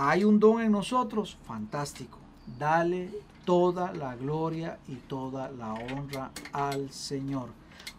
Hay 0.00 0.22
un 0.22 0.38
don 0.38 0.60
en 0.60 0.70
nosotros, 0.70 1.38
fantástico. 1.42 2.18
Dale 2.56 3.10
toda 3.44 3.92
la 3.92 4.14
gloria 4.14 4.78
y 4.86 4.94
toda 4.94 5.50
la 5.50 5.74
honra 5.74 6.30
al 6.52 6.92
Señor. 6.92 7.48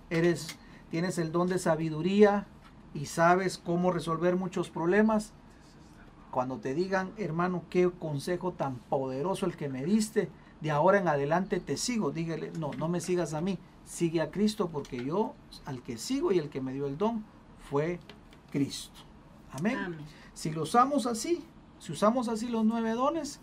Eres 0.09 0.57
tienes 0.91 1.17
el 1.17 1.33
don 1.33 1.49
de 1.49 1.59
sabiduría 1.59 2.47
y 2.93 3.07
sabes 3.07 3.57
cómo 3.57 3.91
resolver 3.91 4.37
muchos 4.37 4.69
problemas. 4.69 5.33
Cuando 6.31 6.59
te 6.59 6.73
digan, 6.73 7.11
hermano, 7.17 7.63
qué 7.69 7.91
consejo 7.91 8.53
tan 8.53 8.75
poderoso 8.75 9.45
el 9.45 9.57
que 9.57 9.67
me 9.67 9.83
diste, 9.83 10.29
de 10.61 10.71
ahora 10.71 10.99
en 10.99 11.09
adelante 11.09 11.59
te 11.59 11.75
sigo. 11.75 12.11
Dígale, 12.11 12.53
no, 12.57 12.71
no 12.77 12.87
me 12.87 13.01
sigas 13.01 13.33
a 13.33 13.41
mí, 13.41 13.59
sigue 13.83 14.21
a 14.21 14.31
Cristo 14.31 14.69
porque 14.71 15.03
yo 15.03 15.33
al 15.65 15.83
que 15.83 15.97
sigo 15.97 16.31
y 16.31 16.39
el 16.39 16.49
que 16.49 16.61
me 16.61 16.71
dio 16.71 16.87
el 16.87 16.97
don 16.97 17.25
fue 17.69 17.99
Cristo. 18.51 19.01
Amén. 19.51 19.97
Si 20.33 20.49
lo 20.51 20.61
usamos 20.61 21.05
así, 21.05 21.43
si 21.79 21.91
usamos 21.91 22.27
así 22.27 22.47
los 22.47 22.65
nueve 22.65 22.91
dones, 22.91 23.39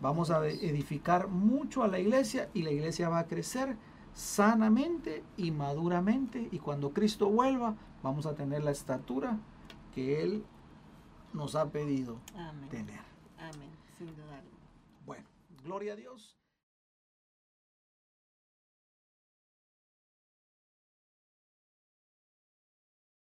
vamos 0.00 0.30
a 0.30 0.46
edificar 0.46 1.28
mucho 1.28 1.82
a 1.82 1.88
la 1.88 1.98
iglesia 1.98 2.50
y 2.54 2.62
la 2.62 2.70
iglesia 2.70 3.08
va 3.08 3.20
a 3.20 3.26
crecer 3.26 3.76
sanamente 4.14 5.24
y 5.36 5.50
maduramente 5.50 6.48
y 6.50 6.58
cuando 6.58 6.92
Cristo 6.92 7.30
vuelva 7.30 7.76
vamos 8.02 8.26
a 8.26 8.34
tener 8.34 8.62
la 8.62 8.70
estatura 8.70 9.38
que 9.94 10.22
Él 10.22 10.44
nos 11.32 11.54
ha 11.54 11.70
pedido 11.70 12.18
tener. 12.70 13.00
Amén, 13.38 13.70
sin 13.96 14.08
duda. 14.14 14.42
Bueno, 15.06 15.24
gloria 15.64 15.94
a 15.94 15.96
Dios. 15.96 16.36